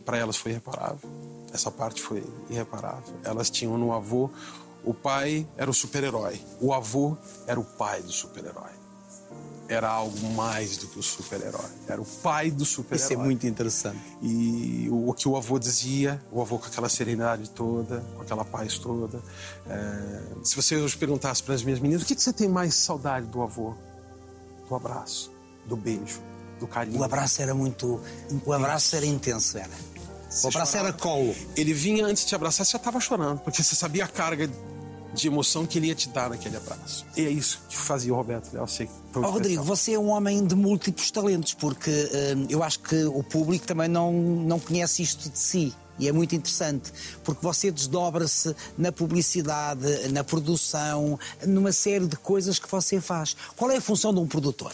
para 0.03 0.17
elas 0.17 0.35
foi 0.35 0.51
irreparável. 0.51 1.09
Essa 1.53 1.71
parte 1.71 2.01
foi 2.01 2.21
irreparável. 2.49 3.13
Elas 3.23 3.49
tinham 3.49 3.77
no 3.77 3.93
avô. 3.93 4.29
O 4.85 4.93
pai 4.93 5.47
era 5.57 5.69
o 5.69 5.73
super-herói. 5.73 6.39
O 6.61 6.73
avô 6.73 7.17
era 7.47 7.59
o 7.59 7.63
pai 7.63 8.01
do 8.01 8.11
super-herói. 8.11 8.71
Era 9.67 9.89
algo 9.89 10.19
mais 10.33 10.77
do 10.77 10.85
que 10.87 10.99
o 10.99 11.01
super-herói. 11.01 11.65
Era 11.87 11.99
o 11.99 12.05
pai 12.05 12.51
do 12.51 12.63
super-herói. 12.63 13.03
Isso 13.03 13.13
é 13.13 13.17
muito 13.17 13.47
interessante. 13.47 13.99
E 14.21 14.87
o, 14.91 15.11
que 15.11 15.27
o 15.27 15.35
avô 15.35 15.57
dizia, 15.57 16.23
o 16.31 16.39
avô 16.39 16.59
com 16.59 16.67
aquela 16.67 16.87
serenidade 16.87 17.49
toda, 17.49 18.03
com 18.15 18.21
aquela 18.21 18.45
paz 18.45 18.77
toda. 18.77 19.19
É, 19.67 20.21
se 20.43 20.55
você 20.55 20.75
hoje 20.75 20.95
perguntasse 20.95 21.41
para 21.41 21.55
as 21.55 21.63
minhas 21.63 21.79
meninas, 21.79 22.03
o 22.03 22.05
que, 22.05 22.13
que 22.13 22.21
você 22.21 22.31
tem 22.31 22.47
mais 22.47 22.75
saudade 22.75 23.25
do 23.25 23.41
avô? 23.41 23.73
Do 24.69 24.75
abraço, 24.75 25.31
do 25.65 25.75
beijo, 25.75 26.21
do 26.59 26.67
carinho. 26.67 26.99
O 26.99 27.03
abraço 27.03 27.41
era 27.41 27.55
muito. 27.55 27.99
O 28.45 28.53
abraço 28.53 28.95
era 28.95 29.05
intenso, 29.05 29.57
era. 29.57 29.67
O 30.43 30.47
abraço 30.47 30.73
chorava. 30.73 30.89
era 30.89 30.93
colo. 30.93 31.35
Ele 31.55 31.73
vinha 31.73 32.05
antes 32.05 32.21
de 32.23 32.29
te 32.29 32.35
abraçar, 32.35 32.65
você 32.65 32.73
já 32.73 32.77
estava 32.77 32.99
chorando, 32.99 33.39
porque 33.39 33.63
você 33.63 33.73
sabia 33.73 34.05
a 34.05 34.07
carga 34.07 34.47
de 35.15 35.27
emoção 35.27 35.65
que 35.65 35.77
ele 35.77 35.87
ia 35.87 35.95
te 35.95 36.09
dar 36.09 36.29
naquele 36.29 36.57
abraço. 36.57 37.05
E 37.15 37.25
é 37.25 37.29
isso 37.29 37.61
que 37.69 37.77
fazia 37.77 38.13
o 38.13 38.15
Roberto 38.15 38.53
Leal 38.53 38.67
ser 38.67 38.89
Ó, 39.15 39.21
Rodrigo, 39.21 39.63
você 39.63 39.93
é 39.93 39.99
um 39.99 40.09
homem 40.09 40.45
de 40.45 40.55
múltiplos 40.55 41.09
talentos, 41.09 41.53
porque 41.53 41.89
hum, 41.89 42.47
eu 42.49 42.61
acho 42.61 42.79
que 42.81 43.05
o 43.05 43.23
público 43.23 43.65
também 43.65 43.87
não, 43.87 44.11
não 44.11 44.59
conhece 44.59 45.01
isto 45.01 45.29
de 45.29 45.39
si. 45.39 45.73
E 45.97 46.09
é 46.09 46.11
muito 46.11 46.35
interessante, 46.35 46.91
porque 47.23 47.41
você 47.41 47.71
desdobra-se 47.71 48.53
na 48.77 48.91
publicidade, 48.91 50.09
na 50.09 50.25
produção, 50.25 51.17
numa 51.47 51.71
série 51.71 52.05
de 52.05 52.17
coisas 52.17 52.59
que 52.59 52.69
você 52.69 52.99
faz. 52.99 53.33
Qual 53.55 53.71
é 53.71 53.77
a 53.77 53.81
função 53.81 54.13
de 54.13 54.19
um 54.19 54.27
produtor? 54.27 54.73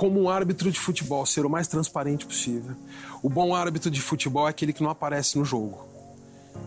como 0.00 0.18
um 0.18 0.30
árbitro 0.30 0.72
de 0.72 0.80
futebol, 0.80 1.26
ser 1.26 1.44
o 1.44 1.50
mais 1.50 1.68
transparente 1.68 2.24
possível. 2.24 2.74
O 3.22 3.28
bom 3.28 3.54
árbitro 3.54 3.90
de 3.90 4.00
futebol 4.00 4.46
é 4.46 4.50
aquele 4.50 4.72
que 4.72 4.82
não 4.82 4.88
aparece 4.88 5.36
no 5.36 5.44
jogo. 5.44 5.89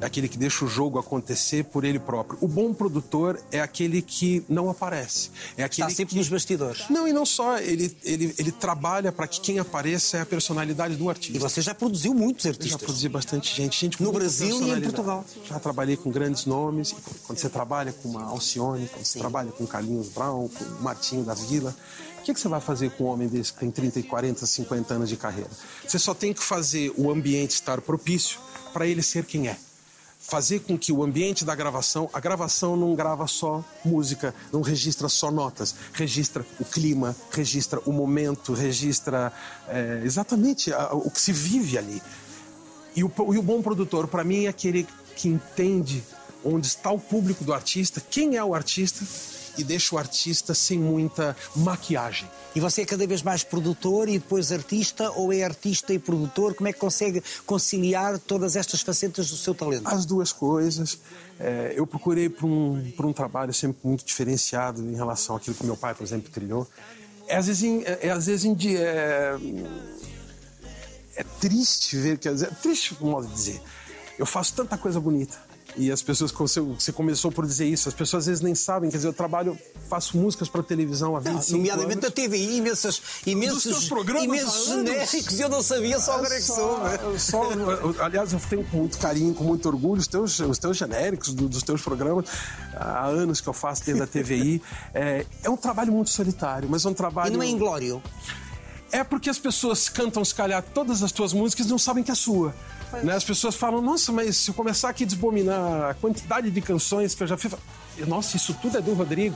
É 0.02 0.06
aquele 0.06 0.28
que 0.28 0.38
deixa 0.38 0.66
o 0.66 0.68
jogo 0.68 1.00
acontecer 1.00 1.64
por 1.66 1.86
ele 1.86 1.98
próprio. 2.00 2.38
O 2.42 2.48
bom 2.48 2.74
produtor 2.74 3.40
é 3.52 3.62
aquele 3.62 4.02
que 4.02 4.44
não 4.50 4.70
aparece. 4.70 5.30
É 5.56 5.64
aquele 5.64 5.88
Está 5.88 5.96
sempre 5.96 6.14
que... 6.14 6.20
nos 6.20 6.28
bastidores. 6.28 6.90
Não, 6.90 7.08
e 7.08 7.14
não 7.14 7.26
só. 7.26 7.58
Ele, 7.60 7.96
ele, 8.04 8.36
ele 8.38 8.52
trabalha 8.52 9.12
para 9.12 9.28
que 9.28 9.40
quem 9.40 9.60
apareça 9.60 10.18
é 10.18 10.22
a 10.22 10.26
personalidade 10.26 10.96
do 10.96 11.10
artista. 11.10 11.38
E 11.38 11.40
você 11.40 11.62
já 11.62 11.74
produziu 11.74 12.14
muitos 12.14 12.44
Eu 12.46 12.52
já 12.52 12.58
artistas. 12.58 12.82
produzi 12.82 13.10
bastante 13.10 13.56
gente, 13.56 13.80
gente 13.80 14.02
No 14.04 14.12
Brasil 14.12 14.62
e 14.62 14.72
em. 14.72 14.82
Portugal. 14.82 15.24
Já 15.46 15.60
trabalhei 15.60 15.96
com 15.96 16.12
grandes 16.12 16.46
nomes. 16.46 16.94
Quando 17.26 17.40
você 17.40 17.50
trabalha 17.50 17.94
com 17.94 18.10
uma 18.10 18.24
Alcione, 18.26 18.88
quando 18.88 19.06
você 19.06 19.20
trabalha 19.20 19.52
com 19.52 19.66
Carlinhos 19.66 20.10
Brown, 20.10 20.50
com 20.50 20.64
o 20.66 20.84
Martinho 20.84 21.24
da 21.24 21.34
Vila, 21.34 21.74
o 22.20 22.24
que, 22.24 22.34
que 22.34 22.40
você 22.40 22.48
vai 22.48 22.62
fazer 22.62 22.92
com 22.92 23.06
um 23.06 23.08
homem 23.08 23.28
desse 23.28 23.54
que 23.54 23.60
tem 23.60 23.72
30, 23.72 24.04
40, 24.04 24.46
50 24.46 24.94
anos 24.94 25.10
de 25.10 25.18
carreira? 25.18 25.50
Você 25.88 26.00
só 26.00 26.14
tem 26.14 26.34
que 26.34 26.44
fazer 26.44 26.94
o 26.98 27.12
ambiente 27.12 27.52
estar 27.52 27.82
propício 27.82 28.40
para 28.74 28.88
ele 28.88 29.02
ser 29.02 29.26
quem 29.26 29.48
é. 29.48 29.58
Fazer 30.26 30.60
com 30.62 30.78
que 30.78 30.92
o 30.92 31.04
ambiente 31.04 31.44
da 31.44 31.54
gravação, 31.54 32.10
a 32.14 32.20
gravação 32.20 32.78
não 32.78 32.96
grava 32.96 33.28
só 33.28 33.64
música, 33.84 34.34
não 34.54 34.62
registra 34.62 35.10
só 35.10 35.30
notas, 35.30 35.76
registra 35.94 36.46
o 36.62 36.66
clima, 36.66 37.14
registra 37.30 37.80
o 37.86 37.92
momento, 37.92 38.54
registra 38.54 39.34
é, 39.68 40.02
exatamente 40.04 40.74
a- 40.74 40.94
o 40.94 41.12
que 41.12 41.20
se 41.20 41.34
vive 41.34 41.78
ali. 41.78 42.02
E 42.96 43.04
o, 43.04 43.12
e 43.34 43.38
o 43.38 43.42
bom 43.44 43.62
produtor, 43.62 44.08
para 44.08 44.24
mim, 44.24 44.46
é 44.46 44.48
aquele 44.48 44.88
que 45.16 45.28
entende 45.28 46.02
onde 46.44 46.68
está 46.68 46.90
o 46.90 47.00
público 47.00 47.44
do 47.44 47.54
artista, 47.54 48.02
quem 48.10 48.38
é 48.38 48.44
o 48.44 48.56
artista 48.56 49.06
e 49.58 49.64
deixa 49.64 49.96
o 49.96 49.98
artista 49.98 50.54
sem 50.54 50.80
muita 50.80 51.36
maquiagem. 51.56 52.30
E 52.56 52.60
você 52.60 52.82
é 52.84 52.86
cada 52.86 53.06
vez 53.08 53.22
mais 53.24 53.44
produtor 53.44 54.08
e 54.08 54.20
depois 54.20 54.52
artista, 54.52 55.10
ou 55.12 55.34
é 55.34 55.44
artista 55.44 55.94
e 55.94 56.00
produtor? 56.00 56.54
Como 56.54 56.68
é 56.68 56.74
que 56.74 56.80
consegue 56.80 57.24
conciliar 57.46 58.20
todas 58.20 58.56
estas 58.56 58.82
facetas 58.82 59.30
do 59.30 59.38
seu 59.38 59.56
talento? 59.56 59.88
As 59.88 60.06
duas 60.06 60.32
coisas. 60.32 61.00
É, 61.40 61.74
eu 61.76 61.88
procurei 61.88 62.30
por 62.30 62.46
um, 62.46 62.92
por 62.96 63.06
um 63.06 63.14
trabalho 63.14 63.54
sempre 63.54 63.78
muito 63.84 64.06
diferenciado 64.06 64.82
em 64.84 64.96
relação 64.96 65.36
àquilo 65.36 65.56
que 65.56 65.66
meu 65.66 65.76
pai, 65.76 65.96
por 65.96 66.04
exemplo, 66.04 66.30
trilhou. 66.32 66.68
É 67.28 67.38
às 67.38 67.48
vezes, 67.48 67.64
em- 67.64 67.82
é, 67.84 68.00
é, 68.04 68.10
às 68.12 68.26
vezes 68.28 68.46
é, 68.76 69.36
é 71.16 71.24
triste 71.40 71.96
ver, 71.98 72.18
quer 72.18 72.34
dizer, 72.34 72.48
é 72.48 72.56
triste 72.56 72.96
o 73.00 73.06
modo 73.06 73.28
de 73.28 73.34
dizer. 73.34 73.62
Eu 74.18 74.26
faço 74.26 74.54
tanta 74.54 74.78
coisa 74.78 75.00
bonita. 75.00 75.38
E 75.76 75.92
as 75.92 76.02
pessoas, 76.02 76.32
você, 76.32 76.60
você 76.62 76.92
começou 76.92 77.32
por 77.32 77.46
dizer 77.46 77.66
isso, 77.66 77.90
as 77.90 77.96
pessoas 77.96 78.24
às 78.24 78.28
vezes 78.28 78.42
nem 78.42 78.54
sabem, 78.54 78.90
quer 78.92 78.98
dizer, 78.98 79.08
eu 79.10 79.14
trabalho, 79.14 79.58
faço 79.90 80.16
músicas 80.18 80.48
para 80.48 80.62
televisão 80.62 81.16
há 81.16 81.20
25 81.20 81.58
Nomeadamente 81.58 81.94
anos. 81.94 82.04
na 82.04 82.12
TVI, 82.12 82.58
imensas, 82.58 83.02
imensos, 83.26 83.64
teus 83.64 83.88
programas 83.88 84.24
imensos 84.24 84.66
genéricos, 84.68 85.40
e 85.40 85.42
eu 85.42 85.50
não 85.50 85.64
sabia 85.64 86.00
só 86.00 86.14
agora 86.14 86.34
é 86.34 86.38
que 86.38 86.44
sou. 86.44 86.80
né? 86.80 87.00
só- 87.18 87.52
eu- 87.52 87.96
aliás, 88.04 88.34
eu 88.34 88.40
tenho 88.50 88.64
com 88.66 88.78
muito 88.78 88.98
carinho, 89.00 89.34
com 89.34 89.44
muito 89.44 89.68
orgulho 89.68 90.00
os 90.00 90.08
teus, 90.08 90.40
os 90.40 90.58
teus 90.58 90.78
genéricos 90.78 91.34
do- 91.34 91.50
dos 91.50 91.64
teus 91.64 91.82
programas. 91.82 92.26
Há 92.76 93.08
anos 93.08 93.42
que 93.42 93.48
eu 93.50 93.54
faço 93.54 93.84
dentro 93.86 94.02
da 94.02 94.08
TVI. 94.08 94.62
É, 94.94 95.26
é 95.44 95.50
um 95.50 95.58
trabalho 95.58 95.92
muito 95.92 96.10
solitário, 96.12 96.68
mas 96.70 96.86
é 96.86 96.88
um 96.88 96.92
E 96.92 96.96
trabalho. 96.96 97.34
não 97.34 97.42
é 97.44 97.48
inglório. 97.48 98.02
É 98.94 99.04
porque 99.04 99.28
as 99.28 99.40
pessoas 99.40 99.90
cantam, 99.90 100.24
se 100.24 100.36
calhar, 100.36 100.62
todas 100.62 101.02
as 101.02 101.12
tuas 101.12 101.34
músicas 101.34 101.66
e 101.66 101.70
não 101.70 101.80
sabem 101.80 102.04
que 102.04 102.12
é 102.12 102.16
sua. 102.16 102.54
Né? 103.02 103.16
As 103.16 103.24
pessoas 103.24 103.56
falam, 103.56 103.82
nossa, 103.82 104.12
mas 104.12 104.38
se 104.38 104.52
eu 104.52 104.54
começar 104.54 104.90
aqui 104.90 105.04
a 105.04 105.08
desbominar 105.08 105.90
a 105.90 105.94
quantidade 105.96 106.52
de 106.52 106.62
canções 106.62 107.16
que 107.16 107.24
eu 107.24 107.28
já 107.28 107.36
fiz. 107.36 107.56
Nossa, 108.08 108.38
isso 108.38 108.54
tudo 108.62 108.78
é 108.78 108.82
do 108.82 108.94
Rodrigo. 108.94 109.36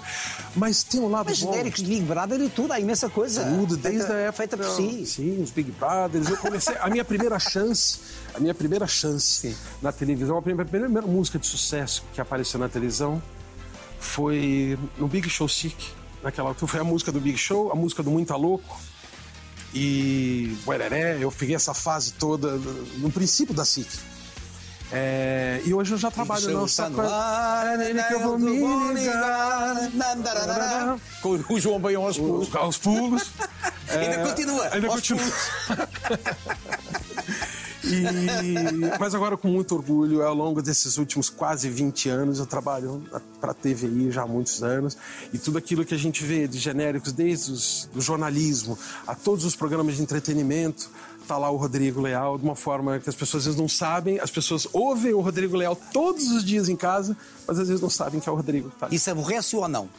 Mas 0.55 0.83
tem 0.83 0.99
um 0.99 1.09
lado 1.09 1.27
Mas 1.27 1.41
bom. 1.41 1.51
genéricos 1.51 1.81
de 1.81 1.89
Big 1.89 2.01
Brother 2.03 2.39
e 2.39 2.49
tudo, 2.49 2.71
há 2.71 2.79
imensa 2.79 3.09
coisa. 3.09 3.43
Tudo, 3.45 3.77
desde 3.77 4.01
feita, 4.01 4.13
a 4.13 4.17
época. 4.17 4.37
Feita 4.37 4.57
por 4.57 4.67
si. 4.67 5.05
Sim, 5.07 5.41
os 5.41 5.49
Big 5.49 5.71
Brothers. 5.71 6.29
Eu 6.29 6.37
comecei. 6.37 6.75
A 6.77 6.87
minha 6.87 7.03
primeira 7.03 7.39
chance, 7.39 7.99
a 8.35 8.39
minha 8.39 8.53
primeira 8.53 8.85
chance 8.85 9.57
na 9.81 9.91
televisão, 9.91 10.37
a 10.37 10.41
primeira, 10.41 10.69
a 10.69 10.71
primeira 10.71 11.07
música 11.07 11.39
de 11.39 11.47
sucesso 11.47 12.03
que 12.13 12.21
apareceu 12.21 12.59
na 12.59 12.69
televisão 12.69 13.19
foi 13.99 14.77
no 14.99 15.07
Big 15.07 15.27
Show 15.27 15.49
Sick. 15.49 15.93
Naquela 16.21 16.49
altura 16.49 16.71
foi 16.71 16.79
a 16.79 16.83
música 16.83 17.11
do 17.11 17.19
Big 17.19 17.37
Show, 17.37 17.71
a 17.71 17.75
música 17.75 18.03
do 18.03 18.11
Muita 18.11 18.35
Louco. 18.35 18.79
E 19.73 20.57
Buereré, 20.65 21.17
eu 21.21 21.31
peguei 21.31 21.55
essa 21.55 21.73
fase 21.73 22.13
toda 22.13 22.51
no 22.97 23.11
princípio 23.11 23.53
da 23.53 23.65
SIC. 23.65 23.87
É, 24.89 25.61
e 25.65 25.73
hoje 25.73 25.91
eu 25.93 25.97
já 25.97 26.09
trabalho 26.09 26.43
Show 26.43 26.51
não, 26.53 26.59
só 26.67 26.87
está 26.87 26.95
com 26.95 27.01
no 27.01 27.09
ar, 27.13 27.77
Ele 27.81 28.01
que 28.03 28.13
eu 28.13 28.19
vou 28.21 28.39
me 28.39 28.93
ligar. 28.93 29.89
nandarará, 29.93 30.97
Com 31.21 31.37
o 31.53 31.59
João 31.59 31.77
Baião 31.77 32.05
aos 32.05 32.17
pulos. 32.17 32.47
Os- 32.47 32.55
aos 32.55 32.77
pulos. 32.77 33.23
Ainda 33.89 34.15
É, 34.15 34.25
continua. 34.25 34.69
Ainda 34.71 34.87
continua. 34.87 35.23
E- 37.89 38.97
mas 38.99 39.15
agora, 39.15 39.37
com 39.37 39.47
muito 39.47 39.75
orgulho, 39.75 40.23
ao 40.23 40.33
longo 40.35 40.61
desses 40.61 40.97
últimos 40.97 41.29
quase 41.29 41.69
20 41.69 42.09
anos, 42.09 42.39
eu 42.39 42.45
trabalho 42.45 43.03
para 43.39 43.51
a 43.51 43.53
TVI 43.53 44.11
já 44.11 44.23
há 44.23 44.27
muitos 44.27 44.61
anos. 44.63 44.97
E 45.33 45.37
tudo 45.37 45.57
aquilo 45.57 45.85
que 45.85 45.93
a 45.93 45.97
gente 45.97 46.23
vê 46.23 46.47
de 46.47 46.57
genéricos, 46.59 47.11
desde 47.11 47.51
os, 47.51 47.89
do 47.93 48.01
jornalismo 48.01 48.77
a 49.05 49.15
todos 49.15 49.45
os 49.45 49.55
programas 49.55 49.95
de 49.95 50.01
entretenimento, 50.01 50.89
tá 51.27 51.37
lá 51.37 51.49
o 51.49 51.57
Rodrigo 51.57 51.99
Leal, 52.01 52.37
de 52.37 52.43
uma 52.45 52.55
forma 52.55 52.99
que 52.99 53.09
as 53.09 53.15
pessoas 53.15 53.41
às 53.41 53.45
vezes 53.45 53.59
não 53.59 53.67
sabem. 53.67 54.19
As 54.19 54.31
pessoas 54.31 54.67
ouvem 54.71 55.13
o 55.13 55.19
Rodrigo 55.19 55.55
Leal 55.57 55.75
todos 55.93 56.29
os 56.31 56.43
dias 56.43 56.69
em 56.69 56.75
casa, 56.75 57.15
mas 57.47 57.59
às 57.59 57.67
vezes 57.67 57.81
não 57.81 57.89
sabem 57.89 58.19
que 58.19 58.29
é 58.29 58.31
o 58.31 58.35
Rodrigo 58.35 58.69
que 58.69 58.75
tá 58.77 58.85
ali. 58.85 58.95
Isso 58.95 59.11
aborrece 59.11 59.55
ou 59.55 59.67
não? 59.67 59.89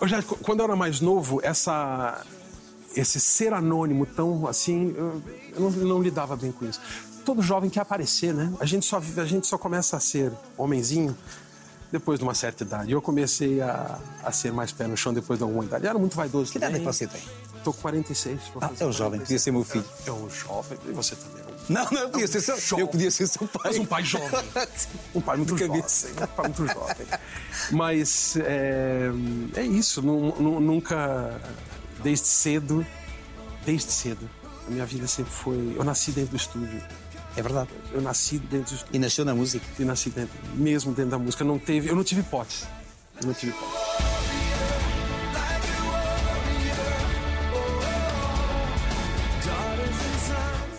Eu 0.00 0.08
já, 0.08 0.22
quando 0.22 0.60
eu 0.60 0.64
era 0.64 0.74
mais 0.74 1.00
novo, 1.00 1.38
essa, 1.44 2.24
esse 2.96 3.18
ser 3.20 3.52
anônimo 3.52 4.04
tão 4.06 4.46
assim, 4.46 4.94
eu, 4.96 5.22
não, 5.58 5.70
não 5.70 6.02
lidava 6.02 6.36
bem 6.36 6.52
com 6.52 6.64
isso. 6.66 6.80
Todo 7.24 7.40
jovem 7.42 7.70
quer 7.70 7.80
aparecer, 7.80 8.34
né? 8.34 8.52
A 8.58 8.66
gente 8.66 8.84
só, 8.86 8.98
a 8.98 9.24
gente 9.24 9.46
só 9.46 9.56
começa 9.56 9.96
a 9.96 10.00
ser 10.00 10.32
homenzinho 10.56 11.16
depois 11.90 12.18
de 12.18 12.24
uma 12.24 12.34
certa 12.34 12.64
idade. 12.64 12.90
Eu 12.90 13.00
comecei 13.02 13.60
a, 13.60 13.98
a 14.24 14.32
ser 14.32 14.52
mais 14.52 14.72
pé 14.72 14.86
no 14.86 14.96
chão 14.96 15.12
depois 15.12 15.38
de 15.38 15.42
alguma 15.44 15.64
idade. 15.64 15.84
Eu 15.84 15.90
era 15.90 15.98
muito 15.98 16.16
vaidoso 16.16 16.50
Que 16.50 16.58
idade 16.58 16.76
é 16.76 16.78
você 16.80 17.06
tem? 17.06 17.20
Tô 17.62 17.72
com 17.72 17.80
46. 17.82 18.40
vou 18.54 18.62
Ah, 18.64 18.70
é 18.80 18.84
um 18.86 18.90
jovem, 18.92 19.20
46. 19.20 19.22
podia 19.22 19.38
ser 19.38 19.50
meu 19.52 19.62
filho. 19.64 19.84
É 20.06 20.10
um 20.10 20.28
jovem. 20.28 20.78
E 20.88 20.90
você 20.92 21.14
também. 21.14 21.42
Não, 21.68 21.84
não, 21.92 22.00
eu 22.00 22.08
podia 22.10 22.26
ser 22.26 22.40
seu, 22.40 22.58
Jovem. 22.58 22.84
eu 22.84 22.88
podia 22.90 23.10
ser 23.10 23.26
seu 23.28 23.46
pai. 23.46 23.62
Mas 23.66 23.78
um 23.78 23.84
pai 23.86 24.04
jovem. 24.04 24.28
Um 25.14 25.20
pai 25.20 25.36
muito 25.36 25.56
jovem. 25.56 25.78
Um 25.80 26.26
pai 26.26 26.46
muito 26.48 26.66
jovem. 26.66 27.06
Mas 27.70 28.36
é, 28.38 29.10
é 29.54 29.62
isso. 29.62 30.02
nu- 30.02 30.34
nu- 30.40 30.60
Nunca, 30.60 31.40
desde 32.02 32.26
cedo, 32.26 32.86
desde 33.64 33.90
cedo, 33.90 34.28
a 34.66 34.70
minha 34.70 34.86
vida 34.86 35.06
sempre 35.06 35.32
foi. 35.32 35.74
Eu 35.76 35.84
nasci 35.84 36.12
dentro 36.12 36.30
do 36.30 36.36
estúdio. 36.36 36.82
É 37.36 37.42
verdade. 37.42 37.70
Eu 37.92 38.00
nasci 38.00 38.38
dentro 38.38 38.70
do 38.70 38.76
estúdio. 38.76 38.96
E 38.96 38.98
nasceu 38.98 39.24
na 39.24 39.34
música. 39.34 39.64
E 39.78 39.84
nasci 39.84 40.10
dentro, 40.10 40.38
mesmo 40.54 40.92
dentro 40.92 41.12
da 41.12 41.18
música. 41.18 41.44
Não 41.44 41.58
teve, 41.58 41.88
eu 41.88 41.96
não 41.96 42.04
tive 42.04 42.20
hipótese. 42.20 42.64
Eu 43.20 43.26
não 43.26 43.34
tive 43.34 43.52
hipótese. 43.52 44.12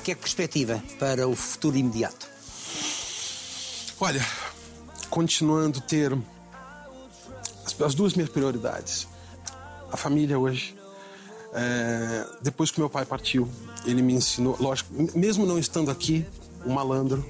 que 0.04 0.12
é 0.12 0.16
que 0.16 0.22
perspectiva 0.22 0.84
para 1.00 1.26
o 1.28 1.36
futuro 1.36 1.78
imediato? 1.78 2.28
Olha, 4.02 4.26
continuando 5.10 5.80
ter 5.80 6.12
as, 7.66 7.80
as 7.82 7.96
duas 7.96 8.14
minhas 8.14 8.30
prioridades. 8.30 9.08
A 9.92 9.96
família 9.96 10.38
hoje. 10.38 10.76
É, 11.56 12.26
depois 12.42 12.72
que 12.72 12.80
meu 12.80 12.90
pai 12.90 13.06
partiu, 13.06 13.48
ele 13.86 14.02
me 14.02 14.14
ensinou, 14.14 14.58
lógico, 14.60 14.90
mesmo 15.16 15.46
não 15.46 15.60
estando 15.60 15.92
aqui, 15.92 16.26
o 16.66 16.72
malandro 16.72 17.24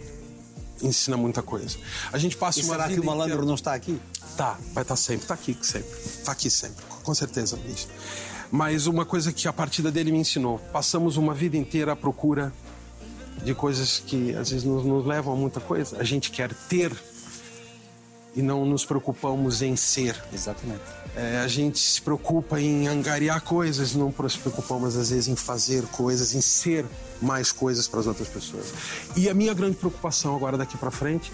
ensina 0.81 1.17
muita 1.17 1.41
coisa. 1.41 1.77
A 2.11 2.17
gente 2.17 2.35
passa 2.37 2.59
E 2.59 2.63
uma 2.63 2.73
será 2.75 2.87
que 2.87 2.99
o 2.99 3.03
malandro 3.05 3.33
inteira- 3.33 3.45
não 3.45 3.55
está 3.55 3.73
aqui? 3.73 3.99
Tá, 4.37 4.57
vai 4.73 4.81
estar 4.83 4.95
sempre. 4.95 5.27
Tá 5.27 5.33
aqui 5.33 5.57
sempre. 5.61 5.89
Tá 6.23 6.31
aqui 6.31 6.49
sempre. 6.49 6.83
Com 7.03 7.13
certeza, 7.13 7.55
Luiz. 7.63 7.87
Mas 8.51 8.87
uma 8.87 9.05
coisa 9.05 9.31
que 9.31 9.47
a 9.47 9.53
partida 9.53 9.91
dele 9.91 10.11
me 10.11 10.19
ensinou: 10.19 10.59
passamos 10.71 11.17
uma 11.17 11.33
vida 11.33 11.57
inteira 11.57 11.91
à 11.91 11.95
procura 11.95 12.53
de 13.43 13.53
coisas 13.53 13.99
que 14.05 14.33
às 14.35 14.49
vezes 14.51 14.63
nos, 14.63 14.85
nos 14.85 15.05
levam 15.05 15.33
a 15.33 15.35
muita 15.35 15.59
coisa. 15.59 15.97
A 15.97 16.03
gente 16.03 16.31
quer 16.31 16.53
ter 16.69 16.91
e 18.35 18.41
não 18.41 18.65
nos 18.65 18.85
preocupamos 18.85 19.61
em 19.61 19.75
ser. 19.75 20.21
Exatamente. 20.33 20.81
É, 21.15 21.41
a 21.43 21.47
gente 21.47 21.77
se 21.77 22.01
preocupa 22.01 22.59
em 22.59 22.87
angariar 22.87 23.41
coisas, 23.41 23.93
não 23.93 24.13
se 24.27 24.39
preocupamos 24.39 24.97
às 24.97 25.11
vezes 25.11 25.27
em 25.27 25.35
fazer 25.35 25.83
coisas, 25.87 26.33
em 26.33 26.41
ser 26.41 26.85
mais 27.21 27.51
coisas 27.51 27.87
para 27.87 27.99
as 27.99 28.07
outras 28.07 28.27
pessoas. 28.27 28.73
E 29.15 29.29
a 29.29 29.33
minha 29.33 29.53
grande 29.53 29.75
preocupação 29.75 30.35
agora 30.35 30.57
daqui 30.57 30.77
para 30.77 30.89
frente 30.89 31.31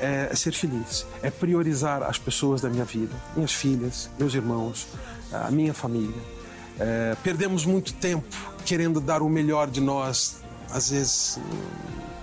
é 0.00 0.34
ser 0.34 0.52
feliz, 0.52 1.04
é 1.22 1.30
priorizar 1.30 2.02
as 2.02 2.18
pessoas 2.18 2.60
da 2.60 2.70
minha 2.70 2.84
vida, 2.84 3.14
minhas 3.34 3.52
filhas, 3.52 4.08
meus 4.18 4.32
irmãos, 4.34 4.86
a 5.32 5.50
minha 5.50 5.74
família. 5.74 6.22
É, 6.78 7.16
perdemos 7.22 7.66
muito 7.66 7.92
tempo 7.94 8.34
querendo 8.64 9.00
dar 9.00 9.20
o 9.20 9.28
melhor 9.28 9.68
de 9.68 9.80
nós, 9.80 10.36
às 10.70 10.90
vezes 10.90 11.38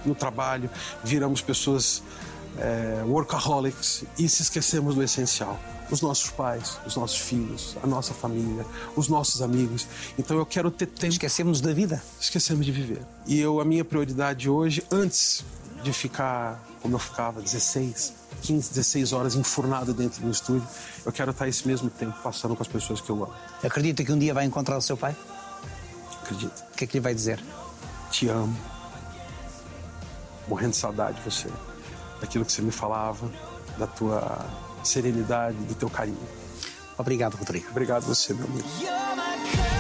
no 0.06 0.16
trabalho, 0.16 0.70
viramos 1.04 1.42
pessoas 1.42 2.02
é, 2.60 3.04
workaholics 3.06 4.04
e 4.18 4.28
se 4.28 4.42
esquecemos 4.42 4.96
do 4.96 5.04
essencial. 5.04 5.60
Os 5.92 6.02
nossos 6.02 6.32
pais, 6.32 6.80
os 6.86 6.96
nossos 6.96 7.20
filhos, 7.20 7.78
a 7.84 7.86
nossa 7.86 8.14
família, 8.14 8.66
os 8.96 9.08
nossos 9.08 9.42
amigos. 9.42 9.88
Então 10.18 10.38
eu 10.38 10.46
quero 10.46 10.72
ter 10.72 10.88
tempo. 10.88 11.14
Esquecemos 11.14 11.62
da 11.62 11.74
vida. 11.74 12.02
Esquecemos 12.20 12.66
de 12.66 12.72
viver. 12.72 13.02
E 13.28 13.40
eu, 13.40 13.60
a 13.60 13.66
minha 13.66 13.86
prioridade 13.86 14.50
hoje, 14.50 14.84
antes 14.92 15.44
de 15.84 15.94
ficar 15.94 16.60
como 16.82 16.96
eu 16.96 17.00
ficava, 17.00 17.42
16, 17.42 18.14
15, 18.44 18.70
16 18.70 19.12
horas 19.12 19.36
enfurnado 19.36 19.92
dentro 19.92 20.22
do 20.22 20.30
estúdio, 20.30 20.68
eu 21.04 21.12
quero 21.12 21.32
estar 21.32 21.48
esse 21.48 21.68
mesmo 21.68 21.90
tempo 21.90 22.16
passando 22.22 22.56
com 22.56 22.62
as 22.62 22.68
pessoas 22.68 23.02
que 23.02 23.10
eu 23.10 23.24
amo. 23.24 23.34
Acredita 23.64 24.04
que 24.04 24.12
um 24.12 24.20
dia 24.20 24.36
vai 24.36 24.46
encontrar 24.46 24.78
o 24.78 24.82
seu 24.82 24.96
pai? 24.96 25.16
Acredita? 26.22 26.64
O 26.72 26.76
que 26.76 26.84
é 26.84 26.88
que 26.88 26.98
lhe 26.98 27.02
vai 27.02 27.16
dizer? 27.16 27.44
Te 28.12 28.28
amo. 28.28 28.56
Morrendo 30.48 30.72
de 30.72 30.78
saudade 30.78 31.18
de 31.18 31.24
você. 31.24 31.50
Daquilo 32.26 32.44
que 32.44 32.52
você 32.52 32.64
me 32.64 32.72
falava, 32.72 33.32
da 33.78 33.86
tua 33.86 34.44
serenidade, 34.84 35.56
do 35.58 35.76
teu 35.76 35.88
carinho. 35.88 36.18
Obrigado, 36.98 37.36
Rodrigo. 37.36 37.68
Obrigado 37.70 38.04
você, 38.04 38.34
meu 38.34 38.46
amigo. 38.46 39.75